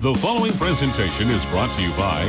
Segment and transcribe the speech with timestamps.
[0.00, 2.24] The following presentation is brought to you by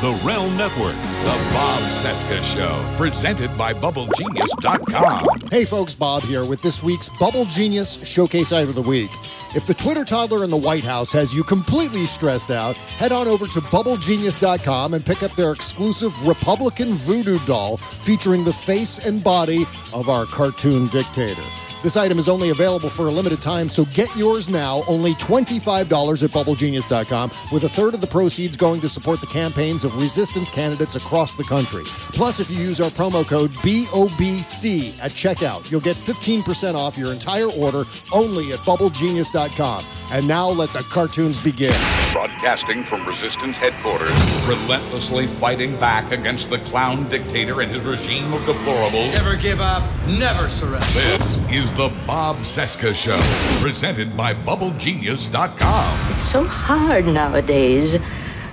[0.00, 0.94] the Realm Network.
[0.94, 5.26] The Bob Cesca Show, presented by BubbleGenius.com.
[5.50, 9.10] Hey folks, Bob here with this week's Bubble Genius Showcase Item of the Week.
[9.54, 13.28] If the Twitter toddler in the White House has you completely stressed out, head on
[13.28, 19.22] over to BubbleGenius.com and pick up their exclusive Republican voodoo doll featuring the face and
[19.22, 21.44] body of our cartoon dictator.
[21.82, 26.22] This item is only available for a limited time, so get yours now, only $25
[26.22, 30.50] at BubbleGenius.com, with a third of the proceeds going to support the campaigns of resistance
[30.50, 31.84] candidates across the country.
[32.12, 37.14] Plus, if you use our promo code BOBC at checkout, you'll get 15% off your
[37.14, 39.82] entire order only at BubbleGenius.com.
[40.12, 41.72] And now let the cartoons begin.
[42.12, 44.10] Broadcasting from Resistance headquarters,
[44.46, 49.14] relentlessly fighting back against the clown dictator and his regime of deplorables.
[49.14, 50.80] Never give up, never surrender.
[50.80, 53.18] This is the Bob Cesca Show,
[53.60, 56.10] presented by BubbleGenius.com.
[56.12, 57.98] It's so hard nowadays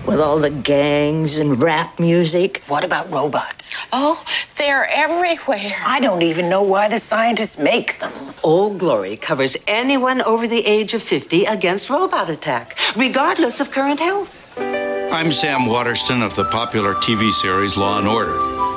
[0.07, 2.63] with all the gangs and rap music.
[2.67, 3.85] What about robots?
[3.93, 4.23] Oh,
[4.57, 5.75] they're everywhere.
[5.85, 8.11] I don't even know why the scientists make them.
[8.43, 13.99] Old Glory covers anyone over the age of 50 against robot attack, regardless of current
[13.99, 14.43] health.
[14.57, 18.76] I'm Sam Waterston of the popular TV series Law and Order.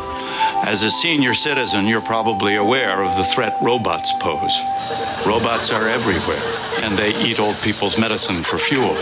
[0.62, 4.60] As a senior citizen, you're probably aware of the threat robots pose.
[5.26, 6.40] Robots are everywhere,
[6.82, 8.94] and they eat old people's medicine for fuel.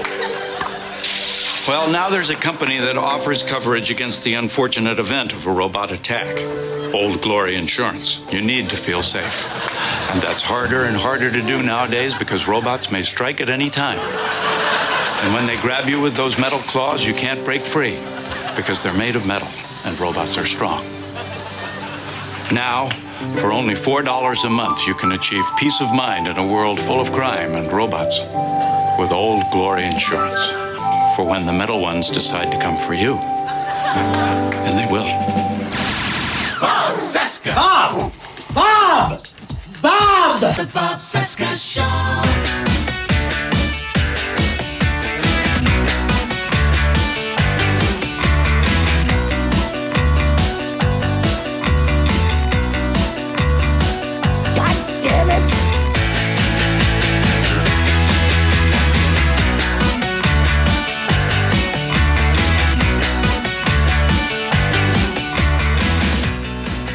[1.68, 5.90] Well, now there's a company that offers coverage against the unfortunate event of a robot
[5.90, 6.38] attack
[6.94, 8.24] Old Glory Insurance.
[8.32, 9.44] You need to feel safe.
[10.10, 13.98] And that's harder and harder to do nowadays because robots may strike at any time.
[13.98, 17.98] And when they grab you with those metal claws, you can't break free
[18.56, 19.48] because they're made of metal
[19.84, 20.82] and robots are strong.
[22.52, 22.88] Now,
[23.40, 26.98] for only $4 a month, you can achieve peace of mind in a world full
[26.98, 28.20] of crime and robots
[28.98, 30.50] with Old Glory Insurance
[31.14, 33.16] for when the metal ones decide to come for you.
[33.16, 35.04] And they will.
[36.58, 37.54] Bob Cesca.
[37.54, 38.12] Bob!
[38.54, 39.26] Bob!
[39.82, 40.40] Bob!
[40.40, 42.67] The Bob Cesca Show.
[55.02, 55.68] Damn it!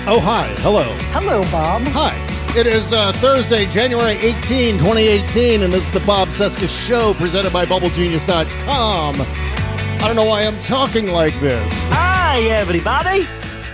[0.06, 0.48] Oh, hi.
[0.60, 0.84] Hello.
[1.12, 1.84] Hello, Bob.
[1.88, 2.14] Hi.
[2.60, 7.54] It is uh, Thursday, January 18, 2018, and this is the Bob Cesca Show presented
[7.54, 9.16] by BubbleGenius.com.
[9.20, 11.72] I don't know why I'm talking like this.
[11.86, 13.26] Hi, everybody.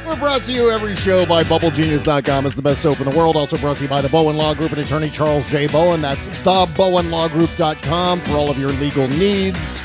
[0.09, 2.47] We're brought to you every show by BubbleGenius.com.
[2.47, 3.35] It's the best soap in the world.
[3.35, 5.67] Also brought to you by the Bowen Law Group and attorney Charles J.
[5.67, 6.01] Bowen.
[6.01, 9.79] That's thebowenlawgroup.com for all of your legal needs.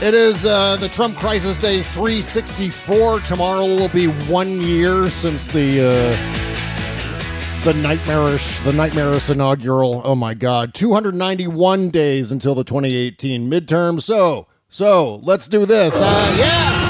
[0.00, 3.18] It is uh, the Trump Crisis Day 364.
[3.22, 10.00] Tomorrow will be one year since the uh, the nightmarish the nightmarish inaugural.
[10.04, 14.00] Oh my God, 291 days until the 2018 midterm.
[14.00, 15.96] So so let's do this.
[15.96, 16.87] Uh, yeah.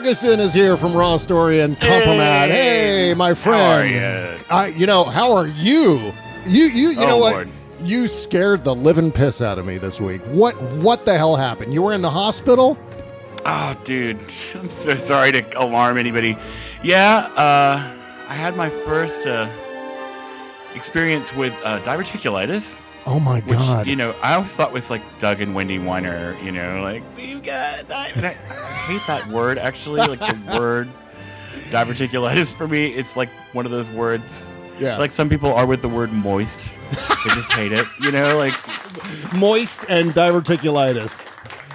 [0.00, 2.48] Ferguson is here from Raw Story and Kompromat.
[2.48, 3.60] Hey, my friend.
[3.60, 4.38] How are you?
[4.48, 6.14] I, you know, how are you?
[6.46, 7.32] You, you, you Oh, know what?
[7.34, 7.48] Lord.
[7.82, 10.22] You scared the living piss out of me this week.
[10.28, 11.74] What, what the hell happened?
[11.74, 12.78] You were in the hospital?
[13.44, 14.16] Oh, dude,
[14.54, 16.34] I'm so sorry to alarm anybody.
[16.82, 17.94] Yeah, uh,
[18.26, 19.50] I had my first uh,
[20.74, 23.86] experience with uh, diverticulitis, Oh my which god!
[23.86, 26.36] you know I always thought it was like Doug and Wendy Weiner.
[26.42, 27.88] You know, like we've got.
[27.88, 30.00] Di-" I, I hate that word actually.
[30.00, 30.88] Like the word
[31.70, 34.46] diverticulitis for me, it's like one of those words.
[34.78, 34.96] Yeah.
[34.96, 36.72] Like some people are with the word moist.
[36.90, 37.86] they just hate it.
[38.00, 38.54] You know, like
[39.36, 41.22] moist and diverticulitis.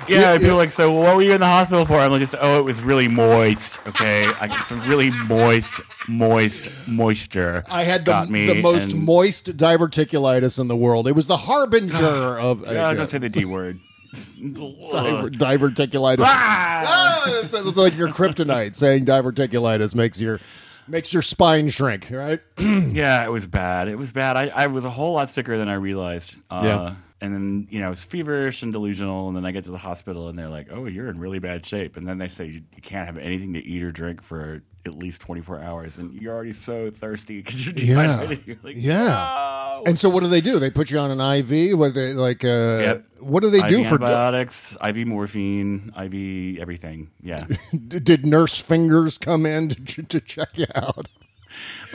[0.08, 0.54] Yeah, Yeah, people yeah.
[0.56, 1.96] like, so what were you in the hospital for?
[1.96, 3.80] I'm like, just, oh, it was really moist.
[3.88, 7.64] Okay, I got some really moist, moist moisture.
[7.70, 11.08] I had the, the most and- moist diverticulitis in the world.
[11.08, 11.96] It was the harbinger
[12.40, 13.80] of Yeah, don't say the D word.
[14.40, 16.20] Diver- diverticulitis.
[16.22, 16.84] Ah!
[16.88, 18.76] Ah, it's, it's like your kryptonite.
[18.76, 20.40] Saying diverticulitis makes your
[20.88, 22.08] makes your spine shrink.
[22.12, 22.40] Right?
[22.58, 23.88] yeah, it was bad.
[23.88, 24.38] It was bad.
[24.38, 26.36] I, I was a whole lot sicker than I realized.
[26.50, 26.96] Uh, Yeah.
[27.22, 29.28] And then, you know, it's feverish and delusional.
[29.30, 31.66] And then I get to the hospital and they're like, oh, you're in really bad
[31.66, 31.96] shape.
[31.96, 34.94] And then they say you, you can't have anything to eat or drink for at
[34.98, 35.98] least 24 hours.
[35.98, 38.18] And you're already so thirsty because you're Yeah.
[38.18, 38.44] dehydrated.
[38.48, 39.82] You're like, Yeah.
[39.86, 40.60] And so, what do they do?
[40.60, 41.78] They put you on an IV.
[41.80, 42.44] What do they like?
[42.44, 43.06] Uh, Yep.
[43.22, 43.96] What do they IV do for?
[43.96, 47.12] antibiotics, IV morphine, IV everything.
[47.24, 47.46] Yeah.
[47.88, 51.08] Did nurse fingers come in to, to check you out?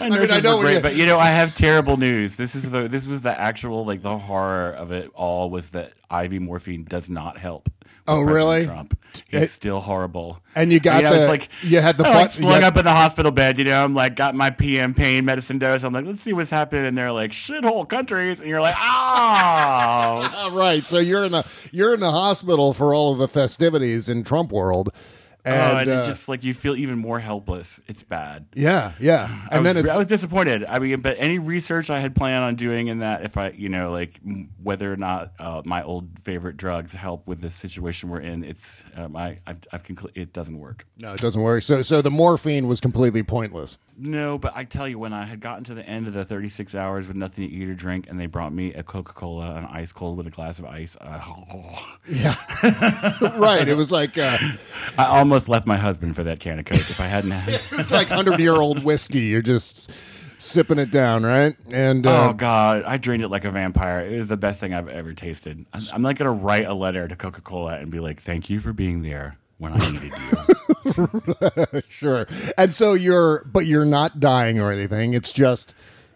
[0.00, 2.36] I mean, I know great, you- but you know, I have terrible news.
[2.36, 5.92] This is the this was the actual like the horror of it all was that
[6.10, 7.68] IV morphine does not help.
[8.08, 8.64] Oh, President really?
[8.66, 8.98] Trump.
[9.28, 10.40] He's It- still horrible.
[10.56, 12.62] And you got I mean, I was the- like you had the I, like, slung
[12.64, 13.58] up in the hospital bed.
[13.58, 15.84] You know, I'm like got my PM pain medicine dose.
[15.84, 16.86] I'm like, let's see what's happening.
[16.86, 20.50] And they're like shithole countries, and you're like, oh.
[20.52, 24.24] Right, so you're in the you're in the hospital for all of the festivities in
[24.24, 24.92] Trump world,
[25.44, 27.80] and, oh, and uh, it just like you feel even more helpless.
[27.86, 28.46] It's bad.
[28.54, 30.64] yeah, yeah, I and was, then it's I was disappointed.
[30.64, 33.68] I mean, but any research I had planned on doing in that, if I, you
[33.68, 34.20] know, like
[34.62, 38.84] whether or not uh, my old favorite drugs help with this situation we're in, it's
[38.96, 40.86] um, I, I've, I've concluded it doesn't work.
[40.98, 41.62] no, it doesn't work.
[41.62, 43.78] So so the morphine was completely pointless.
[44.02, 46.74] No, but I tell you, when I had gotten to the end of the 36
[46.74, 49.66] hours with nothing to eat or drink, and they brought me a Coca Cola, an
[49.66, 51.20] ice cold with a glass of ice, uh,
[52.08, 52.34] Yeah.
[53.36, 54.38] right, it was like uh,
[54.96, 57.54] I almost left my husband for that can of Coke if I hadn't had.
[57.72, 59.20] it was like hundred year old whiskey.
[59.20, 59.90] You're just
[60.38, 61.54] sipping it down, right?
[61.70, 64.00] And uh, oh god, I drained it like a vampire.
[64.06, 65.66] It was the best thing I've ever tasted.
[65.74, 68.60] I'm, I'm not gonna write a letter to Coca Cola and be like, "Thank you
[68.60, 72.26] for being there when I needed you." sure.
[72.58, 75.14] And so you're, but you're not dying or anything.
[75.14, 75.74] It's just,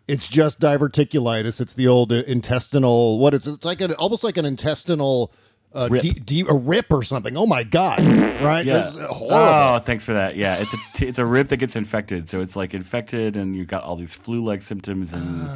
[0.09, 1.61] it's just diverticulitis.
[1.61, 3.19] It's the old intestinal.
[3.19, 3.55] What is it?
[3.55, 5.33] It's like an almost like an intestinal.
[5.75, 6.03] Uh, Rip.
[6.03, 7.37] de- de- a rip or something.
[7.37, 8.01] Oh my god!
[8.45, 8.65] Right?
[8.65, 8.91] Yeah.
[8.99, 10.37] Oh, thanks for that.
[10.37, 12.29] Yeah, it's a t- it's a rip that gets infected.
[12.29, 15.49] So it's like infected, and you've got all these flu-like symptoms, and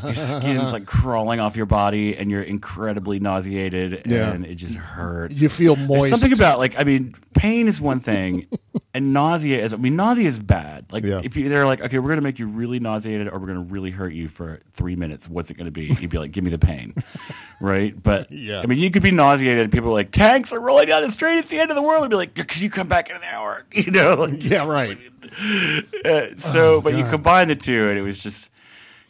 [0.04, 4.30] your skin's like crawling off your body, and you're incredibly nauseated, Yeah.
[4.32, 5.40] and it just hurts.
[5.40, 6.10] You feel There's moist.
[6.10, 8.46] something about like I mean, pain is one thing,
[8.94, 9.72] and nausea is.
[9.72, 10.86] I mean, nausea is bad.
[10.92, 11.20] Like Yeah.
[11.24, 13.90] if you they're like, okay, we're gonna make you really nauseated, or we're gonna really
[13.90, 15.28] hurt you for three minutes.
[15.28, 15.84] What's it gonna be?
[16.00, 16.94] You'd be like, give me the pain,
[17.60, 18.00] right?
[18.00, 18.60] But Yeah.
[18.60, 21.10] I mean, you could be nauseated, and people are like, tanks are rolling down the
[21.10, 21.38] street.
[21.38, 22.04] It's the end of the world.
[22.04, 23.64] I'd be like, could you come back in an hour?
[23.74, 24.14] You know?
[24.14, 24.98] Like, yeah, right.
[26.04, 28.50] uh, so, but you Oh, combine the two, and it was just,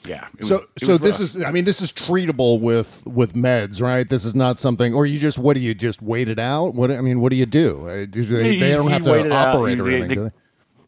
[0.07, 0.27] yeah.
[0.39, 1.21] It So, was, it so was this rough.
[1.21, 1.45] is.
[1.45, 4.09] I mean, this is treatable with with meds, right?
[4.09, 6.75] This is not something, or you just what do you just wait it out?
[6.75, 7.89] What I mean, what do you do?
[7.89, 9.57] Uh, do they, You- they don't you have to it out.
[9.57, 10.31] operate or anything, they they?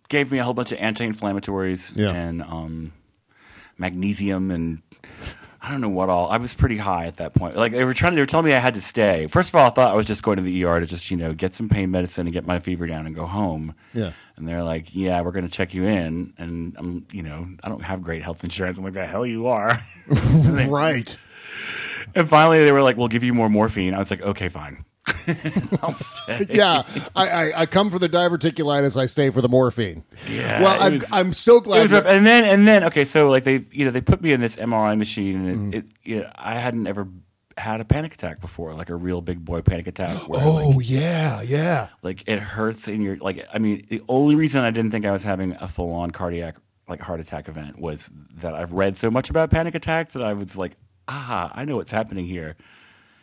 [0.09, 2.11] Gave me a whole bunch of anti-inflammatories Yeah.
[2.11, 2.93] and um,
[3.79, 4.83] magnesium and
[5.63, 6.29] I don't know what all.
[6.31, 7.57] I was pretty high at that point.
[7.57, 9.27] Like they were trying, they were telling me I had to stay.
[9.29, 11.17] First of all, I thought I was just going to the ER to just you
[11.17, 13.75] know get some pain medicine and get my fever down and go home.
[13.95, 14.13] Yeah.
[14.37, 17.69] And they're like, "Yeah, we're going to check you in," and I'm, you know, I
[17.69, 18.79] don't have great health insurance.
[18.79, 19.81] I'm like, "The hell you are."
[20.69, 21.17] right.
[22.17, 24.85] And finally, they were like, "We'll give you more morphine." I was like, "Okay, fine."
[26.49, 26.83] Yeah,
[27.15, 28.97] I, I, I come for the diverticulitis.
[29.01, 30.05] I stay for the morphine.
[30.29, 31.93] Yeah, Well, I'm, was- I'm so glad.
[31.93, 34.57] And then and then okay, so like they you know they put me in this
[34.57, 35.73] MRI machine and Mm-hmm.
[35.75, 37.07] it, it you know, I hadn't ever
[37.57, 40.29] had a panic attack before, like a real big boy panic attack.
[40.29, 41.89] Where oh like, yeah, yeah.
[42.03, 43.47] like it hurts in your like.
[43.53, 46.57] I mean, the only reason I didn't think I was having a full on cardiac
[46.89, 50.35] like heart attack event was that I've read so much about panic attacks that I
[50.35, 50.73] was like,
[51.09, 52.57] ah, I know what's happening here.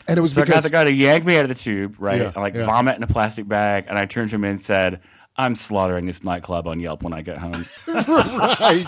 [0.07, 1.55] And it was So I got because the guy to yank me out of the
[1.55, 2.19] tube, right?
[2.19, 2.65] Yeah, and like yeah.
[2.65, 5.01] vomit in a plastic bag, and I turned to him and said,
[5.41, 8.85] "I'm slaughtering this nightclub on Yelp when I get home." right.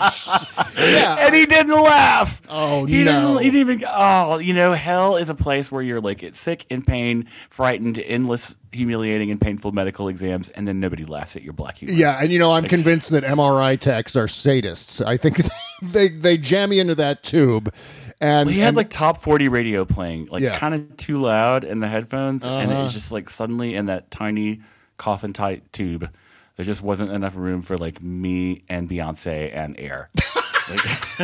[0.78, 1.16] yeah.
[1.26, 2.40] and he didn't laugh.
[2.48, 3.38] Oh, he no.
[3.38, 3.88] Didn't, he didn't even.
[3.88, 7.98] Oh, you know, hell is a place where you're like it's sick, in pain, frightened,
[7.98, 11.94] endless, humiliating, and painful medical exams, and then nobody laughs at your black humor.
[11.94, 15.04] Yeah, and you know, I'm convinced that MRI techs are sadists.
[15.04, 15.40] I think
[15.82, 17.72] they they jam you into that tube,
[18.20, 20.58] and Well, he had and- like top 40 radio playing, like Yeah.
[20.58, 22.46] kind of too loud in the headphones.
[22.46, 22.82] And it Uh-huh.
[22.84, 24.60] was just like suddenly in that tiny
[24.96, 26.08] coffin tight tube,
[26.56, 30.10] there just wasn't enough room for like me and Beyonce and air.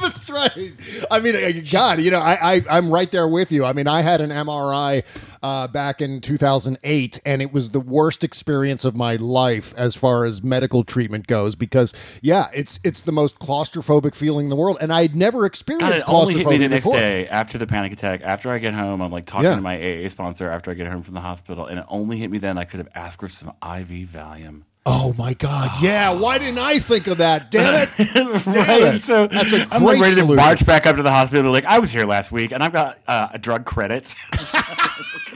[0.00, 0.72] That's right.
[1.10, 3.64] I mean, uh, God, you know, I, I I'm right there with you.
[3.64, 5.02] I mean, I had an MRI
[5.42, 10.24] uh, back in 2008, and it was the worst experience of my life as far
[10.24, 11.56] as medical treatment goes.
[11.56, 15.46] Because yeah, it's it's the most claustrophobic feeling in the world, and I'd never God,
[15.46, 16.98] experienced it only hit me claustrophobia the next before.
[16.98, 18.22] day after the panic attack.
[18.24, 19.56] After I get home, I'm like talking Yeah.
[19.56, 22.30] to my AA sponsor after I get home from the hospital, and it only hit
[22.30, 22.56] me then.
[22.56, 24.62] I could have asked for some IV Valium.
[24.88, 25.82] Oh my God!
[25.82, 27.50] Yeah, why didn't I think of that?
[27.50, 27.90] Damn it!
[28.14, 28.94] Damn right.
[28.94, 29.02] it.
[29.02, 30.36] So That's a I'm like great ready to solution.
[30.36, 31.50] march back up to the hospital.
[31.50, 34.14] Like I was here last week, and I've got uh, a drug credit.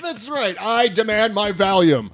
[0.01, 0.57] That's right.
[0.61, 2.11] I demand my Valium.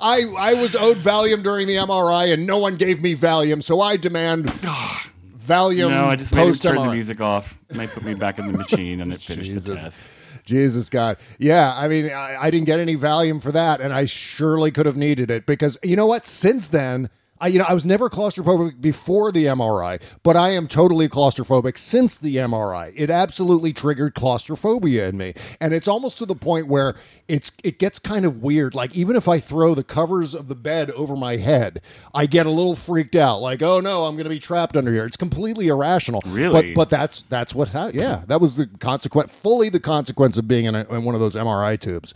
[0.00, 3.80] I I was owed Valium during the MRI, and no one gave me Valium, so
[3.80, 4.46] I demand
[5.36, 5.90] Valium.
[5.90, 7.60] no, I just made him turn the music off.
[7.68, 10.00] And they put me back in the machine, and it finished the test.
[10.46, 11.18] Jesus God.
[11.38, 14.86] Yeah, I mean, I, I didn't get any Valium for that, and I surely could
[14.86, 16.24] have needed it because you know what?
[16.24, 20.68] Since then, I, you know, I was never claustrophobic before the MRI, but I am
[20.68, 22.92] totally claustrophobic since the MRI.
[22.96, 26.94] It absolutely triggered claustrophobia in me, and it's almost to the point where
[27.28, 28.74] it's it gets kind of weird.
[28.74, 31.80] Like even if I throw the covers of the bed over my head,
[32.14, 33.38] I get a little freaked out.
[33.38, 35.04] Like, oh no, I'm going to be trapped under here.
[35.04, 36.22] It's completely irrational.
[36.26, 36.74] Really?
[36.74, 37.68] But but that's that's what.
[37.70, 39.32] Ha- yeah, that was the consequence.
[39.32, 42.14] Fully the consequence of being in, a, in one of those MRI tubes.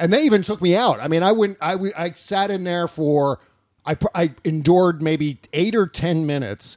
[0.00, 1.00] And they even took me out.
[1.00, 1.58] I mean, I went.
[1.60, 3.40] I I sat in there for.
[3.88, 6.76] I I endured maybe eight or ten minutes,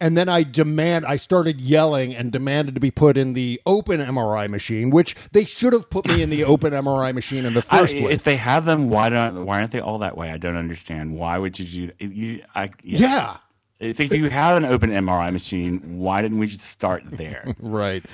[0.00, 1.04] and then I demand.
[1.06, 5.44] I started yelling and demanded to be put in the open MRI machine, which they
[5.44, 8.14] should have put me in the open MRI machine in the I- first place.
[8.14, 10.30] if they have them, why don't why aren't they all that way?
[10.30, 11.16] I don't understand.
[11.16, 12.06] Why would you do?
[12.06, 13.36] You, I, Yeah.
[13.80, 17.52] It's if you have an open MRI machine, why didn't we just start there?
[17.58, 18.04] right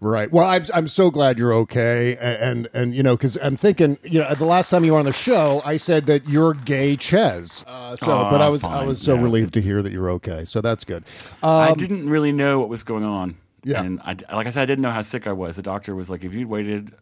[0.00, 3.56] right well i'm, I'm so glad you're okay and and, and you know because i'm
[3.56, 6.54] thinking you know the last time you were on the show i said that you're
[6.54, 9.22] gay ches uh, so but i was i was so yeah.
[9.22, 11.04] relieved to hear that you're okay so that's good
[11.42, 13.36] I Um, didn't really know what was going on.
[13.62, 13.82] Yeah.
[13.82, 15.56] and I, like I said, I didn't know how sick I was.
[15.56, 16.92] The doctor was like, if you'd waited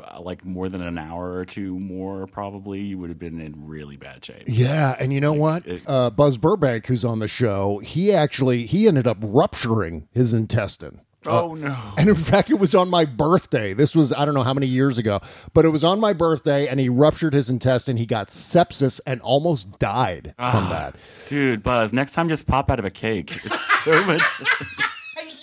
[0.00, 3.66] uh, like more than an hour or two more, probably you would have been in
[3.66, 4.44] really bad shape.
[4.46, 8.86] yeah and you know what uh, buzz burbank who's on the show he actually he
[8.88, 11.76] ended up rupturing his intestine Uh, Oh no!
[11.98, 13.72] And in fact, it was on my birthday.
[13.74, 15.20] This was, I don't know how many years ago,
[15.54, 17.96] but it was on my birthday and he ruptured his intestine.
[17.96, 20.96] He got sepsis and almost died from Ah, that.
[21.26, 23.30] Dude, Buzz, next time just pop out of a cake.
[23.30, 24.22] It's so much.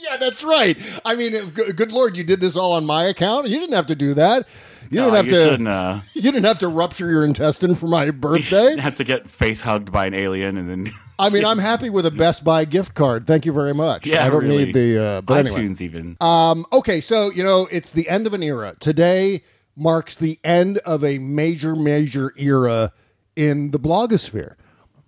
[0.02, 0.76] Yeah, that's right.
[1.06, 3.48] I mean, if- good good lord, you did this all on my account.
[3.48, 4.48] You didn't have to do that.
[4.90, 5.70] You No, didn't have you to.
[5.70, 6.02] uh.
[6.16, 8.64] You didn't have to rupture your intestine for my birthday.
[8.64, 10.92] You didn't have to get face hugged by an alien and then.
[11.20, 13.28] I mean, I'm happy with a Best Buy gift card.
[13.28, 14.08] Thank you very much.
[14.08, 14.66] Yeah, I don't really.
[14.66, 15.04] need the.
[15.04, 16.18] Uh, but anyway, iTunes even.
[16.22, 18.76] Um, okay, so you know it's the end of an era.
[18.80, 19.44] Today
[19.76, 22.92] marks the end of a major, major era
[23.36, 24.56] in the blogosphere.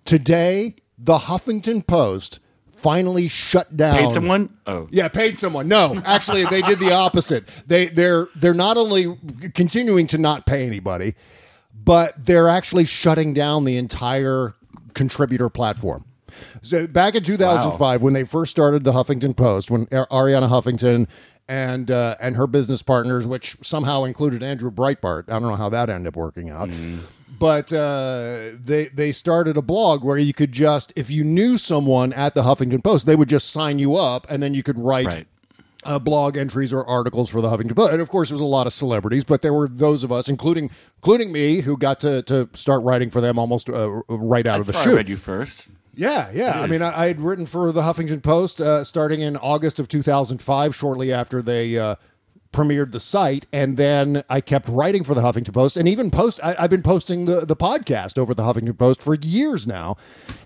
[0.04, 2.40] Today, the Huffington Post
[2.72, 3.96] finally shut down.
[3.96, 4.56] Paid someone?
[4.66, 4.88] Oh.
[4.90, 5.68] Yeah, paid someone.
[5.68, 7.48] No, actually, they did the opposite.
[7.66, 9.16] They they're they're not only
[9.54, 11.14] continuing to not pay anybody,
[11.72, 14.54] but they're actually shutting down the entire
[14.94, 16.04] contributor platform.
[16.62, 21.06] So back in 2005, when they first started the Huffington Post, when Ar- Arianna Huffington
[21.48, 25.68] and uh, and her business partners, which somehow included Andrew Breitbart, I don't know how
[25.68, 26.70] that ended up working out.
[27.38, 32.12] But uh, they they started a blog where you could just, if you knew someone
[32.12, 35.06] at the Huffington Post, they would just sign you up, and then you could write
[35.06, 35.26] Right.
[35.84, 37.92] Uh, blog entries or articles for the Huffington Post.
[37.92, 40.28] And of course, it was a lot of celebrities, but there were those of us,
[40.28, 44.60] including including me, who got to to start writing for them almost uh, right out
[44.60, 45.68] of the That's why I read you first.
[45.94, 46.60] Yeah, yeah.
[46.60, 49.88] I mean, I, I had written for the Huffington Post uh, starting in August of
[49.88, 51.96] 2005, shortly after they uh,
[52.52, 56.40] premiered the site, and then I kept writing for the Huffington Post, and even post.
[56.42, 59.96] I, I've been posting the the podcast over the Huffington Post for years now,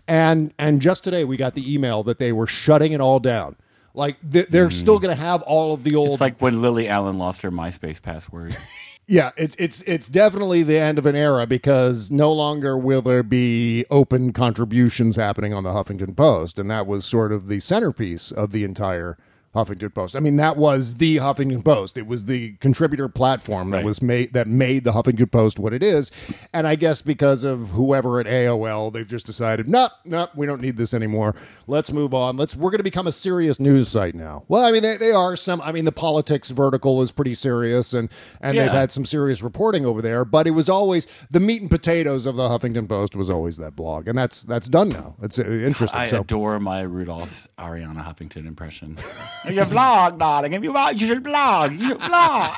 [0.09, 3.57] and and just today we got the email that they were shutting it all down.
[3.97, 4.79] Like th- they're mm-hmm.
[4.79, 7.51] still going to have all of the old It's like when Lily Allen lost her
[7.51, 8.55] MySpace password.
[9.07, 13.23] yeah, it's it's it's definitely the end of an era because no longer will there
[13.23, 18.31] be open contributions happening on the Huffington Post, and that was sort of the centerpiece
[18.31, 19.17] of the entire
[19.57, 20.15] Huffington Post.
[20.15, 21.97] I mean, that was the Huffington Post.
[21.99, 23.85] It was the contributor platform that Right.
[23.85, 26.13] was made that made the Huffington Post what it is.
[26.53, 30.61] And I guess because of whoever at AOL, they've just decided, nope, nope, we don't
[30.61, 31.35] need this anymore.
[31.67, 32.37] Let's move on.
[32.37, 34.45] Let's we're going to become a serious news site now.
[34.49, 35.61] Well, I mean, they, they are some.
[35.63, 38.09] I mean, the politics vertical is pretty serious, and
[38.41, 40.25] and they've had some serious reporting over there.
[40.25, 43.75] But it was always the meat and potatoes of the Huffington Post was always that
[43.75, 45.17] blog, and that's that's done now.
[45.23, 45.99] It's uh, interesting.
[46.01, 48.99] I so adore my Rudolph's Arianna Huffington impression.
[49.51, 50.53] you vlog, darling.
[50.53, 51.73] If you want, you should blog.
[51.73, 52.57] You should blog.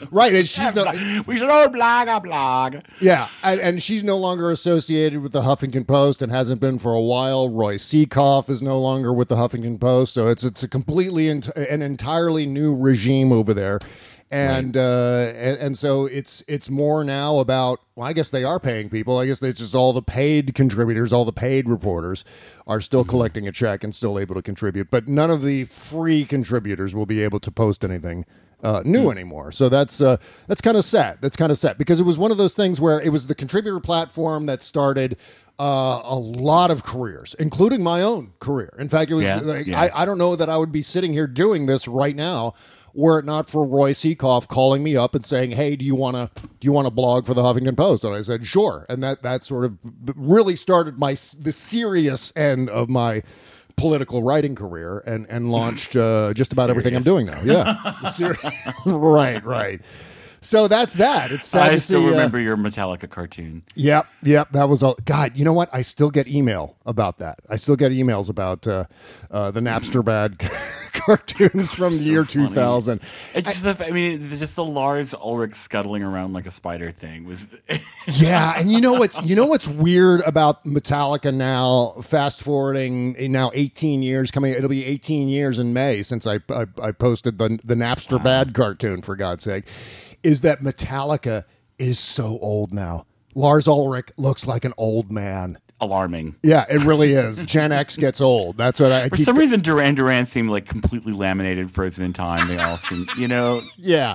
[0.10, 2.76] right, and she's no, we should all blog a blog.
[3.00, 6.94] Yeah, and, and she's no longer associated with the Huffington Post and hasn't been for
[6.94, 7.50] a while.
[7.50, 11.48] Roy Sekoff is no longer with the Huffington Post, so it's it's a completely ent-
[11.56, 13.78] an entirely new regime over there,
[14.30, 17.80] and uh, and, and so it's it's more now about.
[17.94, 19.18] Well, I guess they are paying people.
[19.18, 22.24] I guess it's just all the paid contributors, all the paid reporters
[22.66, 26.24] are still collecting a check and still able to contribute, but none of the free
[26.24, 28.26] contributors will be able to post anything
[28.62, 29.52] uh, new anymore.
[29.52, 30.16] So that's uh,
[30.46, 31.18] that's kind of sad.
[31.20, 33.34] That's kind of sad because it was one of those things where it was the
[33.34, 35.16] contributor platform that started
[35.58, 38.74] uh, a lot of careers, including my own career.
[38.78, 39.80] In fact, it was Yeah, like, yeah.
[39.80, 42.54] I, I don't know that I would be sitting here doing this right now
[42.96, 46.16] were it not for Roy Sekoff calling me up and saying, "Hey, do you want
[46.16, 49.02] to do you want to blog for the Huffington Post?" And I said, "Sure." And
[49.04, 49.76] that that sort of
[50.16, 53.22] really started my the serious end of my
[53.76, 57.40] political writing career and and launched uh, just about everything I'm doing now.
[57.44, 57.74] Yeah,
[58.86, 59.80] right, right.
[60.46, 61.32] So that's that.
[61.32, 62.06] It's sad I to still see.
[62.06, 63.62] uh, remember your Metallica cartoon.
[63.74, 64.50] Yep, yep.
[64.52, 64.96] That was all.
[65.04, 65.68] God, you know what?
[65.72, 67.38] I still get email about that.
[67.50, 68.84] I still get emails about uh,
[69.30, 70.38] uh, the Napster bad
[70.92, 72.48] cartoons from the year funny.
[72.48, 73.00] 2000.
[73.34, 77.24] It's just the, I mean, just the Lars Ulrich scuttling around like a spider thing
[77.24, 77.48] was.
[78.06, 81.96] yeah, and you know what's you know what's weird about Metallica now?
[82.02, 84.52] Fast forwarding eh, now 18 years coming.
[84.52, 88.54] It'll be 18 years in May since I I, I posted the the Napster bad
[88.54, 89.64] cartoon for God's sake.
[90.22, 91.44] Is that Metallica
[91.78, 93.06] is so old now?
[93.34, 95.58] Lars Ulrich looks like an old man.
[95.78, 96.34] alarming.
[96.42, 97.42] Yeah, it really is.
[97.42, 98.56] Gen X gets old.
[98.56, 102.48] That's what I For some reason, Duran Duran seemed like completely laminated, frozen in time.
[102.48, 104.14] They all seem, you know, Yeah.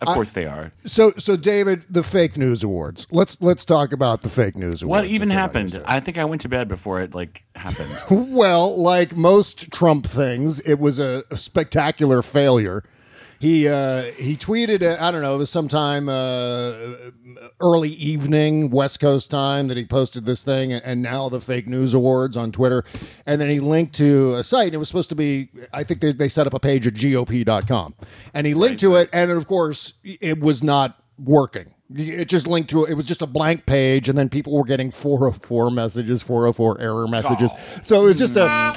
[0.00, 0.72] of course they are.
[0.86, 3.06] So so David, the fake news awards.
[3.10, 5.02] Let's let's talk about the fake news awards.
[5.02, 5.82] What even happened?
[5.84, 7.90] I think I went to bed before it like happened.
[8.32, 12.84] Well, like most Trump things, it was a, a spectacular failure.
[13.42, 16.74] He uh, he tweeted, uh, I don't know, it was sometime uh,
[17.58, 21.66] early evening West Coast time that he posted this thing, and, and now the fake
[21.66, 22.84] news awards on Twitter,
[23.26, 24.66] and then he linked to a site.
[24.66, 26.94] And it was supposed to be, I think they, they set up a page at
[26.94, 27.96] GOP.com,
[28.32, 31.74] and he linked to it, and of course, it was not working.
[31.92, 34.92] It just linked to it was just a blank page, and then people were getting
[34.92, 37.52] 404 messages, 404 error messages.
[37.82, 38.72] So it was just a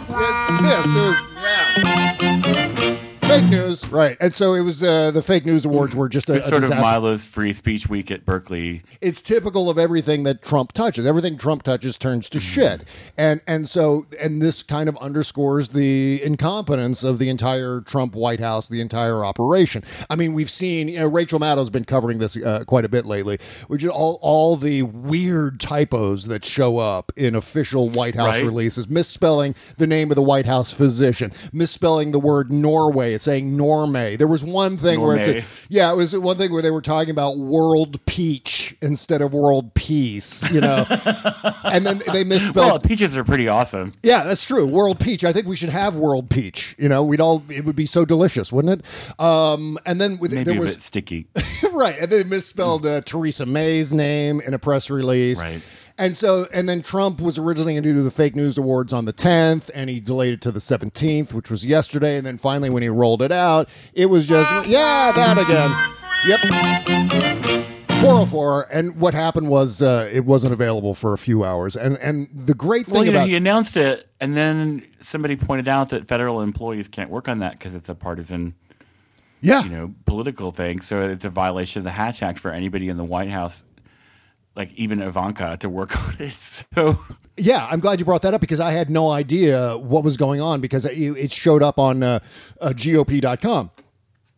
[0.60, 0.96] this.
[0.96, 2.35] It was
[3.42, 4.18] fake news, right?
[4.20, 6.64] And so it was uh, the fake news awards were just a, It's a sort
[6.64, 6.82] of disaster.
[7.00, 8.84] Milo's free speech week at Berkeley.
[9.02, 11.06] It's typical of everything that Trump touches.
[11.06, 12.84] Everything Trump touches turns to shit,
[13.18, 18.40] and and so and this kind of underscores the incompetence of the entire Trump White
[18.40, 19.84] House, the entire operation.
[20.10, 23.06] I mean, we've seen you know, Rachel Maddow's been covering this uh, quite a bit
[23.06, 28.26] lately, which is all all the weird typos that show up in official White House
[28.26, 28.44] Right.
[28.46, 33.14] releases, misspelling the name of the White House physician, misspelling the word Norway.
[33.14, 34.18] It's saying Norme.
[34.18, 36.82] There was one thing where it's a, yeah, it was one thing where they were
[36.82, 40.86] talking about world peach instead of world peace, you know,
[41.66, 42.56] and then they misspelled.
[42.68, 43.94] Well, peaches are pretty awesome.
[44.04, 44.66] yeah, that's true.
[44.66, 45.24] World peach.
[45.26, 46.76] I think we should have world peach.
[46.78, 47.44] You know, we'd all.
[47.50, 49.20] It would be so delicious, wouldn't it?
[49.20, 51.28] Um, and then with, Maybe there a was bit sticky.
[51.74, 55.42] right, and they misspelled uh, Theresa May's name in a press release.
[55.42, 55.62] Right.
[55.98, 59.06] And so, and then Trump was originally going to do the fake news awards on
[59.06, 62.18] the 10th, and he delayed it to the 17th, which was yesterday.
[62.18, 65.72] And then finally, when he rolled it out, it was just, yeah, that again.
[66.28, 67.66] Yep.
[68.02, 68.68] 404.
[68.72, 71.76] And what happened was uh, it wasn't available for a few hours.
[71.76, 75.68] And and the great thing Well, you know, he announced it, and then somebody pointed
[75.68, 78.54] out that federal employees can't work on that because it's a partisan,
[79.42, 80.82] yeah, you know, political thing.
[80.82, 83.66] So it's a violation of the Hatch Act for anybody in the White House,
[84.56, 86.64] like even Ivanka, to work on it.
[86.76, 87.00] So
[87.38, 90.42] Yeah, I'm glad you brought that up because I had no idea what was going
[90.42, 92.20] on because it, it showed up on uh,
[92.62, 93.72] uh, GOP.com.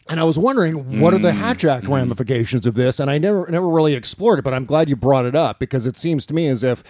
[0.09, 3.45] And I was wondering what are the Hatch Act ramifications of this, and I never
[3.51, 4.43] never really explored it.
[4.43, 6.81] But I'm glad you brought it up because it seems to me as if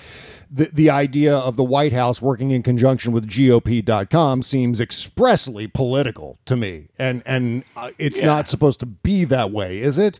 [0.50, 6.38] the the idea of the White House working in conjunction with GOP.com seems expressly political
[6.46, 8.26] to me, and and uh, it's Yeah.
[8.28, 10.20] not supposed to be that way, is it?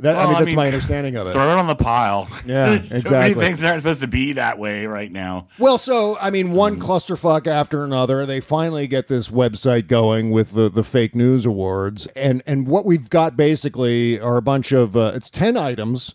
[0.00, 1.32] That, I mean, that's my understanding of it.
[1.32, 2.26] Throw it on the pile.
[2.44, 3.34] Yeah, so many exactly.
[3.44, 5.46] things aren't supposed to be that way right now.
[5.60, 8.26] Well, so I mean, one clusterfuck after another.
[8.26, 12.84] They finally get this website going with the the fake news awards, and and what
[12.84, 16.14] we've got basically are a bunch of uh, it's ten items.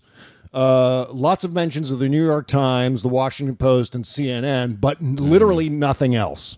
[0.57, 4.99] Uh, lots of mentions of the New York Times, the Washington Post, and CNN, but
[4.99, 6.57] literally nothing else.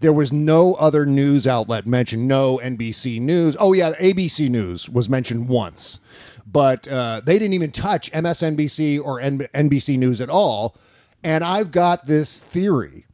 [0.00, 2.28] There was no other news outlet mentioned.
[2.28, 3.56] No NBC News.
[3.58, 6.00] Oh yeah, ABC News was mentioned once,
[6.46, 10.76] but uh, they didn't even touch MSNBC or N- NBC News at all.
[11.24, 13.06] And I've got this theory.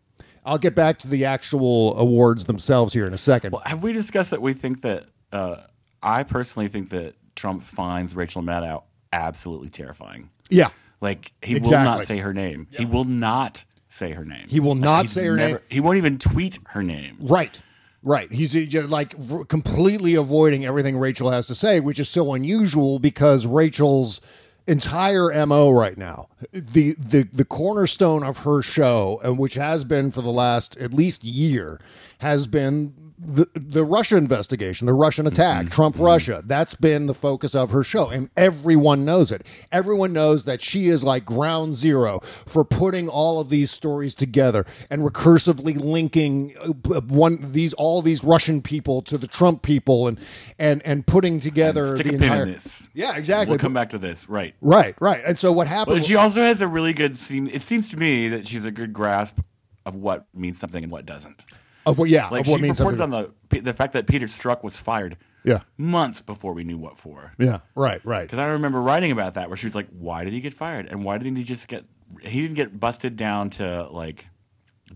[0.45, 3.53] I'll get back to the actual awards themselves here in a second.
[3.53, 5.05] Well, have we discussed that we think that?
[5.31, 5.59] Uh,
[6.03, 8.83] I personally think that Trump finds Rachel Maddow
[9.17, 10.31] absolutely terrifying.
[10.49, 10.71] Yeah.
[11.01, 12.69] Like he will not say her name.
[12.71, 14.47] He will not say her name.
[14.49, 15.59] He will not he's say her name.
[15.69, 17.17] He won't even tweet her name.
[17.21, 17.61] Right.
[18.03, 18.33] Right.
[18.33, 19.15] He's like
[19.49, 24.21] completely avoiding everything Rachel has to say, which is so unusual because Rachel's
[24.67, 30.11] entire MO right now, the the the cornerstone of her show, and which has been
[30.11, 31.81] for the last at least year,
[32.19, 36.43] has been the the Russia investigation, the Russian attack, Trump Russia.
[36.45, 39.47] That's been the focus of her show, and everyone knows it.
[39.73, 44.67] Everyone knows that she is like ground zero for putting all of these stories together
[44.91, 50.21] and recursively linking uh, one these all these Russian people to the Trump people, and
[50.59, 52.45] and and putting together Stick the entire.
[52.45, 52.87] this.
[52.93, 53.53] Yeah, exactly.
[53.53, 54.29] We'll come back to this.
[54.29, 54.55] Right.
[54.61, 55.23] Right, right.
[55.25, 55.99] And so what happened?
[55.99, 57.47] But she also has a really good seem.
[57.49, 59.39] It seems to me that she's a good grasp
[59.87, 61.45] of what means something and what doesn't.
[61.87, 62.09] Of what?
[62.11, 63.19] Yeah, Like of what she means reported something.
[63.25, 65.17] on the the fact that Peter Strzok was fired.
[65.45, 65.61] Yeah.
[65.79, 67.33] months before we knew what for.
[67.39, 68.23] Yeah, right, right.
[68.25, 70.87] Because I remember writing about that where she was like, "Why did he get fired?
[70.91, 71.85] And why didn't he just get?
[72.21, 74.27] He didn't get busted down to like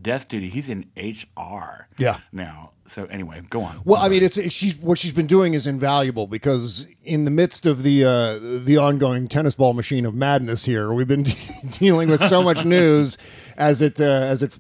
[0.03, 0.49] desk duty.
[0.49, 1.87] He's in HR.
[1.99, 2.19] Yeah.
[2.33, 3.81] Now, so anyway, go on.
[3.85, 7.65] Well, I mean, it's she's what she's been doing is invaluable because in the midst
[7.67, 11.27] of the uh, the ongoing tennis ball machine of madness here, we've been
[11.79, 13.19] dealing with so much news
[13.61, 14.59] as it uh, as it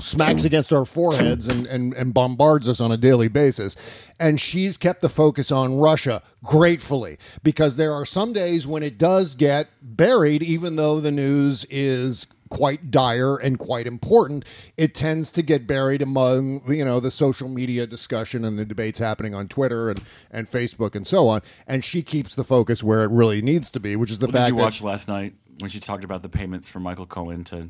[0.00, 3.74] smacks against our foreheads and, and and bombards us on a daily basis.
[4.20, 8.98] And she's kept the focus on Russia gratefully because there are some days when it
[8.98, 14.44] does get buried, even though the news is quite dire and quite important,
[14.76, 18.98] it tends to get buried among you know the social media discussion and the debates
[18.98, 21.40] happening on Twitter and, and Facebook and so on.
[21.66, 24.34] And she keeps the focus where it really needs to be, which is the What
[24.34, 27.06] fact did you that watch last night when she talked about the payments from Michael
[27.06, 27.68] Cohen to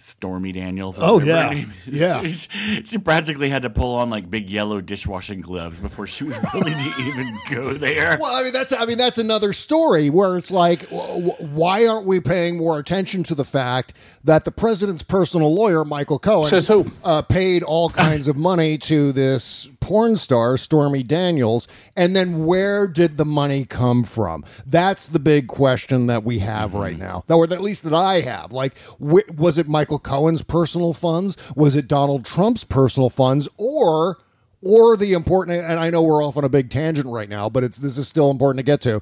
[0.00, 0.96] Stormy Daniels?
[0.98, 1.60] or Oh, whatever her yeah.
[1.60, 2.00] name is?
[2.00, 2.22] Yeah.
[2.22, 6.38] She, she practically had to pull on like big yellow dishwashing gloves before she was
[6.54, 8.16] willing to even go there.
[8.20, 11.86] Well, I mean that's I mean that's another story where it's like, w- w- why
[11.86, 16.44] aren't we paying more attention to the fact that the president's personal lawyer, Michael Cohen,
[16.44, 16.84] Says who?
[17.02, 22.86] uh, paid all kinds of money to this porn star, Stormy Daniels, and then where
[22.86, 24.44] did the money come from?
[24.66, 27.04] That's the big question that we have right mm-hmm.
[27.04, 28.52] now, or at least that I have.
[28.52, 31.38] Like, wh- was it Michael Cohen's personal funds?
[31.56, 34.18] Was it Donald Trump's personal funds, or?
[34.60, 37.62] or the important and I know we're off on a big tangent right now, but
[37.62, 39.00] it's this is still important to get to.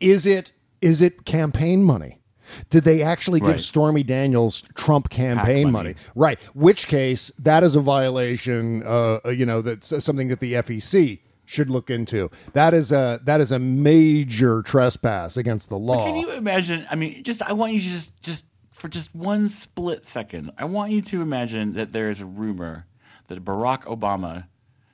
[0.00, 2.21] Is it is it campaign money?
[2.70, 3.60] Did they actually give Right.
[3.60, 5.90] Stormy Daniels Trump campaign money.
[5.90, 5.94] money.
[6.14, 6.40] Right.
[6.54, 11.68] Which case that is a violation uh you know that's something that the FEC should
[11.68, 12.30] look into.
[12.54, 16.06] That is a that is a major trespass against the law.
[16.06, 16.86] Can you imagine?
[16.90, 20.64] I mean, just I want you to just just for just one split second, I
[20.64, 22.86] want you to imagine that there is a rumor
[23.28, 24.46] that Barack Obama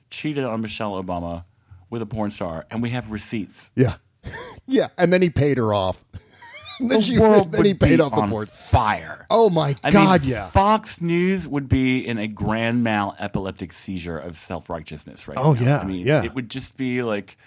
[0.09, 1.45] cheated on Michelle Obama
[1.89, 3.71] with a porn star, and we have receipts.
[3.75, 3.95] yeah.
[4.67, 6.03] yeah, and then he paid her off.
[6.79, 8.49] And then The she- world then he would paid be off the on board.
[8.49, 9.25] fire.
[9.29, 10.47] Oh my I god, mean, yeah.
[10.47, 15.53] Fox News would be in a grand mal epileptic seizure of self righteousness right Oh,
[15.53, 15.61] now.
[15.61, 16.23] yeah, I mean, yeah.
[16.23, 17.37] it would just be like,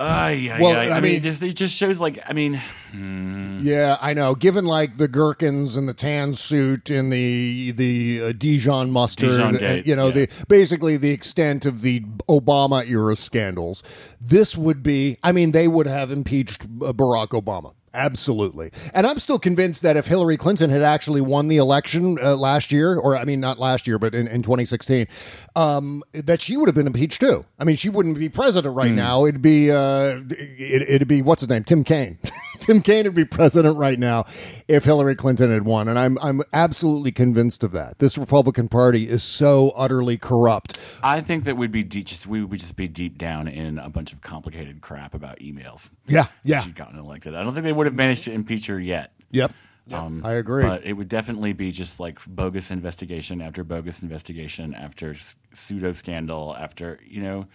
[0.00, 0.94] uh, yeah, Well, yeah.
[0.94, 2.54] I, I mean, mean- it just it just shows like, I mean,
[2.90, 3.60] hmm.
[3.62, 4.34] Yeah, I know.
[4.34, 9.56] Given like the gherkins and the tan suit and the the uh, Dijon mustard, Dijon
[9.56, 10.12] and, you know, yeah.
[10.12, 13.82] the basically the extent of the Obama era scandals,
[14.20, 15.18] this would be.
[15.22, 17.74] I mean, they would have impeached uh, Barack Obama.
[17.92, 18.70] Absolutely.
[18.94, 22.70] And I'm still convinced that if Hillary Clinton had actually won the election uh, last
[22.70, 25.08] year, or I mean, not last year, but in, in 2016,
[25.56, 27.44] um, that she would have been impeached too.
[27.58, 29.24] I mean, she wouldn't be president right now.
[29.26, 31.64] It'd be, uh, it, it'd be, what's his name?
[31.64, 32.18] Tim Kaine.
[32.60, 34.24] Tim Kaine would be president right now
[34.68, 35.88] if Hillary Clinton had won.
[35.88, 37.98] And I'm, I'm absolutely convinced of that.
[37.98, 40.78] This Republican Party is so utterly corrupt.
[41.02, 43.88] I think that we'd be deep, just we would just be deep down in a
[43.88, 45.90] bunch of complicated crap about emails.
[46.06, 46.60] Yeah, yeah.
[46.60, 47.34] She'd gotten elected.
[47.34, 49.12] I don't think they would have managed to impeach her yet.
[49.30, 49.52] Yep.
[49.92, 50.62] Um, I agree.
[50.62, 55.16] But it would definitely be just like bogus investigation after bogus investigation after
[55.52, 57.46] pseudo scandal after, you know,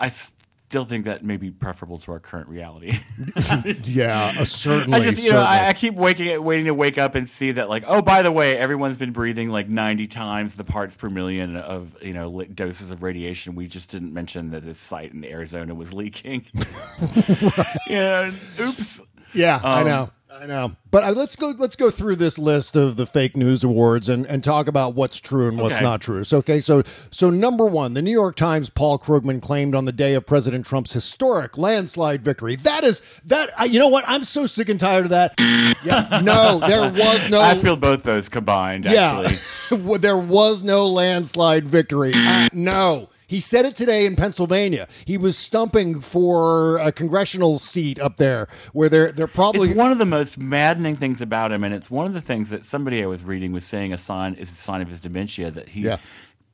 [0.00, 0.10] I
[0.68, 2.98] still think that may be preferable to our current reality.
[3.84, 5.00] Yeah, uh, certainly.
[5.00, 5.40] I just, you know.
[5.40, 8.32] I, I keep waking, waiting to wake up and see that, like, oh, by the
[8.32, 12.90] way, everyone's been breathing like 90 times the parts per million of, you know, doses
[12.90, 13.54] of radiation.
[13.54, 16.44] We just didn't mention that this site in Arizona was leaking.
[17.88, 19.02] Yeah, oops.
[19.32, 20.10] Yeah, I Um, know.
[20.38, 20.76] I know.
[20.90, 24.26] But uh, let's go let's go through this list of the fake news awards and,
[24.26, 25.84] and talk about what's true and what's Okay.
[25.84, 26.24] not true.
[26.24, 29.92] So okay, so so number 1, the New York Times Paul Krugman claimed on the
[29.92, 32.56] day of President Trump's historic landslide victory.
[32.56, 34.04] That is that I, you know what?
[34.06, 35.34] I'm so sick and tired of that.
[35.84, 39.22] Yeah, no, there was no I feel both those combined, yeah.
[39.26, 39.98] actually.
[39.98, 42.12] there was no landslide victory.
[42.14, 43.08] Uh, no.
[43.28, 44.86] He said it today in Pennsylvania.
[45.04, 49.90] He was stumping for a congressional seat up there where they're they're probably It's one
[49.92, 53.02] of the most maddening things about him, and it's one of the things that somebody
[53.02, 55.80] I was reading was saying a sign is a sign of his dementia that he
[55.82, 55.98] Yeah.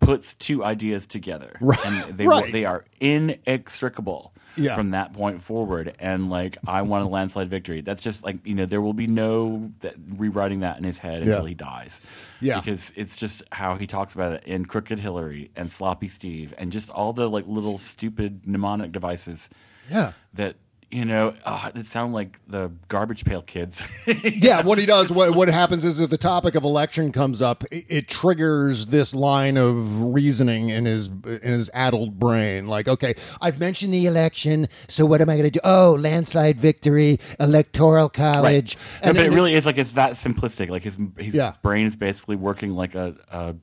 [0.00, 1.78] puts two ideas together, Right.
[1.86, 2.50] and they Right.
[2.52, 4.76] they are inextricable Yeah.
[4.76, 5.94] from that point forward.
[5.98, 7.80] And like, I want a landslide victory.
[7.80, 11.22] That's just like you know, there will be no that, rewriting that in his head
[11.22, 11.30] Yeah.
[11.30, 12.02] until he dies.
[12.40, 12.60] Yeah.
[12.60, 16.72] because it's just how he talks about it in Crooked Hillary and Sloppy Steve and
[16.72, 19.48] just all the like little stupid mnemonic devices
[19.90, 20.12] Yeah.
[20.34, 20.56] that
[20.92, 23.82] you know uh, that sound like the garbage pail kids.
[24.24, 27.64] yeah, what he does, what what happens is if the topic of election comes up,
[27.72, 32.66] it, it triggers this line of reasoning in his in his addled brain.
[32.68, 35.60] Like, okay, I've mentioned the election, so what am I going to do?
[35.64, 40.68] Oh, landslide victory, electoral college, No, but it really is like it's that simplistic.
[40.68, 41.54] Like his his Yeah.
[41.62, 43.54] brain is basically working like a, a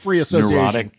[0.00, 0.56] free association.
[0.56, 0.90] neurotic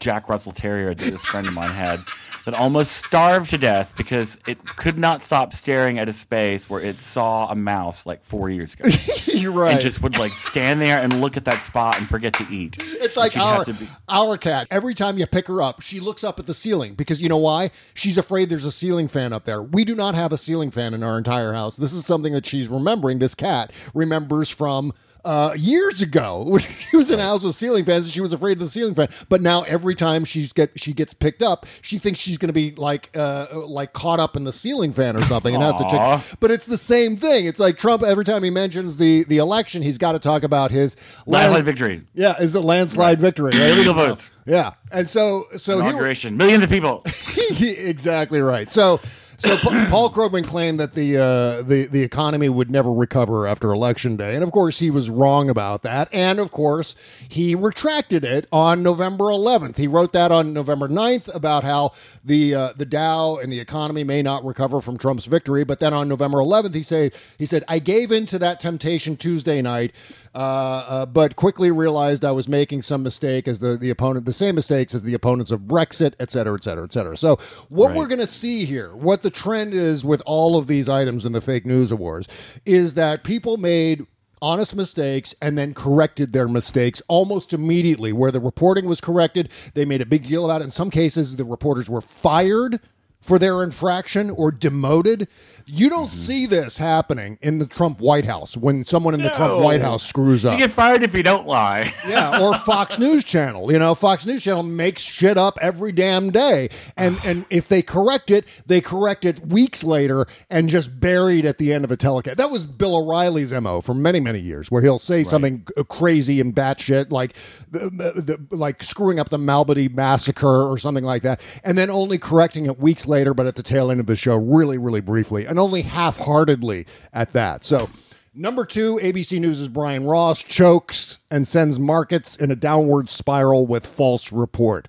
[0.00, 2.02] Jack Russell Terrier that this friend of mine had
[2.44, 6.80] that almost starved to death because it could not stop staring at a space where
[6.80, 8.88] it saw a mouse like four years ago.
[9.26, 9.72] You're right.
[9.72, 12.76] And just would like stand there and look at that spot and forget to eat.
[12.80, 14.68] It's like our be- our cat.
[14.70, 17.36] Every time you pick her up, she looks up at the ceiling because you know
[17.36, 17.70] why?
[17.94, 19.62] She's afraid there's a ceiling fan up there.
[19.62, 21.76] We do not have a ceiling fan in our entire house.
[21.76, 23.18] This is something that she's remembering.
[23.18, 24.92] This cat remembers from.
[25.24, 28.32] Uh, years ago, when she was in a house with ceiling fans, and she was
[28.32, 29.08] afraid of the ceiling fan.
[29.28, 32.52] But now, every time she's get she gets picked up, she thinks she's going to
[32.52, 35.88] be like uh, like caught up in the ceiling fan or something, and has to
[35.88, 36.38] check.
[36.40, 37.46] But it's the same thing.
[37.46, 38.02] It's like Trump.
[38.02, 42.02] Every time he mentions the the election, he's got to talk about his Landslide victory.
[42.14, 43.52] yeah, is a landslide victory.
[43.52, 43.70] Right?
[43.70, 44.32] Illegal votes.
[44.44, 46.36] Yeah, and so so Inauguration.
[46.36, 47.04] Millions of people.
[47.60, 48.70] exactly right.
[48.70, 49.00] So
[49.42, 53.72] so Pa- Paul Krugman claimed that the uh, the the economy would never recover after
[53.72, 56.08] election day, and of course he was wrong about that.
[56.12, 56.94] And of course
[57.28, 59.76] he retracted it on November 11th.
[59.76, 61.92] He wrote that on November 9th about how
[62.24, 65.64] the uh, the Dow and the economy may not recover from Trump's victory.
[65.64, 69.16] But then on November 11th he said he said I gave in to that temptation
[69.16, 69.92] Tuesday night.
[70.34, 74.32] Uh, uh, but quickly realized I was making some mistake as the, the opponent, the
[74.32, 77.18] same mistakes as the opponents of Brexit, et cetera, et cetera, et cetera.
[77.18, 77.98] So, what Right.
[77.98, 81.32] we're going to see here, what the trend is with all of these items in
[81.32, 82.28] the fake news awards,
[82.64, 84.06] is that people made
[84.40, 88.10] honest mistakes and then corrected their mistakes almost immediately.
[88.12, 90.64] Where the reporting was corrected, they made a big deal about it.
[90.64, 92.80] In some cases, the reporters were fired
[93.20, 95.28] for their infraction or demoted.
[95.66, 96.10] You don't Mm-hmm.
[96.16, 100.02] see this happening in the Trump White House when someone in the Trump White House
[100.02, 101.92] screws up You get fired if you don't lie.
[102.08, 103.70] yeah, or Fox News Channel.
[103.72, 107.82] You know, Fox News Channel makes shit up every damn day, and and if they
[107.82, 111.96] correct it, they correct it weeks later and just buried at the end of a
[111.96, 112.36] telecast.
[112.36, 116.54] That was Bill O'Reilly's mo for many many years, where he'll say something crazy and
[116.54, 117.34] batshit like
[117.70, 121.90] the, the, the- like screwing up the Malmedy massacre or something like that, and then
[121.90, 125.00] only correcting it weeks later, but at the tail end of the show, really really
[125.00, 127.62] briefly, and only half heartedly at that.
[127.62, 127.90] So.
[128.34, 133.86] Number two, ABC News' Brian Ross chokes and sends markets in a downward spiral with
[133.86, 134.88] false report.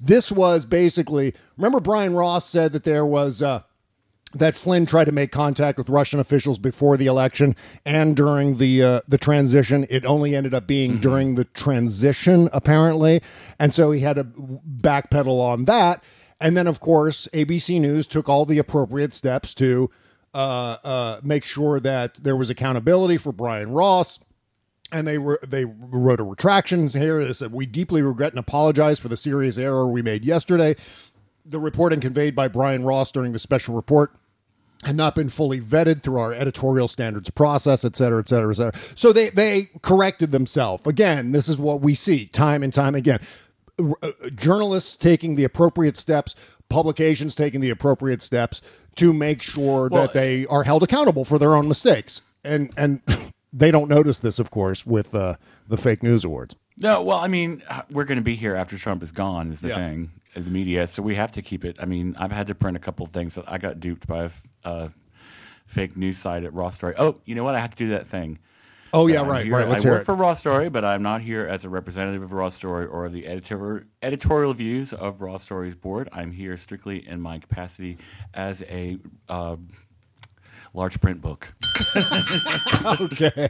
[0.00, 3.42] This was basically, remember, Brian Ross said that there was.
[3.42, 3.62] Uh,
[4.32, 8.80] that Flynn tried to make contact with Russian officials before the election and during the
[8.80, 9.86] uh, the transition.
[9.90, 13.22] It only ended up being during the transition, apparently,
[13.58, 16.02] and so he had to backpedal on that.
[16.40, 19.90] And then, of course, ABC News took all the appropriate steps to
[21.22, 24.18] make sure that there was accountability for Brian Ross
[24.92, 27.24] and they were they wrote a retraction here.
[27.24, 30.76] They said we deeply regret and apologize for the serious error we made yesterday.
[31.44, 34.14] The reporting conveyed by Brian Ross during the special report
[34.84, 38.54] had not been fully vetted through our editorial standards process, et cetera, et cetera, et
[38.54, 38.72] cetera.
[38.94, 40.86] So they they corrected themselves.
[40.86, 43.20] Again, this is what we see time and time again.
[43.78, 46.34] Uh, Journalists taking the appropriate steps,
[46.68, 48.60] publications taking the appropriate steps
[48.96, 52.22] to make sure Well, that they are held accountable for their own mistakes.
[52.44, 53.00] And and
[53.52, 55.36] they don't notice this, of course, with uh,
[55.68, 56.54] the fake news awards.
[56.78, 59.60] No, well, I mean, uh, we're going to be here after Trump is gone, is
[59.60, 59.74] the Yeah.
[59.76, 60.86] thing, uh, the media.
[60.86, 61.76] So we have to keep it.
[61.78, 64.24] I mean, I've had to print a couple of things that I got duped by
[64.24, 64.30] a,
[64.64, 64.88] uh,
[65.66, 66.94] fake news site at Raw Story.
[66.98, 67.54] Oh, you know what?
[67.54, 68.38] I have to do that thing.
[68.92, 69.68] Oh yeah, right, here- right.
[69.68, 70.04] Let's I hear work it.
[70.04, 73.26] for Raw Story, but I'm not here as a representative of Raw Story or the
[73.26, 76.08] editor- editorial views of Raw Story's board.
[76.12, 77.98] I'm here strictly in my capacity
[78.34, 78.98] as a
[79.28, 79.56] uh,
[80.74, 81.52] large print book.
[83.00, 83.48] okay.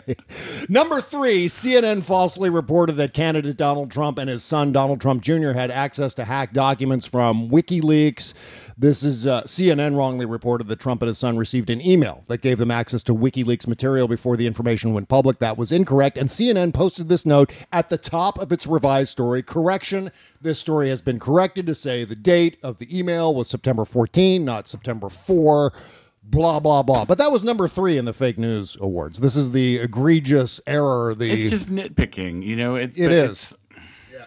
[0.68, 5.52] Number three, CNN falsely reported that candidate Donald Trump and his son Donald Trump Jr.
[5.52, 8.34] had access to hacked documents from WikiLeaks.
[8.80, 12.40] This is uh, CNN wrongly reported that Trump and his son received an email that
[12.40, 15.38] gave them access to WikiLeaks material before the information went public.
[15.38, 19.42] That was incorrect, and CNN posted this note at the top of its revised story.
[19.42, 23.84] Correction: This story has been corrected to say the date of the email was September
[23.84, 25.74] 14, not September 4
[26.22, 27.04] blah blah blah.
[27.04, 29.20] But that was number three in the fake news awards.
[29.20, 31.14] This is the egregious error.
[31.14, 32.76] The It's just nitpicking, you know.
[32.76, 33.52] It, It is.
[33.52, 33.54] it's-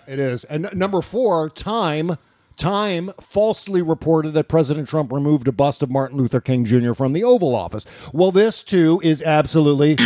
[0.06, 0.44] it is.
[0.44, 2.18] And number four, Time.
[2.58, 6.94] Time falsely reported that President Trump removed a bust of Martin Luther King Jr.
[6.94, 7.86] from the Oval Office.
[8.14, 9.98] Well, this too is absolutely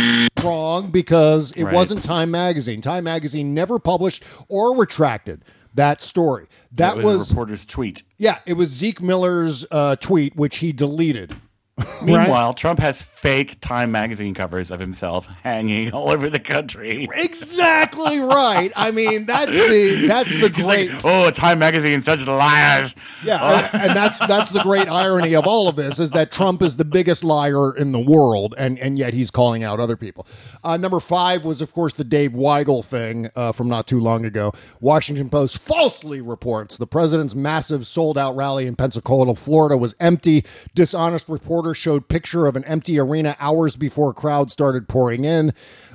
[0.42, 1.74] wrong because it Right.
[1.74, 2.80] wasn't Time Magazine.
[2.80, 6.46] Time Magazine never published or retracted that story.
[6.72, 8.02] That was, was a reporter's tweet.
[8.16, 11.34] yeah, it was Zeke Miller's uh, tweet, which he deleted.
[12.02, 17.08] Meanwhile, Trump has fake Time magazine covers of himself hanging all over the country.
[17.14, 18.72] Exactly right.
[18.76, 20.90] I mean, that's the that's the He's great.
[20.92, 22.94] like, oh, Time magazine, such liars.
[23.24, 26.76] Yeah, and that's that's the great irony of all of this is that Trump is
[26.76, 30.26] the biggest liar in the world, and and yet he's calling out other people.
[30.64, 34.24] Uh, number five was, of course, the Dave Weigel thing uh, from not too long
[34.24, 34.52] ago.
[34.80, 40.44] Washington Post falsely reports the president's massive sold out rally in Pensacola, Florida, was empty.
[40.74, 45.52] Dishonest reporter showed picture of an empty arena hours before crowds started pouring in.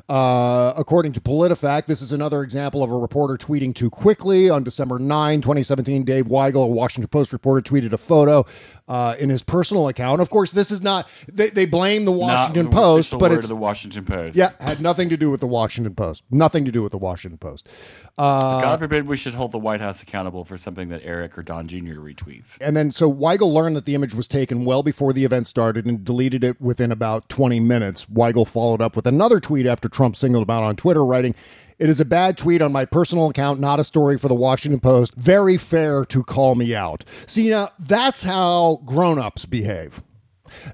[0.09, 4.49] Uh, according to PolitiFact, this is another example of a reporter tweeting too quickly.
[4.49, 8.45] On December 9, 2017, Dave Weigel, a Washington Post reporter, tweeted a photo
[8.89, 10.19] uh, in his personal account.
[10.19, 13.55] Of course, this is not, they, they blame the Washington the Post, but it's, the
[13.55, 14.35] Washington Post.
[14.35, 16.23] yeah, had nothing to do with the Washington Post.
[16.29, 17.69] Nothing to do with the Washington Post.
[18.15, 21.41] Uh, God forbid we should hold the White House accountable for something that Eric or
[21.41, 21.95] Don Jr.
[21.95, 22.59] retweets.
[22.61, 25.87] And then, so Weigel learned that the image was taken well before the event started
[25.87, 28.05] and deleted it within about 20 minutes.
[28.05, 31.33] Weigel followed up with another tweet after Trump singled him out on Twitter, writing,
[31.79, 34.79] It is a bad tweet on my personal account, not a story for the Washington
[34.79, 35.15] Post.
[35.15, 37.03] Very fair to call me out.
[37.25, 40.03] See, now, that's how grown ups behave.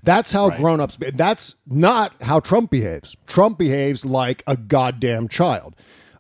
[0.04, 0.98] That's how grown ups.
[1.14, 3.16] That's not how Trump behaves.
[3.28, 5.74] Trump behaves like a goddamn child.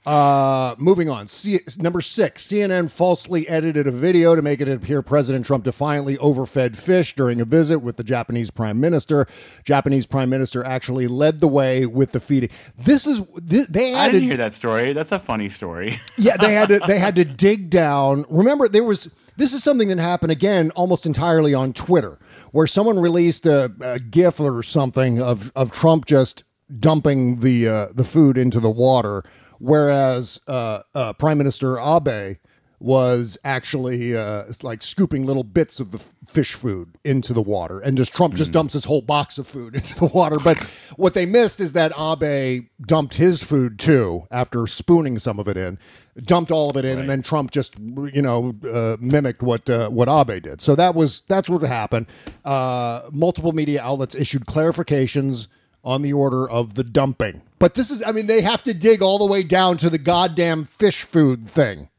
[0.05, 1.27] Uh, moving on.
[1.27, 6.17] C- number six, CNN falsely edited a video to make it appear President Trump defiantly
[6.19, 9.27] overfed fish during a visit with the Japanese Prime Minister.
[9.65, 12.49] Japanese Prime Minister actually led the way with the feeding.
[12.77, 14.93] This is th- they I didn't hear that story.
[14.93, 15.99] That's a funny story.
[16.17, 18.25] yeah, they had to they had to dig down.
[18.29, 22.19] Remember, there was this is something that happened again almost entirely on Twitter,
[22.51, 26.45] where someone released a, a GIF or something of of Trump just
[26.79, 29.23] dumping the uh, the food into the water,
[29.59, 32.37] whereas uh, uh, Prime Minister Abe
[32.79, 37.97] was actually uh, like scooping little bits of the fish food into the water, and
[37.97, 40.37] just Trump just dumps his whole box of food into the water.
[40.41, 40.57] But
[40.95, 45.57] what they missed is that Abe dumped his food too after spooning some of it
[45.57, 45.77] in,
[46.23, 49.89] dumped all of it in, and then Trump just you know uh, mimicked what uh,
[49.89, 50.61] what Abe did.
[50.61, 52.07] So that was that's what happened.
[52.45, 55.47] Uh, multiple media outlets issued clarifications
[55.83, 57.41] on the order of the dumping.
[57.59, 59.97] But this is, I mean, they have to dig all the way down to the
[59.97, 61.89] goddamn fish food thing,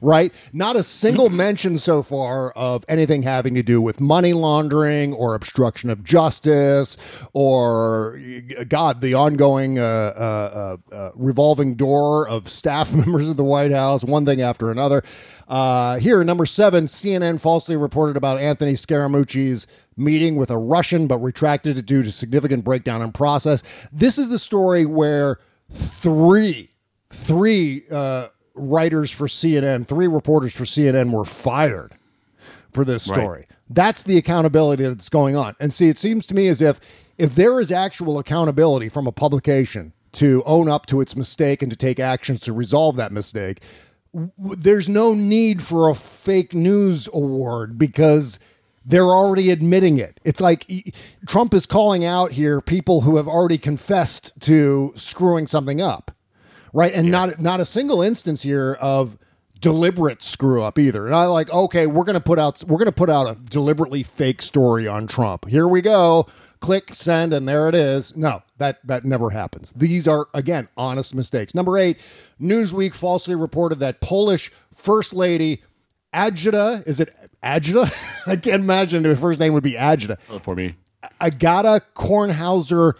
[0.00, 0.32] right?
[0.52, 5.34] Not a single mention so far of anything having to do with money laundering or
[5.34, 6.96] obstruction of justice
[7.32, 8.20] or,
[8.68, 13.72] God, the ongoing uh, uh, uh, uh, revolving door of staff members of the White
[13.72, 15.02] House, one thing after another.
[15.48, 19.66] Uh, here, number seven, CNN falsely reported about Anthony Scaramucci's
[19.96, 23.62] meeting with a Russian, but retracted it due to significant breakdown in process.
[23.92, 25.40] This is the story where
[25.70, 26.70] three,
[27.10, 28.28] three uh,
[28.60, 31.92] writers for CNN, three reporters for CNN were fired
[32.72, 33.18] for this Right.
[33.18, 33.46] story.
[33.68, 35.54] That's the accountability that's going on.
[35.60, 36.80] And see, it seems to me as if
[37.18, 41.70] if there is actual accountability from a publication to own up to its mistake and
[41.70, 43.60] to take actions to resolve that mistake,
[44.14, 48.38] w- there's no need for a fake news award because
[48.86, 50.18] they're already admitting it.
[50.24, 50.66] It's like
[51.28, 56.10] Trump is calling out here people who have already confessed to screwing something up
[56.72, 56.92] right?
[56.92, 59.16] And not not a single instance here of
[59.60, 61.06] deliberate screw up either.
[61.06, 64.42] And I like, okay, we're gonna put out we're gonna put out a deliberately fake
[64.42, 65.48] story on Trump.
[65.48, 66.26] Here we go.
[66.60, 68.14] Click send, and there it is.
[68.16, 69.72] No, that that never happens.
[69.72, 71.54] These are again honest mistakes.
[71.54, 71.98] Number eight,
[72.40, 75.62] Newsweek falsely reported that Polish First Lady
[76.12, 77.92] Agita is it Agita?
[78.26, 80.18] I can't imagine her first name would be Agita.
[80.42, 80.74] For me.
[81.20, 82.94] Agata Kornhauser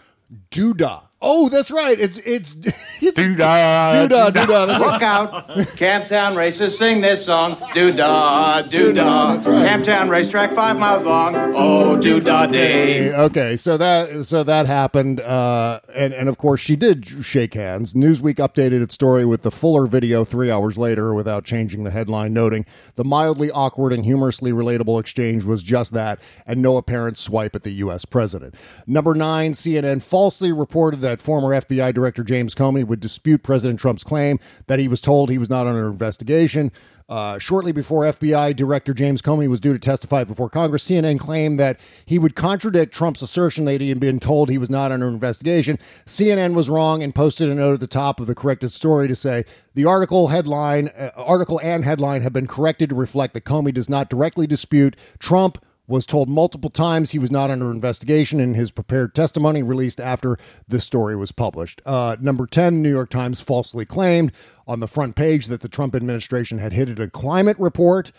[0.50, 1.02] Duda.
[1.22, 2.00] Oh, that's right.
[2.00, 2.54] It's it's
[3.02, 4.09] it's Duda.
[4.09, 4.66] Duda, Duda.
[4.66, 5.48] That's Look out.
[5.76, 7.59] Camptown races sing this song.
[7.74, 9.37] Do da, do da.
[9.37, 11.37] Camptown racetrack five miles long.
[11.54, 13.12] Oh, do da day.
[13.12, 17.92] Okay, so that so that happened, uh, and and of course she did shake hands.
[17.92, 22.33] Newsweek updated its story with the fuller video three hours later, without changing the headline,
[22.33, 27.54] noting the mildly awkward and humorously relatable exchange was just that, and no apparent swipe
[27.54, 28.06] at the U.S.
[28.06, 28.54] president.
[28.87, 34.05] Number nine, CNN falsely reported that former FBI Director James Comey would dispute President Trump's
[34.05, 36.70] claim that he was told he was not under investigation.
[37.11, 41.59] Uh, shortly before FBI Director James Comey was due to testify before Congress, CNN claimed
[41.59, 45.09] that he would contradict Trump's assertion that he had been told he was not under
[45.09, 45.77] investigation.
[46.07, 49.16] CNN was wrong and posted a note at the top of the corrected story to
[49.16, 49.44] say
[49.75, 53.88] the article headline, uh, article and headline have been corrected to reflect that Comey does
[53.88, 55.59] not directly dispute Trump
[55.90, 60.38] was told multiple times he was not under investigation in his prepared testimony released after
[60.68, 61.83] this story was published.
[61.85, 64.33] Uh, number 10, New York Times falsely claimed
[64.66, 68.12] on the front page that the Trump administration had hit a climate report.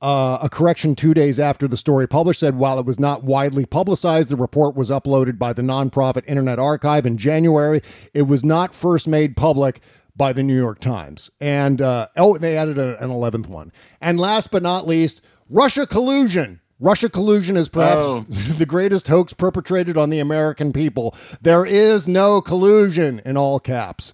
[0.00, 3.66] Uh, a correction two days after the story published said while it was not widely
[3.66, 7.82] publicized, the report was uploaded by the nonprofit Internet Archive in January.
[8.14, 9.80] It was not first made public
[10.16, 11.30] by the New York Times.
[11.40, 13.72] And uh, oh, they added a, an 11th one.
[14.00, 16.60] And last but not least, Russia collusion.
[16.80, 18.20] Russia collusion is perhaps Oh.
[18.28, 21.14] the greatest hoax perpetrated on the American people.
[21.42, 24.12] There is no collusion in all caps.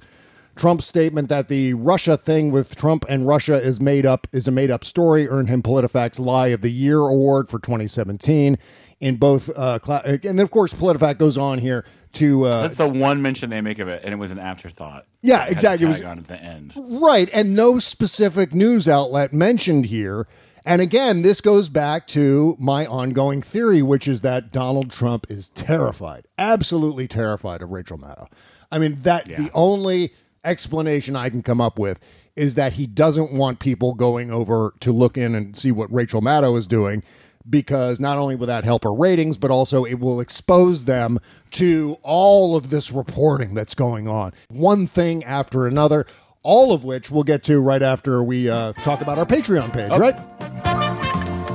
[0.57, 4.53] Trump's statement that the Russia thing with Trump and Russia is made up is a
[4.53, 8.57] made up story earned him PolitiFact's Lie of the Year award for 2017
[9.01, 12.77] in both uh, cla- and then of course PolitiFact goes on here to uh, That's
[12.77, 15.05] the one mention they make of it, and it was an afterthought.
[15.23, 15.87] Yeah, It had a exactly.
[15.87, 16.73] It was- on at the end.
[16.77, 20.29] Right, and no specific news outlet mentioned here.
[20.65, 25.51] And again, this goes back to my ongoing theory, which is that Donald Trump is
[25.51, 28.29] terrified, absolutely terrified of Rachel Maddow.
[28.73, 32.01] I mean, that the only explanation I can come up with
[32.35, 36.23] is that he doesn't want people going over to look in and see what Rachel
[36.23, 37.03] Maddow is doing
[37.49, 41.97] because not only will that help her ratings, but also it will expose them to
[42.03, 44.33] all of this reporting that's going on.
[44.49, 46.07] One thing after another,
[46.45, 49.91] all of which we'll get to right after we uh, talk about our Patreon page,
[49.91, 50.15] right?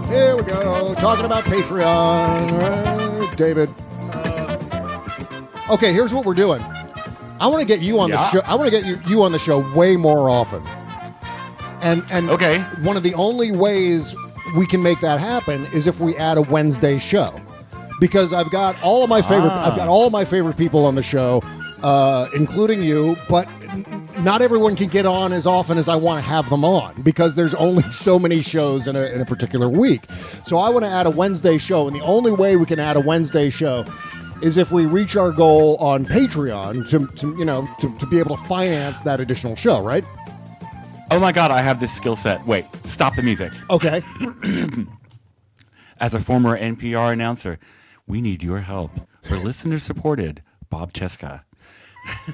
[0.08, 2.52] Here we go, talking about Patreon.
[2.60, 3.70] Uh, David.
[5.70, 6.62] Okay, here's what we're doing.
[7.40, 8.40] I want to get you on the show.
[8.42, 10.62] I want to get you, you on the show way more often.
[11.82, 12.60] And and Okay.
[12.82, 14.14] one of the only ways
[14.58, 17.40] we can make that happen is if we add a Wednesday show.
[18.02, 19.70] Because I've got all of my favorite Ah.
[19.70, 21.42] I've got all my favorite people on the show,
[21.84, 23.48] uh, including you, but
[24.20, 27.36] not everyone can get on as often as I want to have them on because
[27.36, 30.04] there's only so many shows in a, in a particular week.
[30.46, 32.96] So I want to add a Wednesday show, and the only way we can add
[32.96, 33.86] a Wednesday show
[34.42, 38.20] is if we reach our goal on Patreon to, to you know to, to be
[38.20, 40.04] able to finance that additional show, right?
[41.12, 42.46] Oh my god, I have this skill set.
[42.46, 43.52] Wait, stop the music.
[43.70, 44.04] Okay.
[46.00, 47.60] As a former NPR announcer,
[48.08, 48.92] we need your help.
[49.24, 51.42] For listener supported, Bob Cesca.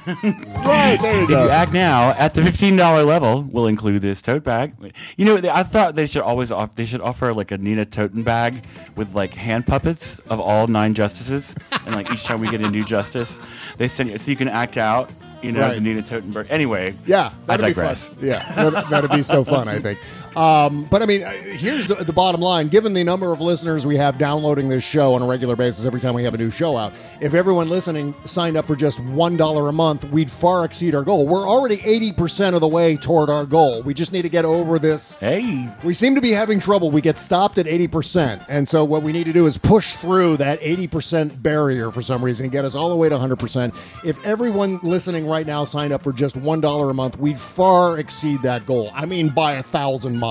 [0.07, 1.43] Right, there you If go.
[1.45, 4.73] you act now at the fifteen dollar level, we'll include this tote bag.
[5.17, 6.75] You know, I thought they should always off.
[6.75, 8.63] They should offer like a Nina Toten bag
[8.95, 11.55] with like hand puppets of all nine justices,
[11.85, 13.39] and like each time we get a new justice,
[13.77, 15.09] they send you so you can act out.
[15.41, 15.75] You know, Right.
[15.75, 16.47] the Nina Totenberg.
[16.49, 18.09] Anyway, Yeah, I that'd be digress.
[18.09, 18.17] fun.
[18.21, 19.67] Yeah, that'd, that'd be so fun.
[19.67, 19.99] I think.
[20.35, 23.85] Um, but I mean, uh, here's the, the bottom line: given the number of listeners
[23.85, 26.51] we have downloading this show on a regular basis every time we have a new
[26.51, 30.65] show out, if everyone listening signed up for just one dollar a month, we'd far
[30.65, 31.27] exceed our goal.
[31.27, 33.83] We're already eighty percent of the way toward our goal.
[33.83, 35.13] We just need to get over this.
[35.13, 36.91] Hey, We seem to be having trouble.
[36.91, 38.45] We get stopped at 80%.
[38.49, 42.23] And so what we need to do is push through that 80% barrier for some
[42.23, 43.75] reason and get us all the way to 100%.
[44.03, 48.41] If everyone listening right now signed up for just $1 a month, we'd far exceed
[48.43, 48.91] that goal.
[48.93, 50.24] I mean, by a thousand miles.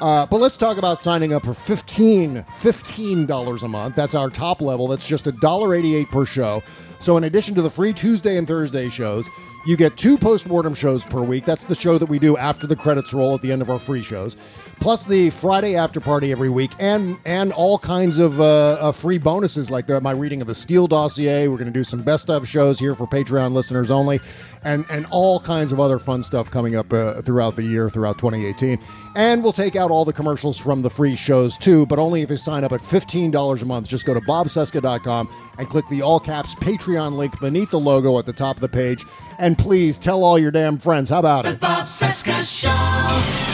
[0.00, 3.96] Uh, but let's talk about signing up for 15 $15 a month.
[3.96, 4.88] That's our top level.
[4.88, 6.62] That's just $1.88 per show.
[7.00, 9.28] So in addition to the free Tuesday and Thursday shows,
[9.66, 11.44] you get two post-mortem shows per week.
[11.44, 13.78] That's the show that we do after the credits roll at the end of our
[13.78, 14.36] free shows,
[14.80, 19.18] plus the Friday after party every week, and and all kinds of uh, uh, free
[19.18, 21.48] bonuses like the, my reading of the Steele dossier.
[21.48, 24.20] We're going to do some best of shows here for Patreon listeners only,
[24.62, 28.18] and and all kinds of other fun stuff coming up uh, throughout the year, throughout
[28.18, 28.78] 2018.
[29.16, 32.30] And we'll take out all the commercials from the free shows too, but only if
[32.30, 33.86] you sign up at $15 a month.
[33.86, 38.26] Just go to bobcesca.com and click the all caps Patreon link beneath the logo at
[38.26, 39.04] the top of the page.
[39.38, 41.10] And please tell all your damn friends.
[41.10, 41.52] How about it?
[41.52, 43.53] The Bob Cesca Show.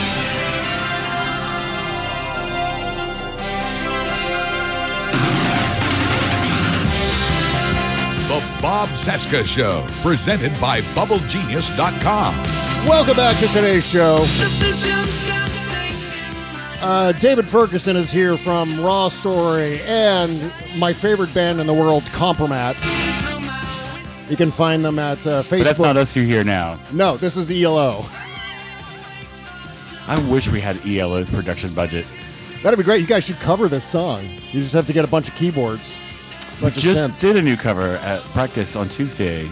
[8.80, 12.34] Bob Cesca Show, presented by BubbleGenius.com.
[12.88, 14.24] Welcome back to today's show.
[16.82, 22.04] Uh, David Ferguson is here from Raw Story and my favorite band in the world,
[22.04, 22.74] Kompromat.
[24.30, 25.58] You can find them at uh, Facebook.
[25.58, 26.78] But that's not us you hear now.
[26.90, 28.02] No, this is ELO.
[30.08, 32.06] I wish we had ELO's production budget.
[32.62, 33.02] That'd be great.
[33.02, 34.24] You guys should cover this song.
[34.24, 35.94] You just have to get a bunch of keyboards.
[36.62, 39.48] We just did a new cover at practice on Tuesday,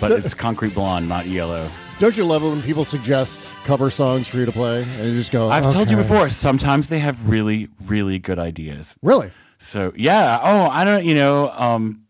[0.00, 1.68] but it's Concrete Blonde, not Yellow.
[1.98, 5.16] Don't you love it when people suggest cover songs for you to play and you
[5.16, 5.50] just go?
[5.50, 6.30] I've told you before.
[6.30, 8.96] Sometimes they have really, really good ideas.
[9.02, 9.30] Really?
[9.58, 10.40] So yeah.
[10.42, 11.04] Oh, I don't.
[11.04, 11.50] You know.
[11.50, 12.06] Um,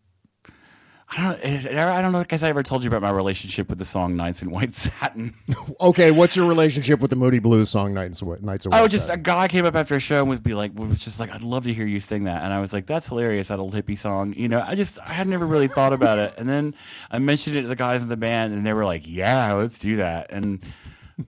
[1.13, 1.39] I don't.
[1.43, 2.23] eh, I don't know.
[2.23, 5.33] Guess I ever told you about my relationship with the song "Nights in White Satin."
[5.81, 8.37] Okay, what's your relationship with the Moody Blues song "Nights Away"?
[8.41, 8.79] Nights Away.
[8.79, 11.19] Oh, just a guy came up after a show and was be like, was just
[11.19, 13.59] like, I'd love to hear you sing that, and I was like, that's hilarious, that
[13.59, 14.33] old hippie song.
[14.37, 16.75] You know, I just I had never really thought about it, and then
[17.09, 19.77] I mentioned it to the guys in the band, and they were like, yeah, let's
[19.79, 20.63] do that, and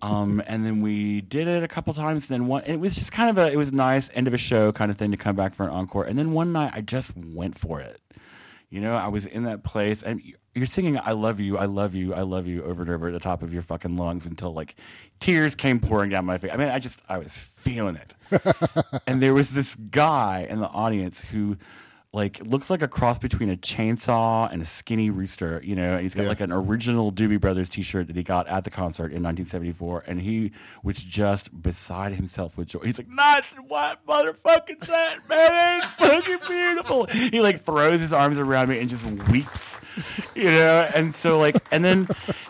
[0.02, 2.30] um, and then we did it a couple times.
[2.30, 4.38] And then one, it was just kind of a, it was nice end of a
[4.38, 6.06] show kind of thing to come back for an encore.
[6.06, 8.00] And then one night I just went for it.
[8.74, 10.20] You know, I was in that place, and
[10.56, 13.14] you're singing "I love you, I love you, I love you" over and over at
[13.14, 14.76] the top of your fucking lungs until like
[15.20, 16.50] tears came pouring down my face.
[16.52, 18.16] I mean, I just I was feeling it.
[19.06, 21.56] and there was this guy in the audience who
[22.14, 25.94] like looks like a cross between a chainsaw and a skinny rooster, you know.
[25.94, 26.30] And he's got Yeah.
[26.30, 30.22] like an original Doobie Brothers T-shirt that he got at the concert in 1974, and
[30.22, 30.52] he
[30.84, 32.82] was just beside himself with joy.
[32.82, 33.56] He's like, "Nuts!
[33.68, 35.82] What motherfucking that man?
[35.82, 39.82] It's fucking beautiful." He like throws his arms around me and just weeps,
[40.36, 40.88] you know.
[40.94, 42.08] And so like, and then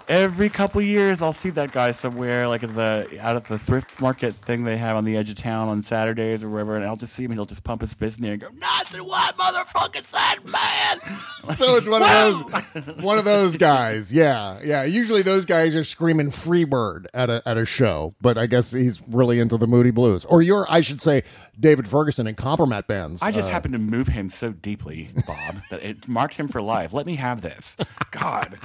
[0.10, 4.02] every couple years I'll see that guy somewhere, like at the out at the thrift
[4.02, 6.98] market thing they have on the edge of town on Saturdays or wherever, and I'll
[6.98, 8.94] just see him and he'll just pump his fist in the air and go, "Nuts!
[8.94, 11.18] And what motherfucking that man?"
[11.56, 14.14] So it's one of those one of those guys.
[14.14, 14.84] Yeah, yeah.
[14.84, 19.02] Usually those guys are screaming "Freebird" at a at a show, but I guess he's
[19.10, 20.24] really into the Moody Blues.
[20.26, 21.24] Or you're, I should say,
[21.60, 23.22] David Ferguson and Kompromat bands.
[23.22, 26.62] I just Uh, happened to move him so deeply, Bob, that it marked him for
[26.62, 26.94] life.
[26.94, 27.76] Let me have this.
[28.12, 28.58] God,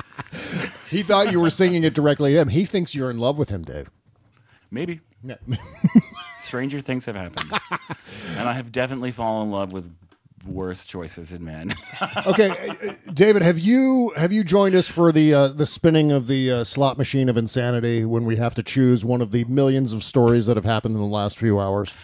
[0.91, 2.49] He thought you were singing it directly to him.
[2.49, 3.91] He thinks you're in love with him, Dave.
[4.71, 5.35] maybe Yeah.
[6.43, 7.51] stranger things have happened,
[8.39, 9.93] and I have definitely fallen in love with
[10.49, 11.75] worse choices in men.
[12.27, 16.13] okay, uh, uh, David, have you have you joined us for the uh, the spinning
[16.13, 19.45] of the uh, slot machine of insanity when we have to choose one of the
[19.45, 21.95] millions of stories that have happened in the last few hours?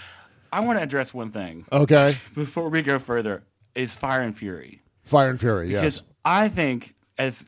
[0.53, 3.43] I want to address one thing Okay, before we go further:
[3.75, 4.83] is Fire and Fury.
[5.05, 5.69] Fire and Fury.
[5.69, 6.03] Because Yes.
[6.25, 7.47] I think, as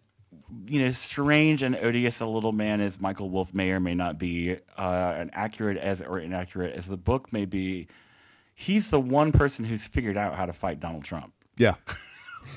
[0.67, 4.19] you know, strange and odious a little man as Michael Wolff may or may not
[4.19, 7.89] be, uh, and accurate as or inaccurate as the book may be,
[8.57, 11.33] he's the one person who's figured out how to fight Donald Trump.
[11.57, 11.75] Yeah.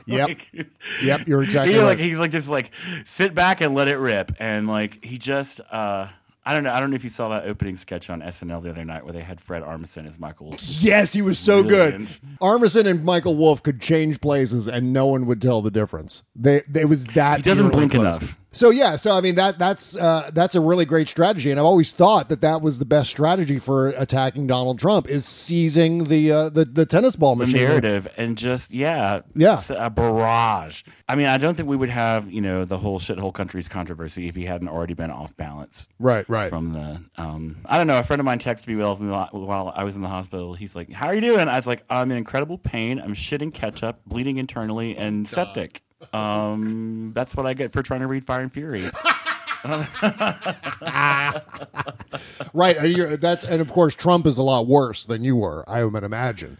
[0.05, 0.27] Yep.
[0.27, 0.67] Like-
[1.03, 1.85] Yep, you're exactly He, right.
[1.85, 2.71] Like, he's like just like
[3.05, 5.61] sit back and let it rip, and like he just.
[5.71, 6.07] uh
[6.45, 6.71] I don't know.
[6.73, 9.13] I don't know if you saw that opening sketch on SNL the other night where
[9.13, 10.55] they had Fred Armisen as Michael.
[10.79, 12.19] Yes, he was so Brilliant.
[12.23, 12.39] good.
[12.39, 16.23] Armisen and Michael Wolff could change places, and no one would tell the difference.
[16.35, 17.37] They, they was that.
[17.37, 18.01] He doesn't blink close.
[18.03, 18.39] enough.
[18.51, 21.67] So yeah, so I mean that that's uh, that's a really great strategy, and I've
[21.67, 26.31] always thought that that was the best strategy for attacking Donald Trump is seizing the
[26.31, 27.61] uh, the, the tennis ball the machine.
[27.61, 29.61] narrative and just yeah Yeah.
[29.69, 33.33] a barrage i mean i don't think we would have you know the whole shithole
[33.33, 36.49] countries controversy if he hadn't already been off balance Right, right.
[36.49, 39.01] from the um i don't know a friend of mine texted me while I was
[39.01, 41.55] in the, while I was in the hospital he's like how are you doing i
[41.55, 45.81] was like i'm in incredible pain i'm shitting ketchup bleeding internally and septic
[46.13, 48.83] um that's what i get for trying to read fire and fury
[52.53, 55.63] Right, uh, you're- that's and of course Trump is a lot worse than you were.
[55.69, 56.57] I would imagine.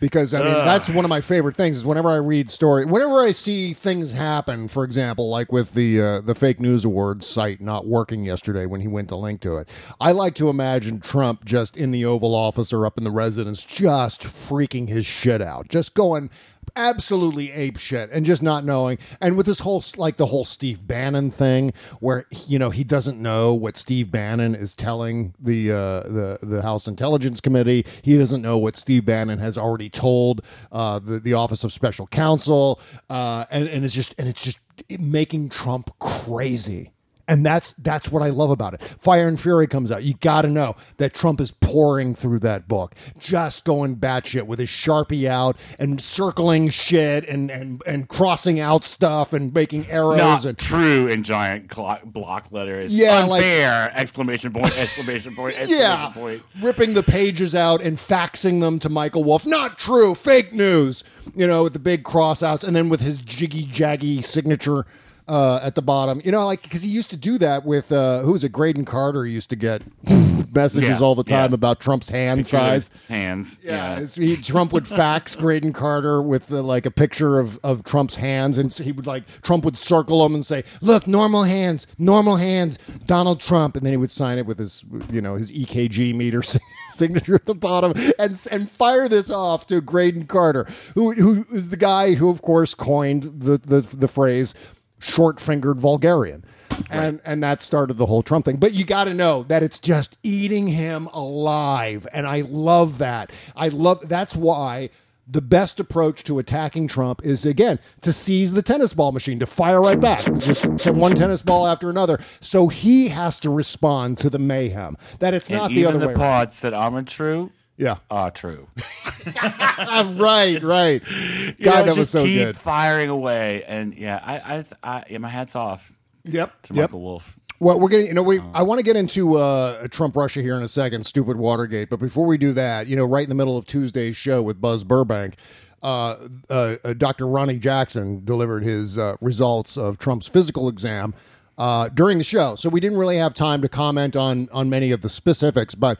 [0.00, 3.20] Because I mean, that's one of my favorite things is whenever I read story, whenever
[3.20, 4.66] I see things happen.
[4.66, 8.80] For example, like with the uh, the fake news awards site not working yesterday when
[8.80, 9.68] he went to link to it,
[10.00, 13.62] I like to imagine Trump just in the Oval Office or up in the residence,
[13.62, 16.30] just freaking his shit out, just going
[16.76, 18.98] absolutely ape shit and just not knowing.
[19.20, 23.20] And with this whole like the whole steve bannon thing where you know he doesn't
[23.20, 27.84] know what steve bannon is telling the uh the the house intelligence committee.
[28.02, 30.42] He doesn't know what steve bannon has already told
[30.72, 34.58] uh the, the office of special counsel uh and and it's just and it's just
[34.98, 36.92] making trump crazy
[37.30, 38.82] and that's that's what I love about it.
[38.98, 40.02] Fire and Fury comes out.
[40.02, 44.58] You got to know that Trump is pouring through that book, just going batshit with
[44.58, 50.18] his sharpie out and circling shit and and and crossing out stuff and making arrows
[50.18, 55.54] not and true in giant clock, block letters Yeah, like- unfair exclamation point exclamation point
[55.58, 59.46] exclamation yeah, point ripping the pages out and faxing them to Michael Wolff.
[59.46, 61.04] Not true, fake news.
[61.36, 64.84] You know, with the big crossouts, and then with his jiggy jaggy signature.
[65.30, 68.20] Uh, at the bottom, you know, like because he used to do that with uh,
[68.22, 68.50] who was it?
[68.50, 69.84] Graydon Carter used to get
[70.52, 71.54] messages Yeah, all the time yeah.
[71.54, 72.90] about Trump's hand size.
[73.06, 77.60] hands Yeah, yeah, he, Trump would fax Graydon Carter with uh, like a picture of,
[77.62, 81.06] of Trump's hands, and so he would like Trump would circle them and say, "Look,
[81.06, 82.76] normal hands, normal hands,
[83.06, 86.42] Donald Trump," and then he would sign it with his you know his EKG meter
[86.90, 91.68] signature at the bottom, and and fire this off to Graydon Carter, who who is
[91.70, 94.54] the guy who of course coined the the, the phrase
[95.00, 96.44] "short fingered vulgarian."
[96.88, 98.56] And and that started the whole Trump thing.
[98.56, 103.32] But you got to know that it's just eating him alive, and I love that.
[103.56, 104.90] I love that's why
[105.30, 109.46] the best approach to attacking Trump is again to seize the tennis ball machine, to
[109.46, 112.18] fire right back, just one tennis ball after another.
[112.40, 114.96] So he has to respond to the mayhem.
[115.20, 116.14] That it's and not the other the way.
[116.14, 116.20] around.
[116.20, 118.68] pods that I'm true Yeah, are true
[119.42, 121.02] right, right.
[121.08, 122.56] You God, know, that was just so keep good.
[122.56, 125.90] firing away and yeah I, I, I yeah, my hat's off
[126.24, 126.90] Yep, to yep.
[126.90, 130.14] Michael Wolff Well, we're getting, you know, we, I want to get into uh, Trump
[130.16, 131.88] Russia here in a second, stupid Watergate.
[131.88, 134.60] But before we do that, you know, right in the middle of Tuesday's show with
[134.60, 135.36] Buzz Burbank,
[135.82, 136.16] uh,
[136.50, 137.26] uh, uh, Dr.
[137.26, 141.14] Ronny Jackson delivered his uh, results of Trump's physical exam
[141.56, 142.54] uh, during the show.
[142.56, 145.74] So we didn't really have time to comment on on many of the specifics.
[145.74, 145.98] But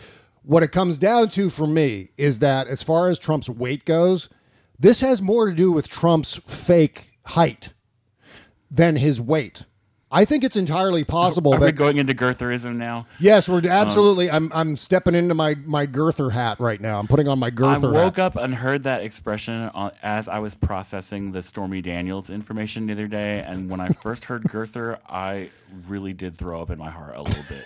[0.51, 4.29] what it comes down to for me is that as far as Trump's weight goes,
[4.77, 7.73] this has more to do with Trump's fake height
[8.69, 9.65] than his weight.
[10.11, 13.07] I think it's entirely possible Are we that going into girtherism now?
[13.21, 14.29] Yes, we're um, absolutely.
[14.29, 16.99] I'm I'm stepping into my my girther hat right now.
[16.99, 17.97] I'm putting on my girther.
[17.97, 18.35] I woke hat.
[18.35, 22.95] up and heard that expression on, as I was processing the Stormy Daniels information the
[22.95, 25.51] other day, and when I first heard girther, I
[25.87, 27.65] really did throw up in my heart a little bit.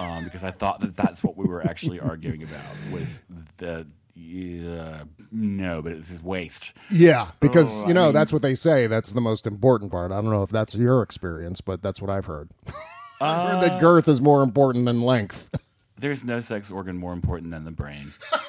[0.00, 3.22] Um, because I thought that that's what we were actually arguing about was
[3.58, 3.86] the
[4.16, 6.72] uh, no, but it's his waste.
[6.90, 8.86] Yeah, because Oh, you I know mean- that's what they say.
[8.86, 10.10] That's the most important part.
[10.12, 12.50] I don't know if that's your experience, but that's what I've heard.
[13.20, 15.50] I've heard that girth is more important than length.
[15.98, 18.14] There's no sex organ more important than the brain.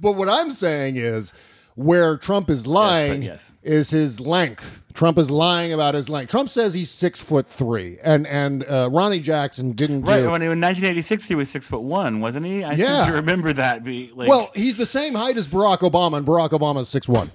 [0.00, 1.34] But what I'm saying is,
[1.74, 3.50] where Trump is lying yes.
[3.62, 4.82] is his length.
[4.94, 6.30] Trump is lying about his length.
[6.30, 10.20] Trump says he's six foot three, and and uh, Ronny Jackson didn't Right.
[10.20, 10.30] do.
[10.30, 12.62] When in 1986 he was six foot one, wasn't he?
[12.62, 13.04] I Yeah.
[13.04, 13.82] seem to remember that.
[13.82, 17.32] Be like, well, he's the same height as Barack Obama, and Barack Obama's six one.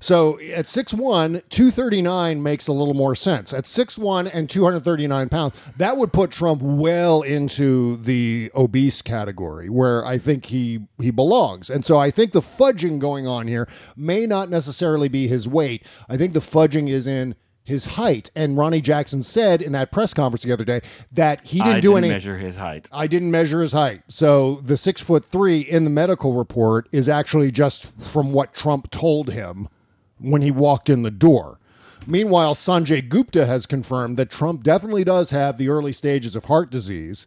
[0.00, 3.52] So at 6'1", 239 makes a little more sense.
[3.52, 10.04] At 6'1", and 239 pounds, that would put Trump well into the obese category where
[10.04, 11.70] I think he, he belongs.
[11.70, 15.86] And so I think the fudging going on here may not necessarily be his weight.
[16.08, 18.30] I think the fudging is in his height.
[18.36, 20.82] And Ronny Jackson said in that press conference the other day
[21.12, 22.88] that he didn't I do didn't any measure his height.
[22.92, 24.02] I didn't measure his height.
[24.08, 28.90] So the six foot three in the medical report is actually just from what Trump
[28.90, 29.68] told him
[30.30, 31.58] when he walked in the door.
[32.06, 36.70] Meanwhile, Sanjay Gupta has confirmed that Trump definitely does have the early stages of heart
[36.70, 37.26] disease.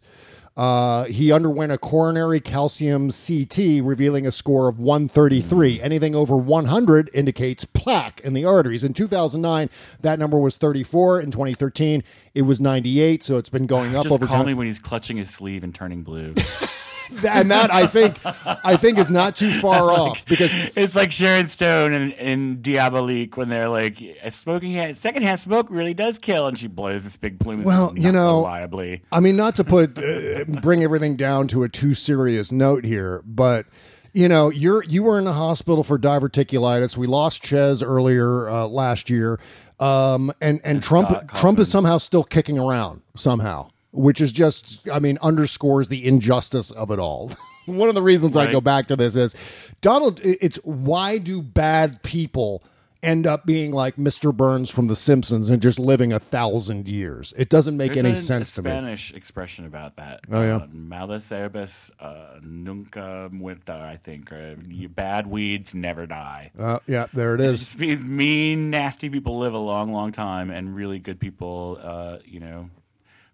[0.56, 5.80] Uh, he underwent a coronary calcium CT, revealing a score of 133.
[5.80, 8.82] Anything over 100 indicates plaque in the arteries.
[8.82, 9.70] In 2009,
[10.00, 11.20] that number was 34.
[11.20, 12.02] In 2013,
[12.34, 13.22] it was 98.
[13.22, 15.62] So it's been going up Just over call time me when he's clutching his sleeve
[15.62, 16.34] and turning blue.
[17.28, 21.48] and that I think I think is not too far off because it's like Sharon
[21.48, 26.46] Stone in, in Diabolique when they're like, a smoking hand, secondhand smoke really does kill,
[26.46, 27.62] and she blows this big plume.
[27.62, 29.02] Well, you know, reliably.
[29.12, 33.22] I mean, not to put uh, bring everything down to a too serious note here,
[33.24, 33.66] but
[34.12, 36.96] you know, you're you were in the hospital for diverticulitis.
[36.96, 39.38] We lost Chez earlier uh, last year,
[39.80, 44.98] um, and and, Trump Trump is somehow still kicking around somehow, which is just I
[44.98, 47.32] mean underscores the injustice of it all.
[47.66, 49.34] One of the reasons I go back to this is
[49.80, 50.20] Donald.
[50.22, 52.62] It's why do bad people
[53.02, 54.34] end up being like Mr.
[54.34, 57.32] Burns from The Simpsons and just living a thousand years?
[57.36, 58.70] It doesn't make There's any sense to me.
[58.70, 60.20] Spanish expression about that.
[60.30, 60.56] Oh, yeah?
[60.56, 63.80] uh, malas herbes uh, nunca muerta.
[63.82, 64.32] I think
[64.66, 66.50] you- bad weeds never die.
[66.58, 67.76] Uh, yeah, there it is.
[67.78, 72.70] mean, nasty people live a long, long time, and really good people, uh, you know,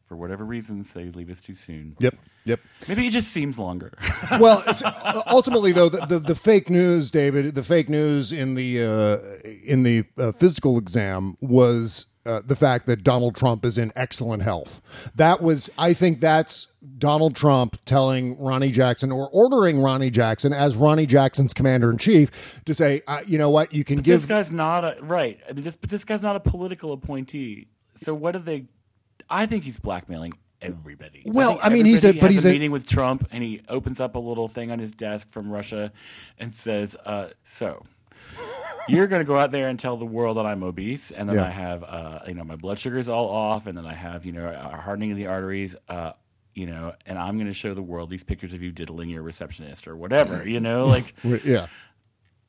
[0.07, 1.96] for whatever reasons, they leave us too soon.
[1.98, 2.61] Yep, yep.
[2.88, 3.92] Maybe it just seems longer.
[4.40, 8.82] well, uh, ultimately, though, the, the, the fake news, David, the fake news in the
[8.82, 13.92] uh, in the uh, physical exam was uh, the fact that Donald Trump is in
[13.94, 14.80] excellent health.
[15.14, 20.76] That was, I think, that's Donald Trump telling Ronny Jackson or ordering Ronny Jackson as
[20.76, 22.30] Ronny Jackson's commander in chief
[22.64, 25.38] to say, uh, you know what, you can But this guy's not a right.
[25.48, 27.68] I mean, this, but this guy's not a political appointee.
[27.96, 28.66] So what do they?
[29.30, 31.22] I think he's blackmailing everybody.
[31.26, 33.62] Well, think I mean, he's a- but he's a a- meeting with Trump, and he
[33.68, 35.92] opens up a little thing on his desk from Russia,
[36.38, 37.82] and says, uh, "So."
[38.86, 41.36] You're going to go out there and tell the world that I'm obese, and then
[41.36, 41.46] Yeah.
[41.46, 44.32] I have, uh, you know, my blood sugar's all off, and then I have, you
[44.32, 46.12] know, a hardening of the arteries, uh,
[46.54, 49.22] you know, and I'm going to show the world these pictures of you diddling your
[49.22, 51.66] receptionist or whatever, you know, like yeah.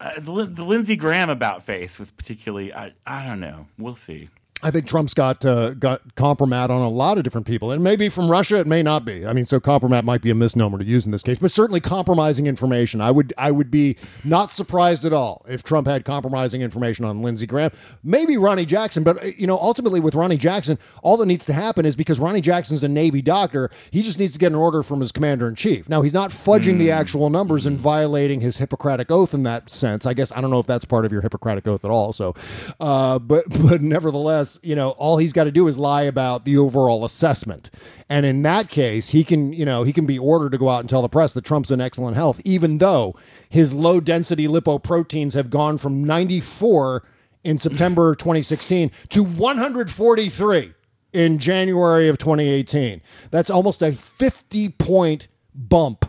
[0.02, 4.30] uh, the, the Lindsey Graham about face was particularly I I don't know we'll see
[4.66, 8.10] I think Trump's got uh, got compromat on a lot of different people, and maybe
[8.10, 9.24] from Russia it may not be.
[9.24, 11.80] I mean, so compromat might be a misnomer to use in this case, but certainly
[11.80, 13.00] compromising information.
[13.00, 17.22] I would I would be not surprised at all if Trump had compromising information on
[17.22, 17.70] Lindsey Graham,
[18.04, 19.04] maybe Ronny Jackson.
[19.04, 22.18] But uh, you know, ultimately with Ronny Jackson, all that needs to happen is because
[22.18, 25.48] Ronny Jackson's a Navy doctor, he just needs to get an order from his commander
[25.48, 25.88] in chief.
[25.88, 30.08] Now he's not fudging the actual numbers and violating his Hippocratic oath in that sense.
[30.08, 32.14] I guess I don't know if that's part of your Hippocratic oath at all.
[32.14, 32.34] So,
[32.80, 36.58] uh, but but nevertheless, you know, all he's got to do is lie about the
[36.58, 37.70] overall assessment.
[38.10, 40.82] And in that case, he can, you know, he can be ordered to go out
[40.82, 43.16] and tell the press that Trump's in excellent health, even though
[43.50, 47.04] his low density lipoproteins have gone from 94
[47.44, 50.74] in September 2016 to 143
[51.14, 53.02] in January of 2018.
[53.32, 56.06] That's almost a 50 point bump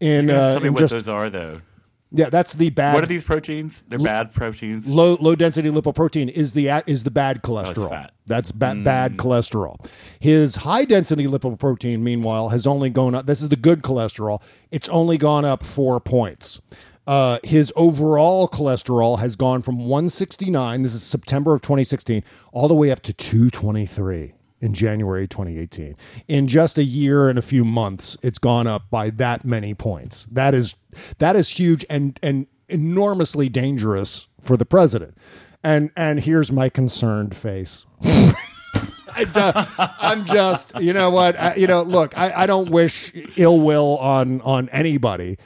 [0.00, 1.60] in, uh, tell me in what just those are though.
[2.10, 2.30] Yeah.
[2.30, 2.94] That's the bad.
[2.94, 3.82] What are these proteins?
[3.88, 4.90] They're bad proteins.
[4.90, 7.90] low low density lipoprotein is the is the bad cholesterol.
[7.90, 8.12] fat.
[8.26, 9.84] That's ba- bad cholesterol.
[10.20, 13.26] His high density lipoprotein, meanwhile, has only gone up.
[13.26, 14.40] This is the good cholesterol.
[14.70, 16.60] It's only gone up four points.
[17.06, 20.82] Uh, his overall cholesterol has gone from 169.
[20.82, 25.96] This is September of 2016, all the way up to 223 in January 2018.
[26.26, 30.26] In just a year and a few months, it's gone up by that many points.
[30.30, 30.74] That is
[31.18, 35.16] that is huge and and enormously dangerous for the president.
[35.62, 37.86] And and here's my concerned face.
[39.18, 43.60] I I'm just, you know what, I, you know, look, I, I don't wish ill
[43.60, 45.38] will on on anybody,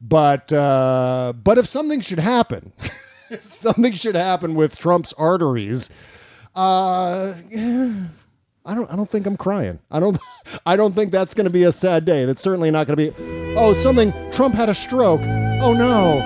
[0.00, 2.72] but uh, but if something should happen,
[3.30, 5.90] if something should happen with Trump's arteries,
[6.54, 7.34] uh,
[8.64, 9.78] I don't I don't think I'm crying.
[9.90, 10.18] I don't
[10.66, 12.24] I don't think that's going to be a sad day.
[12.24, 13.54] That's certainly not going to be.
[13.56, 14.12] Oh, something.
[14.32, 15.20] Trump had a stroke.
[15.60, 16.22] Oh no.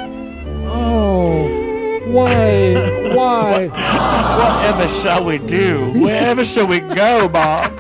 [0.67, 1.67] Oh.
[2.07, 2.75] Why?
[3.15, 3.67] Why?
[3.69, 5.93] Whatever shall we do?
[6.01, 7.73] Wherever shall we go, Bob?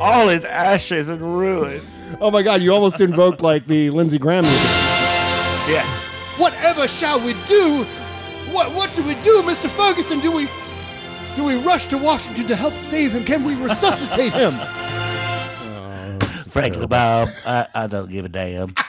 [0.00, 1.80] All his ashes and ruin.
[2.20, 2.62] Oh my God!
[2.62, 4.60] You almost invoked like the Lindsey Graham music.
[5.66, 6.04] Yes.
[6.36, 7.84] Whatever shall we do?
[8.52, 10.20] What What do we do, Mister Ferguson?
[10.20, 10.48] Do we
[11.36, 13.24] do we rush to Washington to help save him?
[13.24, 14.54] Can we resuscitate him?
[16.50, 18.74] Frankly, Bob, I, I don't give a damn.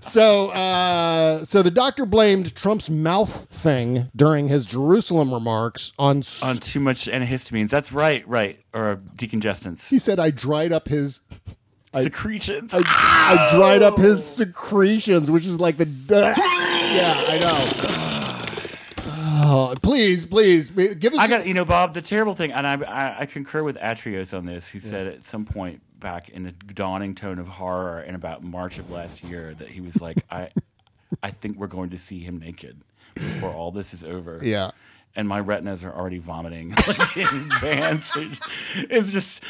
[0.00, 6.18] So, uh, so the doctor blamed Trump's mouth thing during his Jerusalem remarks on.
[6.18, 7.70] s- On too much antihistamines.
[7.70, 8.60] That's right, right.
[8.74, 9.88] Or decongestants.
[9.88, 11.20] He said, "I dried up his."
[11.94, 12.74] I- Secretions.
[12.74, 15.86] I, I dried up his secretions, which is like the.
[16.10, 17.93] yeah, I know.
[19.46, 21.18] Oh, please, please, give us.
[21.18, 21.92] I got you know, Bob.
[21.92, 24.68] The terrible thing, and I, I, I concur with Atrios on this.
[24.68, 28.78] Who said at some point back in a dawning tone of horror in about March
[28.78, 30.48] of last year that he was like, I,
[31.22, 32.80] I think we're going to see him naked
[33.14, 34.40] before all this is over.
[34.42, 34.70] Yeah.
[35.14, 38.16] And my retinas are already vomiting like, in advance.
[38.76, 39.42] It's just.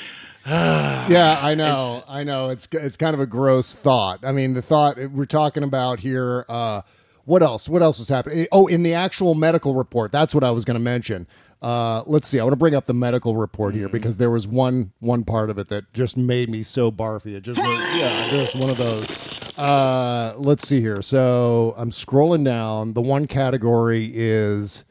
[0.47, 2.51] yeah, I know, I know.
[2.51, 4.25] It's it's kind of a gross thought.
[4.25, 6.45] I mean, the thought we're talking about here.
[6.49, 6.83] Uh,
[7.25, 7.68] what else?
[7.68, 8.47] What else was happening?
[8.53, 11.27] Oh, in the actual medical report, that's what I was going to mention.
[11.62, 12.39] Uh, let's see.
[12.39, 15.49] I want to bring up the medical report here because there was one one part
[15.49, 17.35] of it that just made me so barfy.
[17.37, 19.59] It just was, yeah, just one of those.
[19.59, 21.01] Uh, let's see here.
[21.01, 22.93] So I'm scrolling down.
[22.93, 24.85] The one category is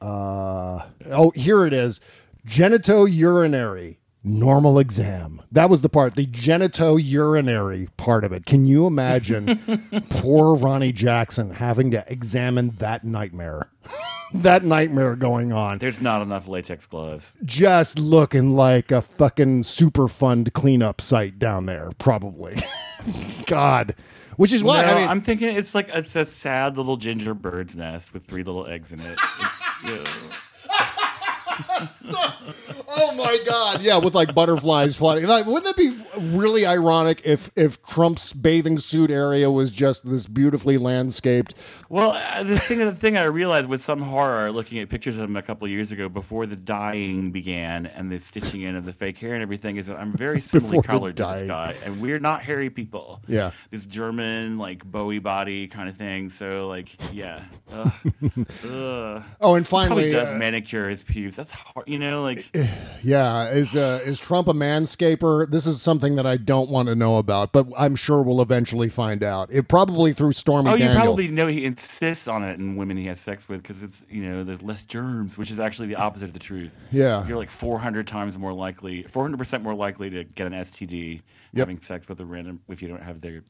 [0.00, 2.00] uh, oh, here it is.
[2.46, 5.42] Genitourinary normal exam.
[5.50, 8.46] That was the part, the genitourinary part of it.
[8.46, 13.70] Can you imagine poor Ronny Jackson having to examine that nightmare?
[14.32, 15.78] that nightmare going on.
[15.78, 17.34] There's not enough latex gloves.
[17.44, 22.56] Just looking like a fucking super fund cleanup site down there, probably.
[23.46, 23.94] God.
[24.36, 27.34] Which is why No, I mean I'm thinking it's like it's a sad little ginger
[27.34, 29.18] bird's nest with three little eggs in it.
[29.40, 30.04] It's, ew.
[32.90, 35.96] Oh my god yeah with like butterflies flying like wouldn't that be
[36.36, 41.54] really ironic if if trump's bathing suit area was just this beautifully landscaped
[41.88, 45.24] Well, uh, the thing, the thing I realized with some horror, looking at pictures of
[45.24, 48.84] him a couple of years ago, before the dyeing began and the stitching in of
[48.84, 52.00] the fake hair and everything, is that I'm very similarly colored to this guy, and
[52.00, 53.20] we're not hairy people.
[53.26, 53.50] Yeah.
[53.70, 56.30] this German like Bowie body kind of thing.
[56.30, 57.42] So like, yeah.
[57.72, 57.92] Ugh.
[58.64, 59.22] Ugh.
[59.40, 61.34] Oh, and He finally, probably does uh, manicure his pubes.
[61.36, 62.22] That's hard, you know.
[62.22, 62.44] Like,
[63.02, 65.50] yeah is uh is trump a manscaper?
[65.50, 68.88] This is something that i don't want to know about but i'm sure we'll eventually
[68.88, 69.50] find out.
[69.52, 73.06] It probably through stormy oh, you probably know he insists on it in women he
[73.06, 76.26] has sex with because it's you know there's less germs, which is actually the opposite
[76.26, 76.76] of the truth.
[76.90, 77.26] Yeah.
[77.26, 81.22] you're like 400 times more likely, 400 percent more likely to get an STD
[81.56, 83.42] having sex with a random if you don't have their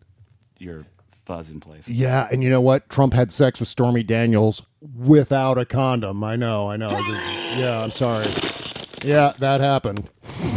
[0.58, 0.84] your
[1.24, 1.88] fuzz in place.
[1.88, 2.88] yeah and you know what?
[2.88, 4.62] Trump had sex with stormy daniels
[4.96, 6.22] without a condom.
[6.24, 6.88] I know i know.
[6.88, 8.26] Just- yeah i'm sorry
[9.04, 10.08] yeah that happened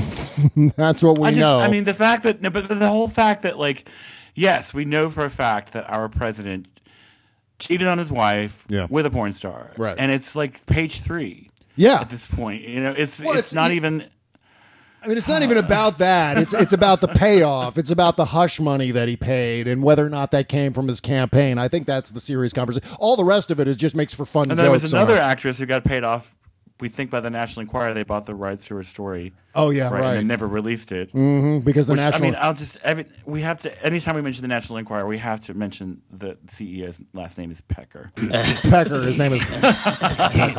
[0.76, 3.08] that's what we I just, know I mean, the fact that no, but the whole
[3.08, 3.88] fact that like,
[4.36, 6.68] yes, we know for a fact that our president
[7.60, 8.88] cheated on his wife Yeah.
[8.90, 9.96] with a porn star, Right.
[9.98, 11.50] And it's like page three.
[11.76, 12.02] Yeah.
[12.02, 14.06] at this point, you know, it's Well, it's, it's- not you- even.
[15.02, 16.38] I mean, it's not even about that.
[16.38, 17.78] It's it's about the payoff.
[17.78, 20.88] It's about the hush money that he paid and whether or not that came from
[20.88, 21.58] his campaign.
[21.58, 22.88] I think that's the serious conversation.
[23.00, 24.94] All the rest of it is just makes for fun And there was jokes.
[24.94, 26.34] another actress who got paid off
[26.84, 29.32] we think by the National Enquirer they bought the rights to her story.
[29.56, 30.16] Oh, yeah, And right.
[30.16, 31.12] they never released it.
[31.12, 32.22] hmm because the Which, national.
[32.22, 35.18] I mean, I'll just every, we have to anytime we mention the National Enquirer, we
[35.20, 38.12] have to mention the CEO's last name is Pecker.
[38.16, 39.44] Pecker, his name is.
[39.50, 40.56] I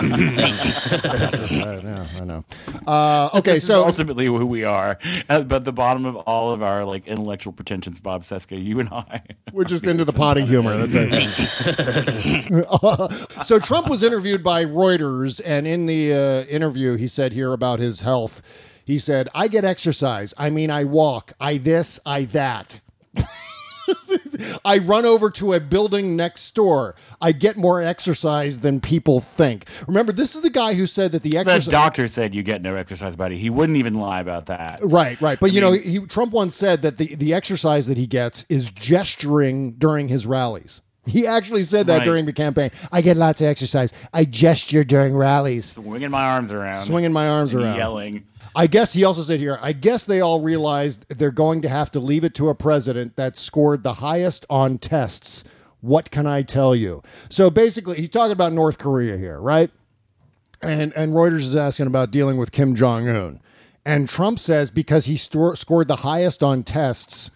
[1.83, 2.07] know.
[2.17, 2.45] I know.
[2.87, 4.99] Uh, okay, so ultimately who we are,
[5.29, 8.89] at, but the bottom of all of our like intellectual pretensions, Bob Cesca, you and
[8.89, 9.21] I.
[9.53, 10.87] We're just into the potty humor.
[10.87, 12.67] That's it.
[13.47, 17.81] so Trump was interviewed by Reuters, and in the uh, interview, he said here about
[17.81, 18.41] his health.
[18.85, 20.35] He said, "I get exercise.
[20.37, 21.33] I mean, I walk.
[21.41, 21.99] I this.
[22.07, 22.81] I that."
[24.65, 26.95] I run over to a building next door.
[27.21, 29.67] I get more exercise than people think.
[29.87, 31.67] Remember, this is the guy who said that the The exercise.
[31.67, 33.37] doctor said you get no exercise, buddy.
[33.39, 34.81] He wouldn't even lie about that.
[34.83, 35.39] Right, right.
[35.39, 38.45] But I you know, he, Trump once said that the, the exercise that he gets
[38.49, 40.83] is gesturing during his rallies.
[41.07, 42.05] He actually said that Right.
[42.05, 42.71] during the campaign.
[42.91, 43.93] I get lots of exercise.
[44.13, 48.25] I gesture during rallies, Swinging my arms around, swinging my arms and around, yelling.
[48.57, 51.91] I guess he also said here, I guess they all realized they're going to have
[51.93, 55.45] to leave it to a president that scored the highest on tests.
[55.81, 57.03] What can I tell you?
[57.29, 59.71] So basically, he's talking about North Korea here, right?
[60.63, 63.41] And and Reuters is asking about dealing with Kim Jong Un,
[63.85, 67.31] and Trump says because he scored the highest on tests,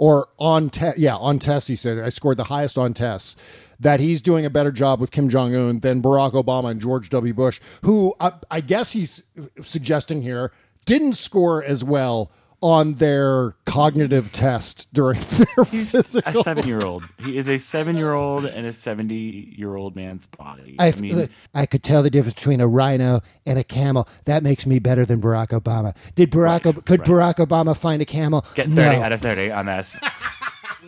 [0.00, 3.36] or on te- yeah on tests, he said I scored the highest on tests.
[3.78, 7.08] That he's doing a better job with Kim Jong Un than Barack Obama and George
[7.10, 7.32] W.
[7.32, 9.22] Bush, who I, I guess he's
[9.62, 10.52] suggesting here
[10.86, 12.30] didn't score as well
[12.62, 16.40] on their cognitive test during their He's physical.
[16.40, 17.04] a seven-year-old.
[17.24, 20.76] He is a seven-year-old and a seventy-year-old man's body.
[20.78, 24.08] I, I mean, I could tell the difference between a rhino and a camel.
[24.24, 25.96] That makes me better than Barack Obama.
[26.14, 28.44] Did Barack Ob- could Barack Obama find a camel?
[28.54, 29.02] get thirty no.
[29.02, 29.98] out of thirty on this.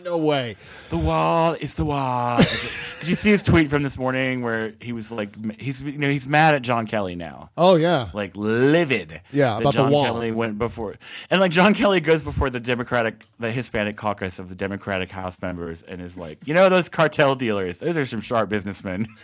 [0.03, 0.57] no way.
[0.89, 2.37] The wall is the wall.
[2.99, 6.09] Did you see his tweet from this morning where he was like, he's you know
[6.09, 7.49] he's mad at John Kelly now.
[7.57, 9.21] Oh yeah, like livid.
[9.31, 10.05] Yeah, that about the John wall.
[10.05, 10.95] Kelly went before,
[11.29, 15.41] and like John Kelly goes before the Democratic, the Hispanic caucus of the Democratic House
[15.41, 19.07] members, and is like, you know, those cartel dealers, those are some sharp businessmen.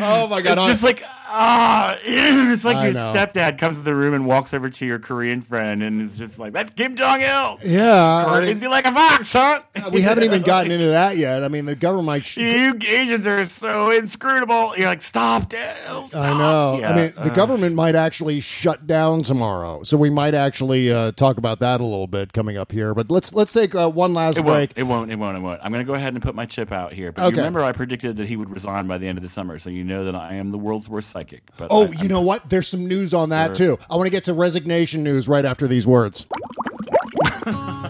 [0.00, 0.58] Oh my god!
[0.58, 3.12] It's oh, just like ah, it's like I your know.
[3.14, 6.38] stepdad comes to the room and walks over to your Korean friend, and is just
[6.38, 7.58] like that Kim Jong Il.
[7.64, 9.60] Yeah, I crazy mean- like a fox, huh?
[9.92, 11.42] we haven't even gotten into that yet.
[11.44, 12.06] I mean, the government.
[12.06, 14.76] might Sh- You Asians are so inscrutable.
[14.76, 16.08] You're like, stop, Dale.
[16.14, 16.84] I know.
[16.84, 17.34] I mean, the uh.
[17.34, 21.84] government might actually shut down tomorrow, so we might actually uh, talk about that a
[21.84, 22.94] little bit coming up here.
[22.94, 24.72] But let's let's take uh, one last It break.
[24.76, 25.10] won't, it won't.
[25.12, 25.36] It won't.
[25.36, 25.60] It won't.
[25.62, 27.12] I'm going to go ahead and put my chip out here.
[27.12, 27.36] But Okay.
[27.36, 29.70] you remember, I predicted that he would resign by the end of the summer, so
[29.70, 31.42] you know that I am the world's worst psychic.
[31.56, 32.48] But Oh, I, you know what?
[32.50, 33.76] There's some news on that Sure.
[33.76, 33.82] too.
[33.90, 36.26] I want to get to resignation news right after these words.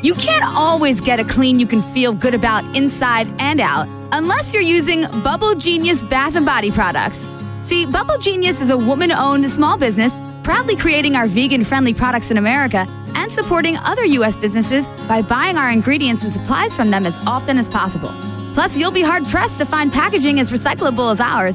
[0.02, 4.52] You can't always get a clean you can feel good about inside and out unless
[4.52, 7.18] you're using Bubble Genius bath and body products.
[7.64, 10.12] See, Bubble Genius is a woman owned small business
[10.42, 14.34] proudly creating our vegan friendly products in America and supporting other U.S.
[14.34, 18.10] businesses by buying our ingredients and supplies from them as often as possible.
[18.54, 21.54] Plus, you'll be hard pressed to find packaging as recyclable as ours.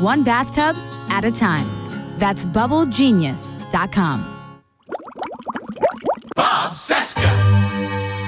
[0.00, 0.76] one bathtub
[1.10, 1.66] at a time.
[2.18, 4.34] That's bubblegenius.com.
[6.34, 8.27] Bob Cesca.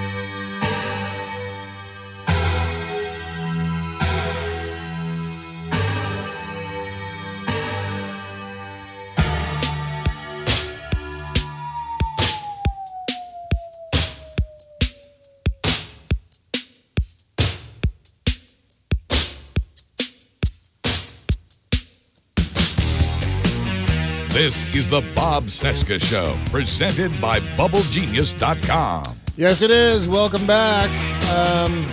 [24.41, 29.15] This is the Bob Cesca Show, presented by BubbleGenius.com.
[29.37, 30.09] Yes, it is.
[30.09, 30.89] Welcome back.
[31.37, 31.85] Um,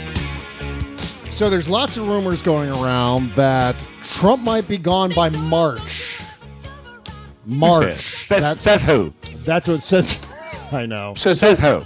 [1.29, 6.21] so there's lots of rumors going around that Trump might be gone by March.
[7.45, 7.95] March.
[7.95, 8.45] says?
[8.45, 9.13] Says- says who?
[9.43, 10.17] That's what it says.
[10.71, 11.15] I know.
[11.15, 11.83] Says who?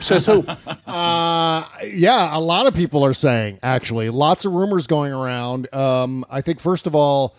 [0.00, 0.46] Says who?
[0.46, 4.08] uh, yeah, a lot of people are saying actually.
[4.08, 5.72] Lots of rumors going around.
[5.74, 7.36] Um, I think first of all,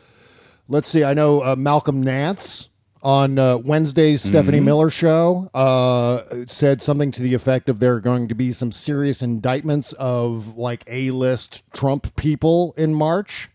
[0.67, 1.03] let's see.
[1.03, 2.69] I know uh, Malcolm Nance
[3.01, 4.65] on uh, Wednesday's Stephanie Mm-hmm.
[4.65, 8.71] Miller show uh, said something to the effect of there are going to be some
[8.71, 13.49] serious indictments of like A-list Trump people in March.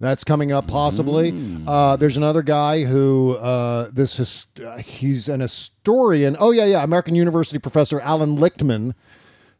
[0.00, 1.32] That's coming up possibly.
[1.66, 6.36] Uh, there's another guy who uh, this his, uh, he's an historian.
[6.38, 8.94] Oh yeah, yeah, American University professor Alan Lichtman,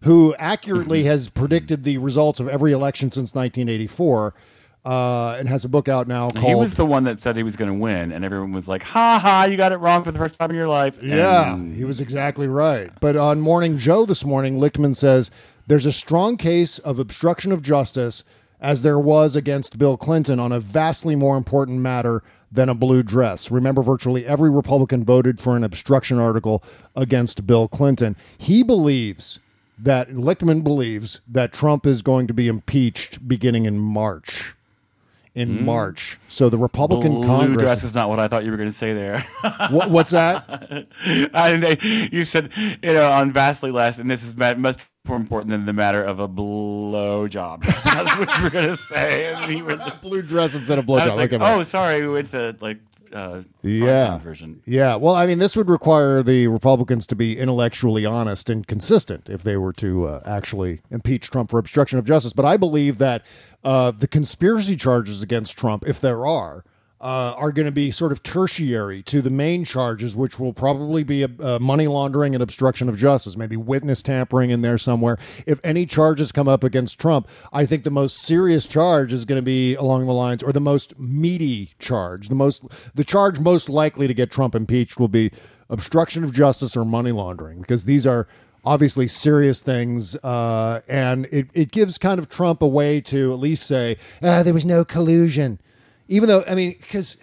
[0.03, 4.35] who accurately has predicted the results of every election since 1984,
[4.85, 6.45] uh, and has a book out now called.
[6.45, 8.83] He was the one that said he was going to win, and everyone was like,
[8.83, 11.85] "Ha ha, you got it wrong for the first time in your life." Yeah, he
[11.85, 12.91] was exactly right.
[13.01, 15.31] But on Morning Joe this morning, Lichtman says
[15.67, 18.25] there's a strong case of obstruction of justice
[18.61, 23.03] as there was against Bill Clinton on a vastly more important matter than a blue
[23.03, 23.51] dress.
[23.51, 26.63] Remember, virtually every Republican voted for an obstruction article
[26.95, 28.17] against Bill Clinton.
[28.39, 29.41] He believes
[29.79, 34.55] that, Lichtman believes that Trump is going to be impeached beginning in March.
[35.35, 35.65] In Mm.
[35.65, 36.19] March.
[36.29, 37.59] So the Republican Blue Congress.
[37.63, 39.27] dress is not what I thought you were going to say there.
[39.71, 40.45] What- what's that?
[41.35, 45.67] I, you said, you know, on vastly less, and this is much more important than
[45.67, 47.63] the matter of a blow job.
[47.85, 49.35] That's what you were going to say.
[49.35, 51.07] And he went, blue dress instead of I blowjob.
[51.09, 51.67] was like, Okay, oh, right.
[51.67, 52.79] sorry, we went to like
[53.15, 54.19] uh, yeah.
[54.19, 54.61] version.
[54.67, 54.97] yeah.
[54.97, 59.43] Well i mean this would require the republicans to be intellectually honest and consistent if
[59.43, 62.33] they were to uh, actually impeach trump for obstruction of justice.
[62.33, 63.23] But i believe that
[63.63, 66.65] uh, the conspiracy charges against trump if there are
[67.05, 71.05] uh, are going to be sort of tertiary to the main charges, which will probably
[71.05, 75.19] be a, uh money laundering and obstruction of justice, maybe witness tampering in there somewhere.
[75.47, 79.39] If any charges come up against Trump, I think the most serious charge is going
[79.39, 83.69] to be along the lines, or the most meaty charge, the most the charge most
[83.69, 85.31] likely to get Trump impeached will be
[85.69, 88.27] obstruction of justice or money laundering, because these are
[88.65, 93.39] obviously serious things, uh, and it, it gives kind of Trump a way to at
[93.39, 95.59] least say, ah, there was no collusion.
[96.09, 97.17] Even though, I mean, because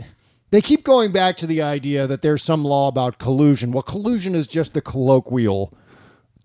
[0.51, 3.71] they keep going back to the idea that there's some law about collusion.
[3.71, 5.73] Well, collusion is just the colloquial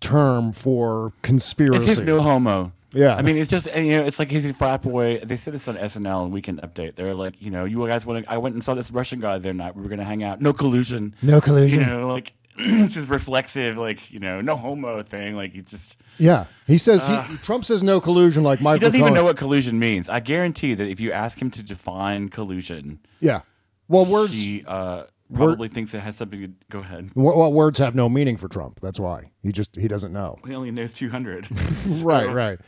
[0.01, 1.79] term for conspiracy.
[1.79, 2.73] It's just no homo.
[2.93, 3.15] Yeah.
[3.15, 5.19] I mean, it's just you know, it's like he's a frat boy.
[5.19, 6.95] They said this on SNL and Weekend Update.
[6.95, 8.33] They're like, you know, you guys want to?
[8.33, 9.77] I went and saw this Russian guy the other night.
[9.77, 10.41] We were going to hang out.
[10.41, 11.15] No collusion.
[11.21, 11.81] No collusion.
[11.81, 15.35] You know, like it's his reflexive, like you know, no homo thing.
[15.37, 18.99] Like he just Yeah, he says Uh, he, Trump says no collusion like he doesn't
[18.99, 20.09] even know what collusion means.
[20.09, 23.41] I guarantee that if you ask him to define collusion, Yeah,
[23.89, 24.35] well, words.
[24.35, 27.11] he uh, probably thinks it has something to go ahead.
[27.15, 28.81] What, what words have no meaning for Trump?
[28.81, 30.39] That's why he just he doesn't know.
[30.47, 31.49] He only knows two hundred.
[32.03, 32.59] Right, right.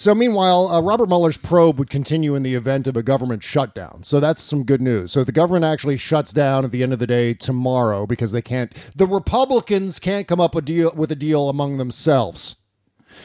[0.00, 4.02] So meanwhile, uh, Robert Mueller's probe would continue in the event of a government shutdown.
[4.02, 5.12] So that's some good news.
[5.12, 8.32] So if the government actually shuts down at the end of the day tomorrow because
[8.32, 12.56] they can't, the Republicans can't come up a deal with a deal among themselves.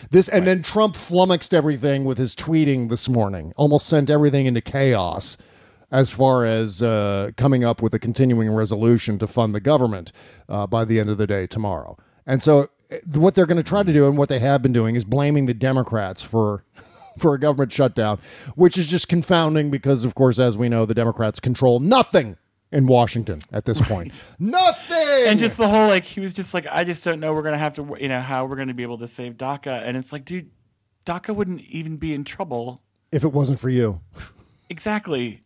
[0.09, 4.59] This and then Trump flummoxed everything with his tweeting this morning, almost sent everything into
[4.59, 5.38] chaos
[5.93, 10.11] as far as uh, coming up with a continuing resolution to fund the government
[10.49, 11.97] uh, by the end of the day tomorrow.
[12.28, 14.74] And so, Uh, what they're going to try to do, and what they have been
[14.74, 16.64] doing, is blaming the Democrats for
[17.20, 18.20] for a government shutdown,
[18.56, 22.38] which is just confounding because, of course, as we know, the Democrats control nothing
[22.72, 24.26] in Washington at this point.
[24.40, 25.28] Nothing.
[25.28, 27.58] and just the whole like he was just like I just don't know we're gonna
[27.58, 30.26] have to you know how we're gonna be able to save DACA and it's like
[30.26, 30.52] dude
[31.06, 32.82] DACA wouldn't even be in trouble
[33.12, 34.02] if it wasn't for you,
[34.70, 35.42] exactly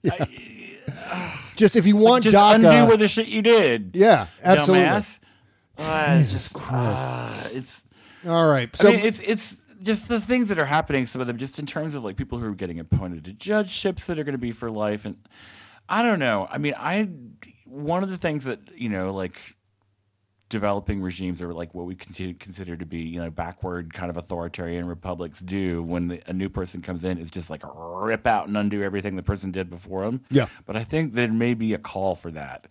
[1.56, 4.86] just if you want just DACA, undo what the shit you did yeah, absolutely.
[4.86, 5.20] dumbass.
[5.80, 7.02] Ah, it's Jesus just Christ.
[7.04, 7.84] ah, it's
[8.28, 11.28] All right, so I mean it's it's just the things that are happening some of
[11.28, 14.24] them just in terms of like people who are getting appointed to judgeships that are
[14.26, 15.16] going to be for life and
[15.88, 17.08] I don't know I mean I
[17.66, 19.40] one of the things that you know like
[20.50, 24.18] developing regimes or like what we continue consider to be you know backward kind of
[24.18, 28.48] authoritarian republics do when the, a new person comes in is just like rip out
[28.48, 30.48] and undo everything the person did before them Yeah.
[30.66, 32.66] but i think there may be a call for that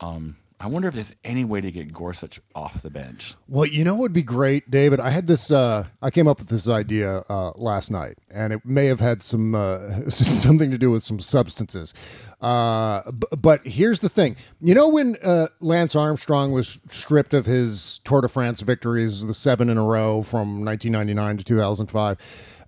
[0.00, 3.84] um i wonder if there's any way to get gorsuch off the bench Well, you
[3.84, 5.00] know what would be great, David?
[5.00, 5.50] I had this.
[5.50, 9.22] Uh, I came up with this idea uh, last night, and it may have had
[9.22, 11.94] some uh, something to do with some substances.
[12.40, 17.46] Uh, b- but here's the thing: you know, when uh, Lance Armstrong was stripped of
[17.46, 22.18] his Tour de France victories, the seven in a row from 1999 to 2005,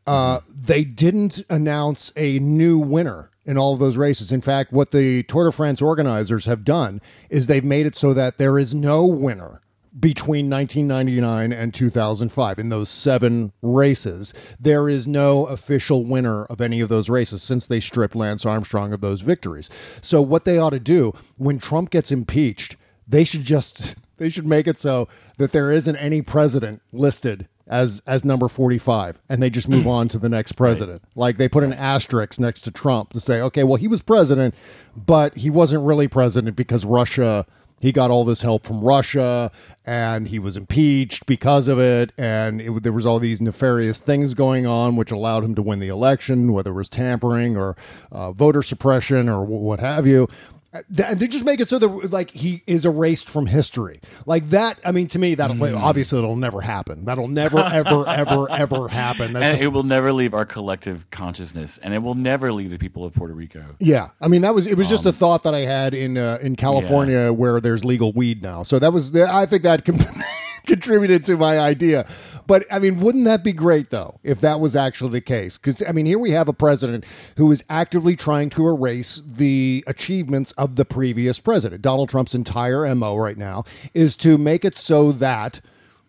[0.06, 4.30] uh, they didn't announce a new winner in all of those races.
[4.30, 8.12] In fact, what the Tour de France organizers have done is they've made it so
[8.12, 9.62] that there is no winner
[9.98, 14.34] between 1999 and 2005 in those seven races.
[14.60, 18.92] There is no official winner of any of those races since they stripped Lance Armstrong
[18.92, 19.70] of those victories.
[20.02, 22.76] So what they ought to do when Trump gets impeached,
[23.08, 28.02] they should just they should make it so that there isn't any president listed as
[28.06, 31.02] as number 45 and they just move on to the next president.
[31.14, 34.54] Like they put an asterisk next to Trump to say, "Okay, well he was president,
[34.96, 37.46] but he wasn't really president because Russia
[37.80, 39.50] he got all this help from Russia,
[39.86, 44.34] and he was impeached because of it, and it, there was all these nefarious things
[44.34, 47.76] going on, which allowed him to win the election, whether it was tampering or
[48.10, 50.28] uh, voter suppression or w- what have you.
[50.72, 54.50] Uh, th- They just make it so that like he is erased from history, like
[54.50, 54.78] that.
[54.84, 57.06] I mean, to me, that will obviously it'll never happen.
[57.06, 59.32] That'll never, ever, ever, ever happen.
[59.32, 62.78] That's and it will never leave our collective consciousness, and it will never leave the
[62.78, 63.64] people of Puerto Rico.
[63.78, 66.18] Yeah, I mean that was it was just Um, a thought that I had in
[66.18, 68.62] uh, in California where there's legal weed now.
[68.62, 69.98] So that was I think that con-
[70.68, 72.06] contributed to my idea.
[72.46, 75.58] But I mean, wouldn't that be great though if that was actually the case?
[75.58, 77.04] Because I mean, here we have a president
[77.36, 81.82] who is actively trying to erase the achievements of the previous president.
[81.82, 85.60] Donald Trump's entire mo right now is to make it so that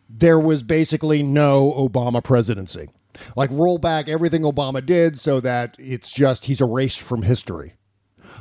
[0.10, 2.90] there was basically no Obama presidency.
[3.36, 7.74] Like roll back everything Obama did so that it's just he's erased from history.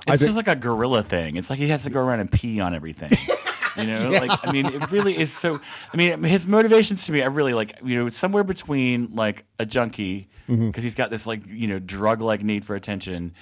[0.07, 1.37] It's think- just like a gorilla thing.
[1.37, 3.11] It's like he has to go around and pee on everything.
[3.79, 4.21] You know, Yeah.
[4.21, 5.61] like I mean, it really is so.
[5.93, 7.79] I mean, his motivations to me, I really like.
[7.85, 10.83] You know, it's somewhere between like a junkie because Mhm.
[10.83, 13.35] he's got this like you know drug like need for attention,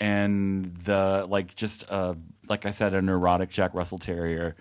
[0.00, 2.14] and the like just uh
[2.48, 4.56] like I said, a neurotic Jack Russell Terrier,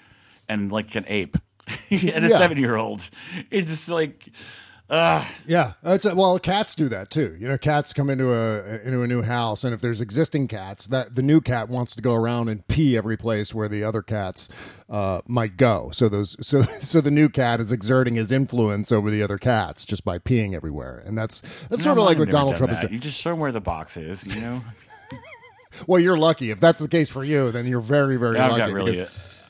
[0.49, 1.37] and like an ape
[1.89, 2.37] and a Yeah.
[2.37, 3.09] seven year old.
[3.51, 4.29] It's just like.
[4.89, 6.39] Uh, Yeah, that's well.
[6.39, 7.35] Cats do that too.
[7.37, 10.87] You know, cats come into a into a new house, and if there's existing cats,
[10.87, 14.01] that the new cat wants to go around and pee every place where the other
[14.01, 14.47] cats
[14.89, 15.89] uh, might go.
[15.91, 19.83] So those so so the new cat is exerting his influence over the other cats
[19.83, 22.93] just by peeing everywhere, and that's that's sort of like what Donald Trump is doing.
[22.93, 24.25] You just show him where the box is.
[24.25, 24.61] You know.
[25.85, 27.51] Well, you're lucky if that's the case for you.
[27.51, 28.61] Then you're very very Yeah, I've lucky.
[28.61, 29.01] got really,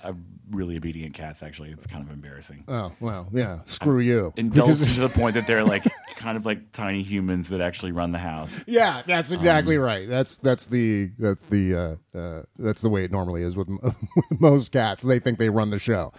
[0.04, 0.12] uh,
[0.52, 1.44] really obedient cats.
[1.44, 2.64] Actually, it's kind of embarrassing.
[2.68, 3.60] Oh well, yeah.
[3.66, 4.34] Screw you.
[4.38, 5.84] Indulged to the point that they're like
[6.16, 8.64] kind of like tiny humans that actually run the house.
[8.68, 10.08] Yeah, that's exactly Um, right.
[10.08, 11.76] That's that's the that's the
[12.16, 15.04] uh, uh, that's the way it normally is with, with most cats.
[15.04, 16.14] They think they run the show.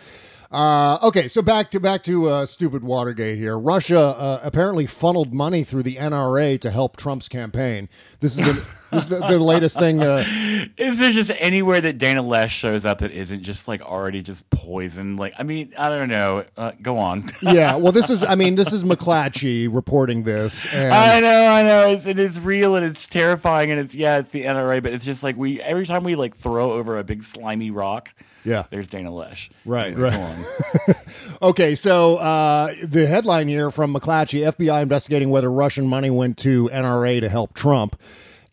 [0.51, 3.59] Uh, okay, so back to back to uh, stupid Watergate here.
[3.59, 7.91] Russia uh, apparently funneled money through the NRA to help Trump's campaign.
[8.21, 8.53] This is the,
[8.91, 10.03] this is the, the latest thing.
[10.03, 10.25] Uh,
[10.79, 14.49] Is there just anywhere that Dana Loesch shows up that isn't just like already just
[14.49, 15.19] poisoned?
[15.19, 16.47] Like, I mean, I don't know.
[16.57, 17.29] Uh, go on.
[17.43, 20.65] yeah, well, this is I mean this is McClatchy reporting this.
[20.73, 21.89] And, I know, I know.
[21.89, 25.05] It's it is real and it's terrifying and it's yeah, it's the NRA, but it's
[25.05, 28.64] just like we every time we like throw over a big slimy rock, Yeah.
[28.70, 29.51] there's Dana Loesch.
[29.64, 30.14] Right, Anyway, right.
[30.89, 30.95] On.
[31.43, 36.68] Okay, so uh, the headline here from McClatchy: FBI investigating whether Russian money went to
[36.72, 37.99] NRA to help Trump.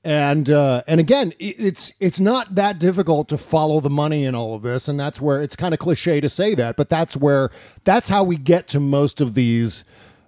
[0.03, 4.53] And uh, and again, it's it's not that difficult to follow the money in all
[4.53, 7.49] of this, and that's where it's kind of cliche to say that, but that's where
[7.85, 9.83] that's how we get to most of these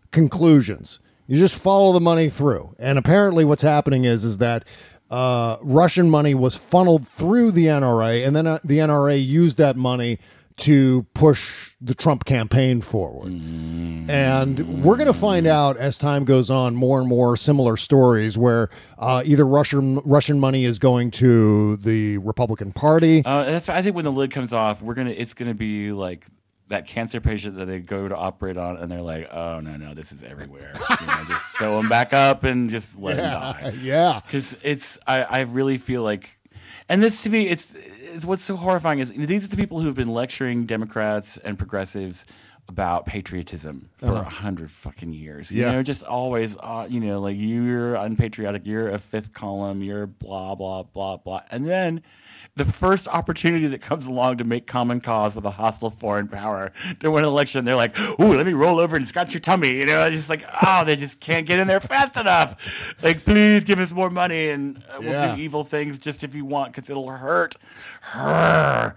[0.10, 1.00] conclusions.
[1.28, 4.66] You just follow the money through, and apparently, what's happening is is that
[5.10, 9.76] uh, Russian money was funneled through the NRA, and then uh, the NRA used that
[9.76, 10.20] money
[10.58, 13.32] to push the Trump campaign forward.
[13.32, 18.38] And we're going to find out as time goes on more and more similar stories
[18.38, 23.22] where uh, either Russian Russian money is going to the Republican Party.
[23.24, 26.26] Uh, that's I think when the lid comes off, we're gonna it's gonna be like
[26.70, 29.94] that cancer patient that they go to operate on, and they're like, "Oh no, no,
[29.94, 33.32] this is everywhere." you know, just sew them back up and just let Yeah, them
[33.32, 33.74] die.
[33.82, 34.22] yeah.
[34.26, 36.30] because it's I, I really feel like,
[36.90, 39.58] and this to me, it's it's what's so horrifying is you know, these are the
[39.58, 42.26] people who have been lecturing Democrats and progressives
[42.70, 44.24] about patriotism for a Uh-huh.
[44.30, 45.50] hundred fucking years.
[45.50, 45.72] You Yeah.
[45.72, 50.54] know, just always, uh, you know, like you're unpatriotic, you're a fifth column, you're blah
[50.56, 52.02] blah blah blah, and then
[52.58, 56.72] the first opportunity that comes along to make common cause with a hostile foreign power
[57.00, 59.78] to win an election, they're like, "Ooh, let me roll over and scratch your tummy,"
[59.78, 62.56] you know, it's just like, oh, they just can't get in there fast enough.
[63.02, 65.36] Like, please give us more money, and uh, we'll Yeah.
[65.36, 67.56] do evil things just if you want, because it'll hurt
[68.02, 68.96] her.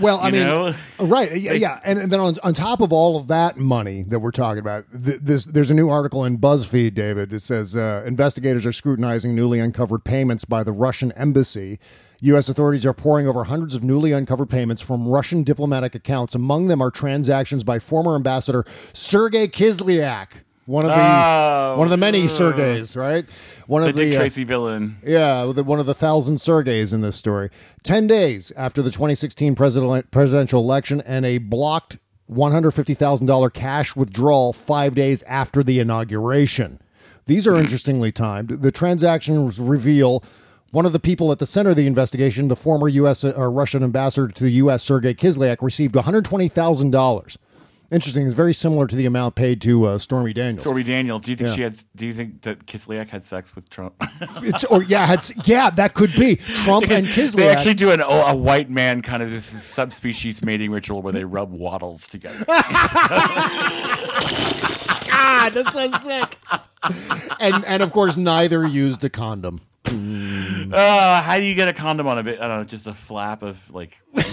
[0.00, 0.74] Well, I You mean, know?
[1.00, 1.36] right?
[1.38, 1.78] Yeah, yeah.
[1.84, 4.86] And, and then on, on top of all of that money that we're talking about,
[4.90, 7.30] th- this, there's a new article in BuzzFeed, David.
[7.30, 11.78] It says uh, investigators are scrutinizing newly uncovered payments by the Russian embassy.
[12.22, 12.48] U.S.
[12.48, 16.34] authorities are poring over hundreds of newly uncovered payments from Russian diplomatic accounts.
[16.34, 20.28] Among them are transactions by former ambassador Sergei Kislyak,
[20.66, 22.28] one of the Oh, one of the many ugh.
[22.30, 23.26] Sergeys, right?
[23.66, 24.98] One The of the Dick uh, Tracy villain.
[25.04, 27.50] yeah, the, one of the thousand Sergeys in this story.
[27.82, 31.98] Ten days after the 2016 president, presidential election and a blocked
[32.30, 36.80] $150,000 cash withdrawal five days after the inauguration.
[37.26, 38.62] These are interestingly timed.
[38.62, 40.24] The transactions reveal
[40.72, 43.22] one of the people at the center of the investigation, the former U.S.
[43.22, 47.36] or Russian ambassador to the U.S., Sergei Kislyak, received $120,000
[47.92, 48.24] Interesting.
[48.24, 50.62] It's very similar to the amount paid to uh, Stormy Daniels.
[50.62, 51.20] Stormy Daniels.
[51.20, 51.54] Do you think Yeah.
[51.54, 51.76] she had?
[51.94, 53.92] Do you think that Kislyak had sex with Trump?
[54.44, 57.36] It's, or yeah, it's, yeah, that could be Trump and Kislyak.
[57.36, 61.12] They actually do an oh, a white man kind of this subspecies mating ritual where
[61.12, 62.42] they rub waddles together.
[62.46, 62.62] God,
[65.50, 66.38] that's so sick.
[67.40, 69.60] and and of course, neither used a condom.
[69.84, 72.40] Uh, how do you get a condom on a bit?
[72.40, 73.98] I don't know, just a flap of like.
[74.14, 74.28] no, like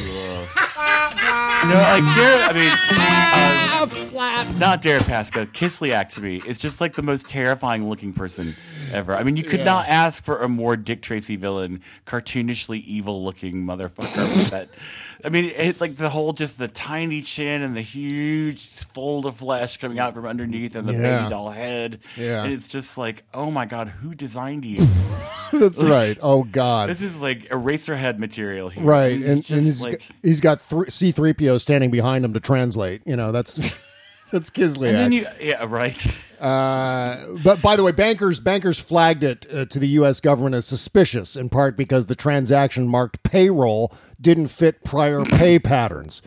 [2.16, 2.48] Dare.
[2.48, 4.56] I mean, uh, flap.
[4.58, 5.48] Not Deripaska.
[5.48, 8.56] Kislyak to me is just like the most terrifying looking person
[8.94, 9.16] ever.
[9.16, 9.66] I mean, you could Yeah.
[9.66, 14.36] not ask for a more Dick Tracy villain, cartoonishly evil looking motherfucker.
[14.36, 14.70] with that,
[15.24, 19.36] I mean, it's like the whole just the tiny chin and the huge fold of
[19.38, 21.18] flesh coming out from underneath and the Yeah.
[21.20, 22.00] baby doll head.
[22.16, 22.44] Yeah.
[22.46, 24.88] and it's just like, oh my god, who designed you?
[25.52, 26.18] That's right.
[26.22, 26.90] Oh God.
[26.90, 28.84] This is like eraser head material here.
[28.84, 32.34] Right, It's and, and he's, like, got, he's got C three PO standing behind him
[32.34, 33.02] to translate.
[33.06, 33.56] You know, that's
[34.32, 34.90] that's Kislyak.
[34.90, 36.06] and then you, yeah, right.
[36.40, 40.22] Uh, but by the way, bankers bankers flagged it uh, to the U.S.
[40.22, 46.22] government as suspicious, in part because the transaction marked payroll didn't fit prior pay patterns.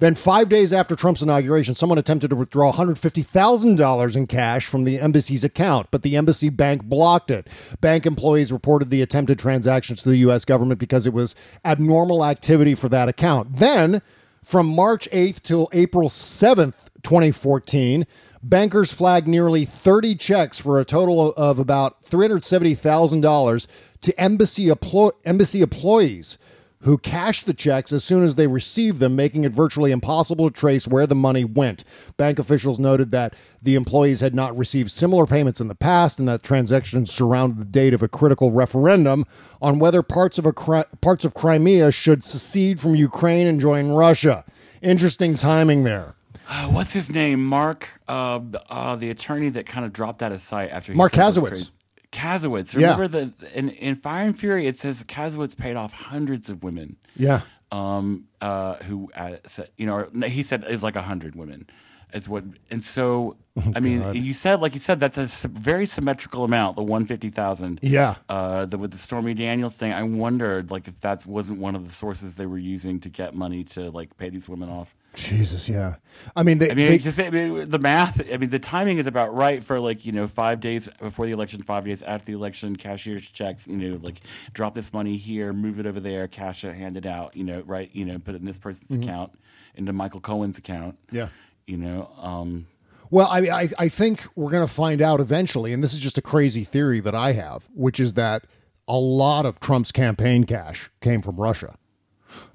[0.00, 5.00] Then, five days after Trump's inauguration, someone attempted to withdraw $150,000 in cash from the
[5.00, 7.48] embassy's account, but the embassy bank blocked it.
[7.80, 10.44] Bank employees reported the attempted transactions to the U.S.
[10.44, 11.34] government because it was
[11.64, 13.56] abnormal activity for that account.
[13.56, 14.00] Then,
[14.44, 18.06] from March 8th till April 7th, 2014,
[18.42, 23.66] bankers flagged nearly 30 checks for a total of about $370,000
[24.00, 26.38] to embassy, emplo- embassy employees
[26.82, 30.54] who cashed the checks as soon as they received them, making it virtually impossible to
[30.54, 31.82] trace where the money went.
[32.16, 36.28] Bank officials noted that the employees had not received similar payments in the past and
[36.28, 39.24] that transactions surrounded the date of a critical referendum
[39.60, 44.44] on whether parts of, a parts of Crimea should secede from Ukraine and join Russia.
[44.80, 46.14] Interesting timing there.
[46.48, 47.44] Uh, what's his name?
[47.44, 51.12] Mark, uh, uh, the attorney that kind of dropped out of sight after he Marc
[51.12, 51.70] Kasowitz.
[52.10, 52.74] Kasowitz.
[52.74, 52.92] Yeah.
[52.92, 54.66] Remember the in, in Fire and Fury?
[54.66, 56.96] It says Kasowitz paid off hundreds of women.
[57.16, 57.42] Yeah.
[57.70, 58.24] Um.
[58.40, 58.76] Uh.
[58.76, 59.10] Who?
[59.14, 60.08] Uh, said, you know.
[60.26, 61.66] He said it was like a hundred women.
[62.12, 62.44] It's what.
[62.70, 66.76] And so, Oh, I mean, you said like you said that's a very symmetrical amount.
[66.76, 67.80] The one fifty thousand.
[67.82, 68.14] Yeah.
[68.28, 68.66] Uh.
[68.66, 71.90] The with the Stormy Daniels thing, I wondered like if that wasn't one of the
[71.92, 74.94] sources they were using to get money to like pay these women off.
[75.14, 75.96] Jesus, yeah.
[76.36, 78.32] I mean, they, I mean, they- just I mean, the math.
[78.32, 81.32] I mean, the timing is about right for like you know five days before the
[81.32, 82.76] election, five days after the election.
[82.76, 84.20] Cashier's checks, you know, like
[84.52, 87.34] drop this money here, move it over there, cash it, hand it out.
[87.36, 87.90] You know, right?
[87.92, 89.02] You know, put it in this person's Mhm.
[89.02, 89.32] account,
[89.74, 90.96] into Michael Cohen's account.
[91.10, 91.28] Yeah.
[91.68, 92.66] You know, um,
[93.10, 96.16] Well, I, I I think we're going to find out eventually, and this is just
[96.16, 98.44] a crazy theory that I have, which is that
[98.88, 101.76] a lot of Trump's campaign cash came from Russia.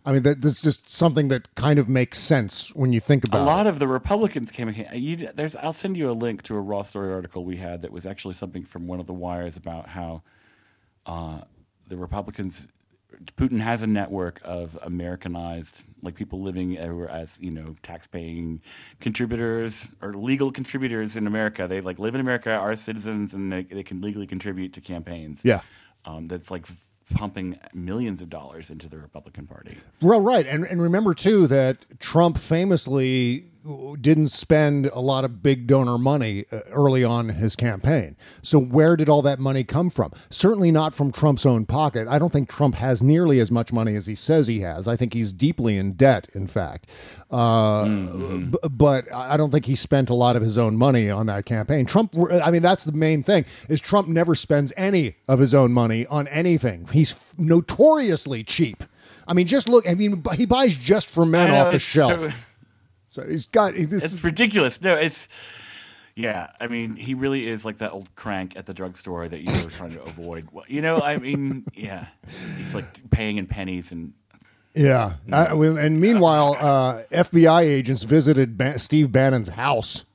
[0.06, 3.24] I mean, that this is just something that kind of makes sense when you think
[3.24, 3.42] about it.
[3.42, 4.70] a lot of the Republicans came.
[4.70, 7.82] in- You, there's, I'll send you a link to a raw story article we had
[7.84, 10.24] that was actually something from one of the wires about how
[11.06, 11.42] uh,
[11.88, 12.68] the Republicans.
[13.38, 18.62] Putin has a network of Americanized, like people living everywhere as you know, tax-paying
[19.00, 21.68] contributors or legal contributors in America.
[21.68, 25.44] They like live in America, are citizens, and they, they can legally contribute to campaigns.
[25.44, 25.62] Yeah.
[26.06, 26.66] um, that's like
[27.14, 29.78] pumping millions of dollars into the Republican Party.
[30.02, 33.46] Well, right, and and remember too that Trump famously
[34.02, 38.18] didn't spend a lot of big donor money uh, early on in his campaign.
[38.42, 40.12] So where did all that money come from?
[40.30, 42.08] Certainly not from Trump's own pocket.
[42.08, 44.88] I don't think Trump has nearly as much money as he says he has.
[44.88, 46.88] I think he's deeply in debt, in fact.
[47.32, 51.28] Uh, b- but I don't think he spent a lot of his own money on
[51.28, 51.86] that campaign.
[51.86, 55.72] Trump, I mean, that's the main thing is Trump never spends any of his own
[55.72, 56.88] money on anything.
[56.92, 58.84] He's notoriously cheap.
[59.28, 59.90] I mean, just look.
[59.90, 62.20] I mean, he buys just for men know, off the shelf.
[62.20, 62.30] so-
[63.14, 64.04] So he's got this.
[64.04, 64.82] it's ridiculous.
[64.82, 65.30] No, it's
[66.16, 66.48] yeah.
[66.60, 69.70] I mean, he really is like that old crank at the drugstore that you were
[69.70, 70.48] trying to avoid.
[70.52, 72.08] Well, you know, I mean, yeah,
[72.58, 74.14] he's like paying in pennies and
[74.74, 75.14] Yeah.
[75.32, 80.06] I- well, and meanwhile, uh, FBI agents visited ba- Steve Bannon's house.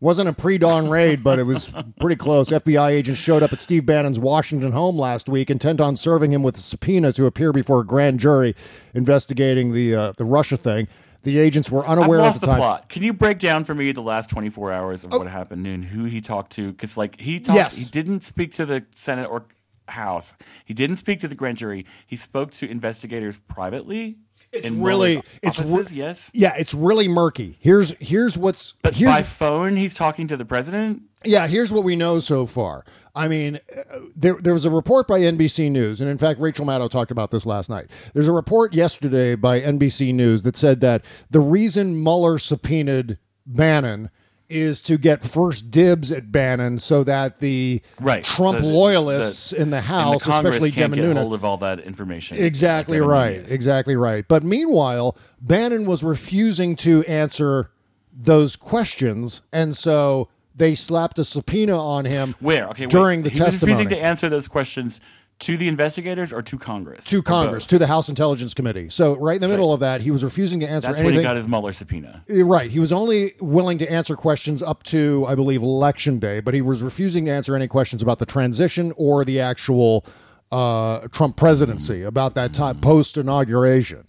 [0.00, 2.50] Wasn't a pre-dawn raid, but it was pretty close.
[2.50, 6.42] FBI agents showed up at Steve Bannon's Washington home last week, intent on serving him
[6.42, 8.54] with a subpoena to appear before a grand jury
[8.92, 10.88] investigating the uh, the Russia thing.
[11.24, 12.60] The agents were unaware I've lost the the, time.
[12.60, 12.88] plot.
[12.88, 15.18] Can you break down for me the last twenty four hours of oh.
[15.18, 16.70] what happened and who he talked to?
[16.70, 17.76] Because like he talked, Yes.
[17.76, 19.46] he didn't speak to the Senate or
[19.88, 20.36] House.
[20.64, 21.86] He didn't speak to the grand jury.
[22.06, 24.16] He spoke to investigators privately.
[24.54, 26.30] It's really, it's re- yes.
[26.32, 27.56] yeah, it's really murky.
[27.60, 31.02] Here's here's what's But here's by phone, he's talking to the president.
[31.24, 32.84] Yeah, here's what we know so far.
[33.16, 36.66] I mean, uh, there there was a report by NBC News, and in fact, Rachel
[36.66, 37.86] Maddow talked about this last night.
[38.12, 44.10] There's a report yesterday by NBC News that said that the reason Mueller subpoenaed Bannon
[44.48, 48.22] is to get first dibs at Bannon so that the Right.
[48.24, 51.56] Trump So loyalists the- in the House, Congress especially Devin get Nunes, hold of all
[51.58, 52.36] that information.
[52.38, 53.36] Exactly Devin right.
[53.38, 53.52] Nunes.
[53.52, 54.24] Exactly right.
[54.28, 57.70] But meanwhile, Bannon was refusing to answer
[58.16, 62.34] those questions, and so they slapped a subpoena on him.
[62.40, 62.68] Where?
[62.68, 62.84] Okay.
[62.84, 62.90] wait.
[62.90, 65.00] during the he was testimony refusing to answer those questions
[65.40, 67.04] to the investigators or to Congress.
[67.06, 68.88] to Congress, to the House Intelligence Committee.
[68.88, 71.22] So right in the middle of that, he was refusing to answer That's when anything.
[71.24, 72.24] he got his Mueller subpoena.
[72.30, 72.70] Uh, Right.
[72.70, 76.62] He was only willing to answer questions up to, I believe, election day, but he
[76.62, 80.06] was refusing to answer any questions about the transition or the actual
[80.52, 84.04] uh, Trump presidency about that time post inauguration.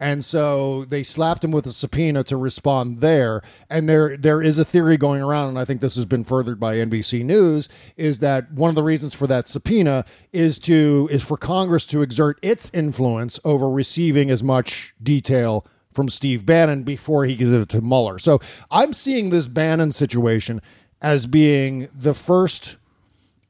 [0.00, 3.42] And so they slapped him with a subpoena to respond there.
[3.68, 6.60] And there there is a theory going around, and I think this has been furthered
[6.60, 11.24] by NBC News, is that one of the reasons for that subpoena is to is
[11.24, 17.24] for Congress to exert its influence over receiving as much detail from Steve Bannon before
[17.24, 18.20] he gives it to Mueller.
[18.20, 20.62] So I'm seeing this Bannon situation
[21.02, 22.77] as being the first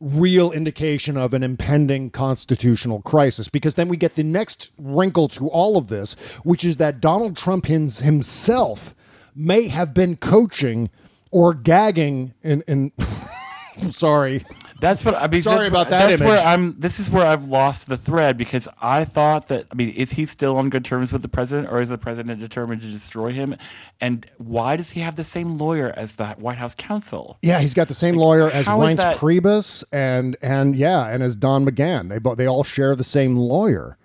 [0.00, 5.48] real indication of an impending constitutional crisis because then we get the next wrinkle to
[5.48, 6.14] all of this,
[6.44, 8.94] which is that Donald Trump himself
[9.34, 10.90] may have been coaching
[11.30, 12.62] or gagging in.
[12.62, 12.92] in
[13.90, 14.44] sorry.
[14.80, 15.42] That's what I mean.
[15.42, 16.28] Sorry that's, about that That's image.
[16.28, 16.78] where I'm.
[16.78, 19.66] This is where I've lost the thread because I thought that.
[19.72, 22.40] I mean, is he still on good terms with the president, or is the president
[22.40, 23.56] determined to destroy him?
[24.00, 27.38] And why does he have the same lawyer as the White House counsel?
[27.42, 31.08] Yeah, he's got the same lawyer as how is Reince that- Priebus and and yeah,
[31.08, 32.08] and as Don McGahn.
[32.08, 33.98] They both they all share the same lawyer,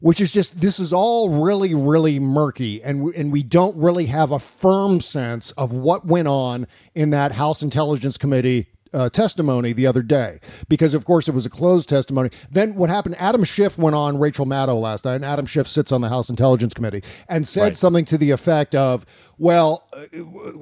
[0.00, 4.06] which is just this is all really really murky, and we, and we don't really
[4.06, 8.68] have a firm sense of what went on in that House Intelligence Committee.
[8.92, 10.38] Uh, testimony the other day
[10.68, 14.16] because of course it was a closed testimony then what happened adam schiff went on
[14.16, 17.62] rachel maddow last night and adam schiff sits on the house intelligence committee and said
[17.62, 17.76] Right.
[17.76, 19.04] something to the effect of
[19.38, 20.04] well uh,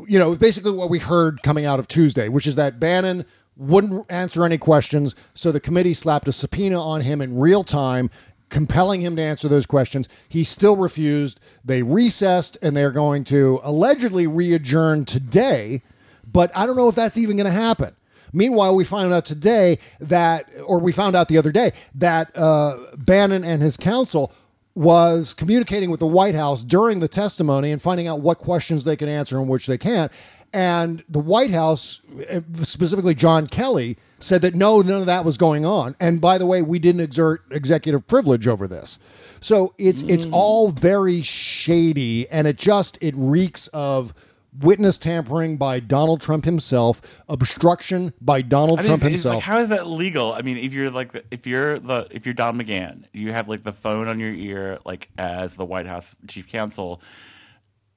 [0.09, 3.25] you know, basically what we heard coming out of Tuesday, which is that Bannon
[3.57, 8.11] wouldn't answer any questions, so the committee slapped a subpoena on him in real time,
[8.49, 10.09] compelling him to answer those questions.
[10.29, 11.39] He still refused.
[11.65, 15.83] They recessed, and they're going to allegedly re-adjourn today,
[16.31, 17.95] but I don't know if that's even going to happen.
[18.35, 22.77] Meanwhile, we found out today that, or we found out the other day, that uh,
[22.97, 24.33] Bannon and his counsel
[24.75, 28.97] was communicating with the White House during the testimony and finding out what questions they
[28.97, 30.11] can answer and which they can't.
[30.53, 35.37] And the White House, eh, specifically John Kelly, said that no, none of that was
[35.37, 35.97] going on.
[36.01, 38.99] And by the way, we didn't exert executive privilege over this.
[39.41, 44.15] So it's it's all very shady, and it just it reeks of
[44.61, 49.35] witness tampering by Donald Trump himself, obstruction by Donald I mean, Trump it's, it's himself.
[49.37, 50.33] like, how is that legal?
[50.33, 53.49] I mean, if you're like, the, if you're the, if you're Don McGahn, you have
[53.49, 57.01] like the phone on your ear, like as the White House chief counsel,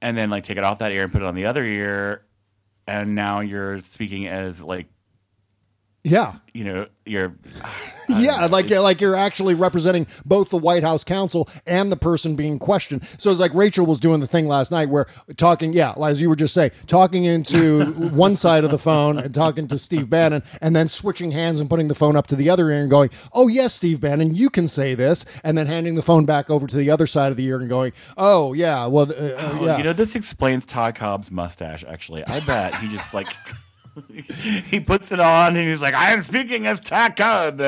[0.02, 2.24] and then like take it off that ear and put it on the other ear,
[2.88, 4.88] and now you're speaking as like,
[6.10, 6.36] yeah.
[6.54, 7.36] you know, you're
[8.10, 12.60] yeah, like like you're actually representing both the White House counsel and the person being
[12.60, 13.08] questioned.
[13.18, 16.30] So it's like Rachel was doing the thing last night where talking, yeah, as you
[16.30, 20.44] were just saying, talking into one side of the phone and talking to Steve Bannon,
[20.62, 23.10] and then switching hands and putting the phone up to the other ear and going,
[23.34, 26.68] "Oh yes, Steve Bannon, you can say this," and then handing the phone back over
[26.68, 29.66] to the other side of the ear and going, "Oh yeah, well, uh, uh, Oh,
[29.66, 31.84] yeah." You know, this explains Todd Cobb's mustache.
[31.88, 33.28] Actually, I bet he just like
[34.70, 37.60] he puts it on and he's like, "I am speaking as Todd Cobb."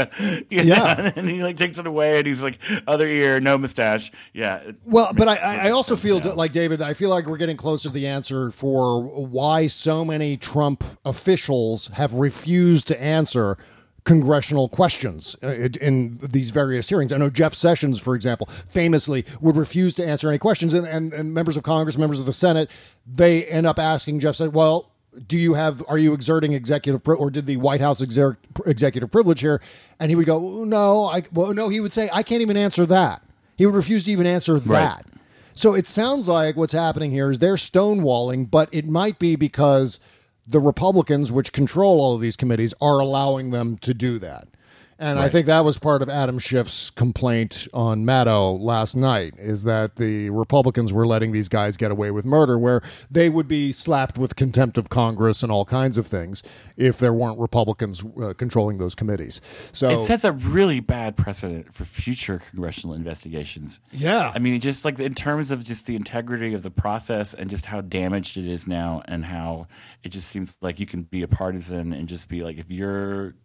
[0.50, 1.12] You know, Yeah.
[1.16, 4.72] and he like takes it away and he's like, "Other ear, no mustache." Yeah.
[4.86, 6.82] Well, but I, I also sense feel like David.
[6.82, 11.88] I feel like we're getting closer to the answer for why so many Trump officials
[11.90, 13.58] have refused to answer
[14.06, 15.48] congressional questions uh,
[15.82, 17.12] in these various hearings.
[17.12, 21.14] I know Jeff Sessions, for example, famously would refuse to answer any questions, and, and,
[21.14, 22.72] and members of Congress, members of the Senate,
[23.06, 24.92] they end up asking Jeff, said, "Well."
[25.28, 25.84] Do you have?
[25.88, 29.62] Are you exerting executive, pri- or did the White House exert executive privilege here?
[30.00, 32.86] And he would go, "No, I." Well, no, he would say, "I can't even answer
[32.86, 33.22] that."
[33.58, 35.06] He would refuse to even answer that.
[35.54, 40.00] So it sounds like what's happening here is they're stonewalling, but it might be because
[40.48, 44.48] the Republicans, which control all of these committees, are allowing them to do that.
[45.00, 49.64] And I think that was part of Adam Schiff's complaint on Maddow last night is
[49.64, 53.72] that the Republicans were letting these guys get away with murder, where they would be
[53.72, 56.44] slapped with contempt of Congress and all kinds of things
[56.76, 59.40] if there weren't Republicans uh, controlling those committees.
[59.72, 63.80] So it sets a really bad precedent for future congressional investigations.
[63.94, 64.34] Yeah.
[64.36, 67.66] I mean, just like in terms of just the integrity of the process and just
[67.66, 69.68] how damaged it is now, and how
[70.04, 73.36] it just seems like you can be a partisan and just be like, if your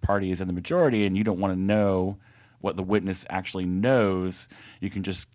[0.00, 2.16] party is in the majority and you don't want to know
[2.60, 4.48] what the witness actually knows,
[4.80, 5.28] you can just,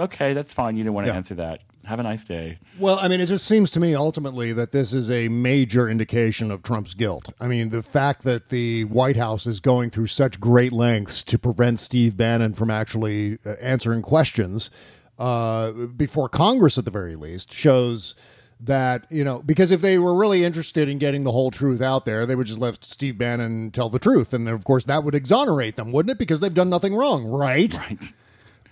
[0.00, 0.76] okay, that's fine.
[0.76, 1.16] You don't want to Yeah.
[1.16, 1.60] answer that.
[1.84, 2.58] Have a nice day.
[2.78, 6.50] Well, I mean, it just seems to me ultimately that this is a major indication
[6.50, 7.30] of Trump's guilt.
[7.40, 11.38] I mean, the fact that the White House is going through such great lengths to
[11.38, 14.70] prevent Steve Bannon from actually uh, answering questions
[15.18, 18.14] uh, before Congress, at the very least, shows
[18.62, 22.04] that you know because if they were really interested in getting the whole truth out
[22.04, 25.14] there they would just let steve bannon tell the truth and of course that would
[25.14, 28.12] exonerate them wouldn't it because they've done nothing wrong right right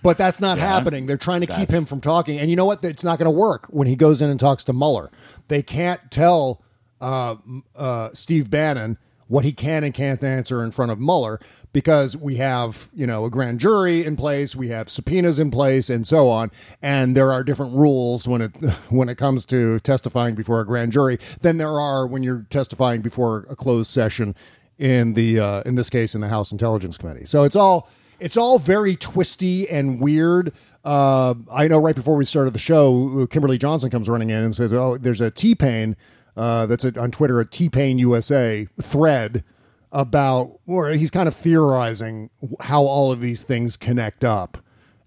[0.03, 1.07] but that's not Yeah, happening.
[1.07, 2.39] They're trying to keep him from talking.
[2.39, 2.81] And you know what?
[2.85, 5.11] It's not going to work when he goes in and talks to Mueller.
[5.49, 6.61] They can't tell
[7.01, 7.35] uh,
[7.75, 8.97] uh, Steve Bannon
[9.29, 11.39] what he can and can't answer in front of Mueller
[11.71, 15.87] because we have, you know, a grand jury in place, we have subpoenas in place,
[15.87, 16.49] and so on.
[16.81, 18.49] And there are different rules when it
[18.89, 23.01] when it comes to testifying before a grand jury than there are when you're testifying
[23.01, 24.35] before a closed session
[24.79, 27.25] in the uh, in this case in the House Intelligence Committee.
[27.25, 27.87] So it's all
[28.19, 30.53] it's all very twisty and weird.
[30.83, 34.55] Uh, I know right before we started the show, Kimberly Johnson comes running in and
[34.55, 35.95] says, "Oh, there's a T Pain
[36.39, 39.43] uh, that's a, on Twitter, a T Pain USA thread
[39.91, 42.29] about, or he's kind of theorizing
[42.61, 44.57] how all of these things connect up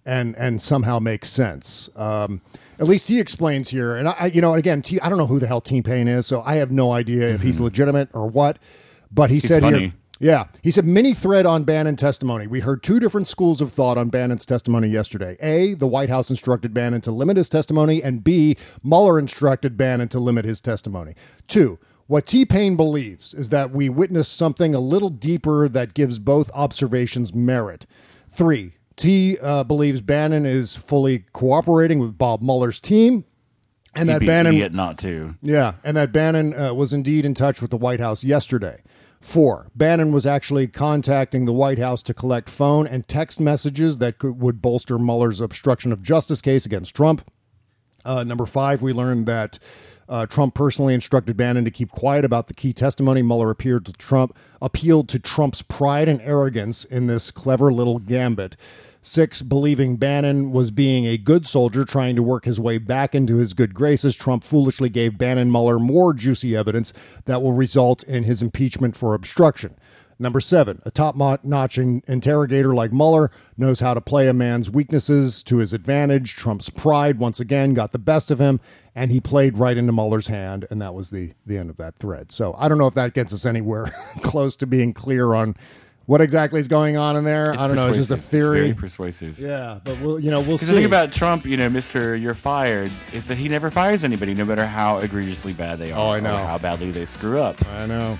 [0.04, 1.88] and and somehow make sense.
[1.96, 2.42] Um,
[2.78, 5.38] at least he explains here, and I, you know, again, T, I don't know who
[5.38, 8.58] the hell T Pain is, so I have no idea if he's legitimate or what.
[9.10, 9.92] But he He's said here, funny.
[10.22, 12.46] Yeah, he said mini thread on Bannon testimony.
[12.46, 15.36] We heard two different schools of thought on Bannon's testimony yesterday.
[15.40, 20.06] A, the White House instructed Bannon to limit his testimony, and B, Mueller instructed Bannon
[20.10, 21.16] to limit his testimony.
[21.48, 26.20] Two, what T Pain believes is that we witnessed something a little deeper that gives
[26.20, 27.84] both observations merit.
[28.28, 33.24] Three, T uh, believes Bannon is fully cooperating with Bob Mueller's team,
[33.92, 35.34] and He'd that Bannon not to.
[35.42, 38.82] yeah, and that Bannon uh, was indeed in touch with the White House yesterday.
[39.22, 44.18] Four, Bannon was actually contacting the White House to collect phone and text messages that
[44.18, 47.30] could, would bolster Mueller's obstruction of justice case against Trump.
[48.04, 49.60] Uh, number five, we learned that
[50.08, 53.22] uh, Trump personally instructed Bannon to keep quiet about the key testimony.
[53.22, 58.56] Mueller appeared to Trump, appealed to Trump's pride and arrogance in this clever little gambit.
[59.04, 63.38] Six, believing Bannon was being a good soldier trying to work his way back into
[63.38, 66.92] his good graces, Trump foolishly gave Bannon Mueller more juicy evidence
[67.24, 69.74] that will result in his impeachment for obstruction.
[70.20, 75.42] Number seven, a top notch interrogator like Mueller knows how to play a man's weaknesses
[75.42, 76.36] to his advantage.
[76.36, 78.60] Trump's pride once again got the best of him,
[78.94, 81.96] and he played right into Mueller's hand, and that was the, the end of that
[81.96, 82.30] thread.
[82.30, 83.86] So I don't know if that gets us anywhere
[84.22, 85.56] close to being clear on
[86.06, 87.52] what exactly is going on in there.
[87.52, 87.88] It's I don't know.
[87.88, 88.34] It's just a persuasive.
[88.34, 88.60] It's theory.
[88.60, 89.38] very persuasive.
[89.38, 90.66] Yeah, but we'll you know we'll see.
[90.66, 94.34] the thing about Trump, you know, Mister, you're fired, is that he never fires anybody,
[94.34, 95.98] no matter how egregiously bad they are.
[95.98, 96.34] Oh, I know.
[96.34, 97.64] Or how badly they screw up.
[97.68, 98.18] I know.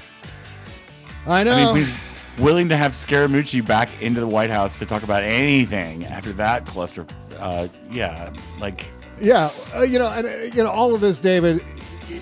[1.26, 1.52] I know.
[1.52, 1.94] I mean, he's
[2.38, 6.66] willing to have Scaramucci back into the White House to talk about anything after that
[6.66, 7.06] cluster.
[7.38, 8.86] Uh, yeah, like
[9.20, 11.62] Yeah, uh, you know, and uh, you know, all of this, David,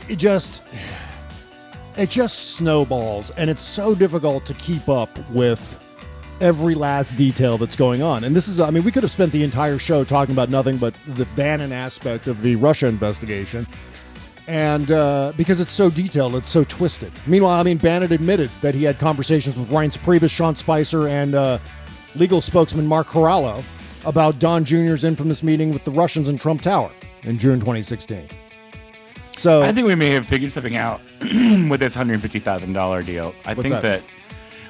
[0.08, 0.62] it just
[1.96, 5.78] it just snowballs, and it's so difficult to keep up with
[6.40, 8.24] every last detail that's going on.
[8.24, 10.78] And this is, I mean, we could have spent the entire show talking about nothing
[10.78, 13.66] but the Bannon aspect of the Russia investigation.
[14.46, 17.12] And uh, because it's so detailed, it's so twisted.
[17.26, 21.34] Meanwhile, I mean, Bannon admitted that he had conversations with Reince Priebus, Sean Spicer, and
[21.34, 21.58] uh,
[22.16, 23.62] legal spokesman Mark Corallo
[24.04, 26.90] about Don Jr.'s infamous meeting with the Russians in Trump Tower
[27.22, 28.28] in June 2016.
[29.40, 33.02] So I think we may have figured something out with this hundred fifty thousand dollar
[33.02, 33.34] deal.
[33.46, 33.82] I think that?
[33.82, 34.02] that?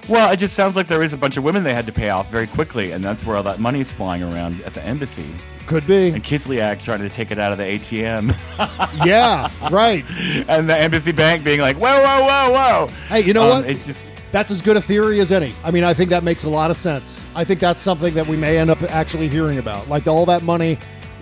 [0.09, 2.11] Well, it just sounds like there is a bunch of women they had to pay
[2.11, 5.27] off very quickly, and that's where all that money's flying around at the embassy.
[5.67, 6.11] Could be.
[6.11, 8.33] And Kislyak trying to take it out of the ATM.
[9.05, 10.05] yeah, right.
[10.49, 12.87] And the embassy bank being like, whoa, whoa, whoa, whoa.
[13.09, 13.71] Hey, you know Um, what?
[13.71, 15.53] It just That's as good a theory as any.
[15.65, 17.25] I mean, I think that makes a lot of sense.
[17.35, 19.89] I think that's something that we may end up actually hearing about.
[19.89, 20.79] Like all that money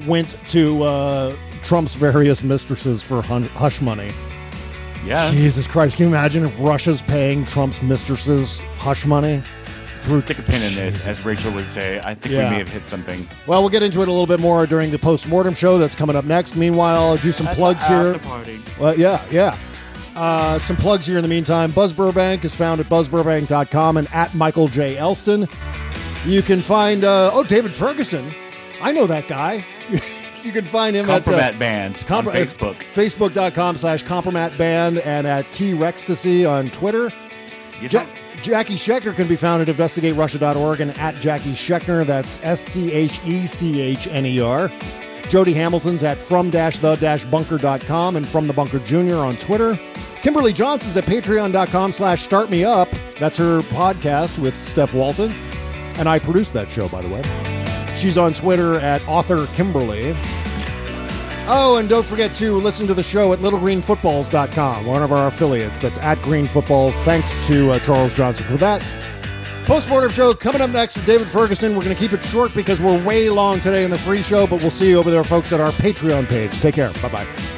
[0.06, 4.10] went to uh, Trump's various mistresses for hun- hush money.
[5.04, 5.30] Yeah.
[5.30, 5.96] Jesus Christ!
[5.96, 9.42] Can you imagine if Russia's paying Trump's mistresses hush money?
[10.02, 12.00] Through stick a pin in this, as Rachel would say.
[12.02, 12.44] I think Yeah.
[12.44, 13.26] we may have hit something.
[13.46, 16.16] Well, we'll get into it a little bit more during the post-mortem show that's coming
[16.16, 16.56] up next.
[16.56, 18.18] Meanwhile, I'll do some At plugs here.
[18.78, 19.56] Well, yeah, yeah.
[20.16, 21.70] Uh, some plugs here in the meantime.
[21.72, 24.96] Buzz Burbank is found at buzzburbank.com and at Michael J.
[24.96, 25.46] Elston.
[26.24, 28.32] You can find, uh, oh, David Ferguson.
[28.80, 29.64] I know that guy.
[30.48, 32.76] you can find him Kompromat at uh, Band Compro- on Facebook.
[32.94, 37.12] Facebook.com slash Kompromat Band and at T Rextasy on Twitter.
[37.80, 38.06] Yes, Ja-
[38.42, 42.04] Jackie Schechner can be found at investigaterussia.org and at Jackie Schechner.
[42.06, 44.70] That's S C H E C H N E R.
[45.28, 49.78] Jody Hamilton's at from-the-bunker.com and from the bunker junior on Twitter.
[50.22, 52.88] Kimberly Johnson's at patreon.com slash start me up.
[53.18, 55.30] That's her podcast with Steph Walton.
[55.98, 57.57] And I produce that show, by the way.
[57.98, 60.14] She's on Twitter at author Kimberly.
[61.50, 65.80] Oh, and don't forget to listen to the show at littlegreenfootballs.com, one of our affiliates.
[65.80, 66.94] That's at Green Footballs.
[67.00, 68.82] Thanks to uh, Charles Johnson for that.
[69.64, 71.74] Postmortem show coming up next with David Ferguson.
[71.76, 74.46] We're going to keep it short because we're way long today in the free show,
[74.46, 76.58] but we'll see you over there, folks, at our Patreon page.
[76.60, 76.92] Take care.
[77.02, 77.57] Bye bye.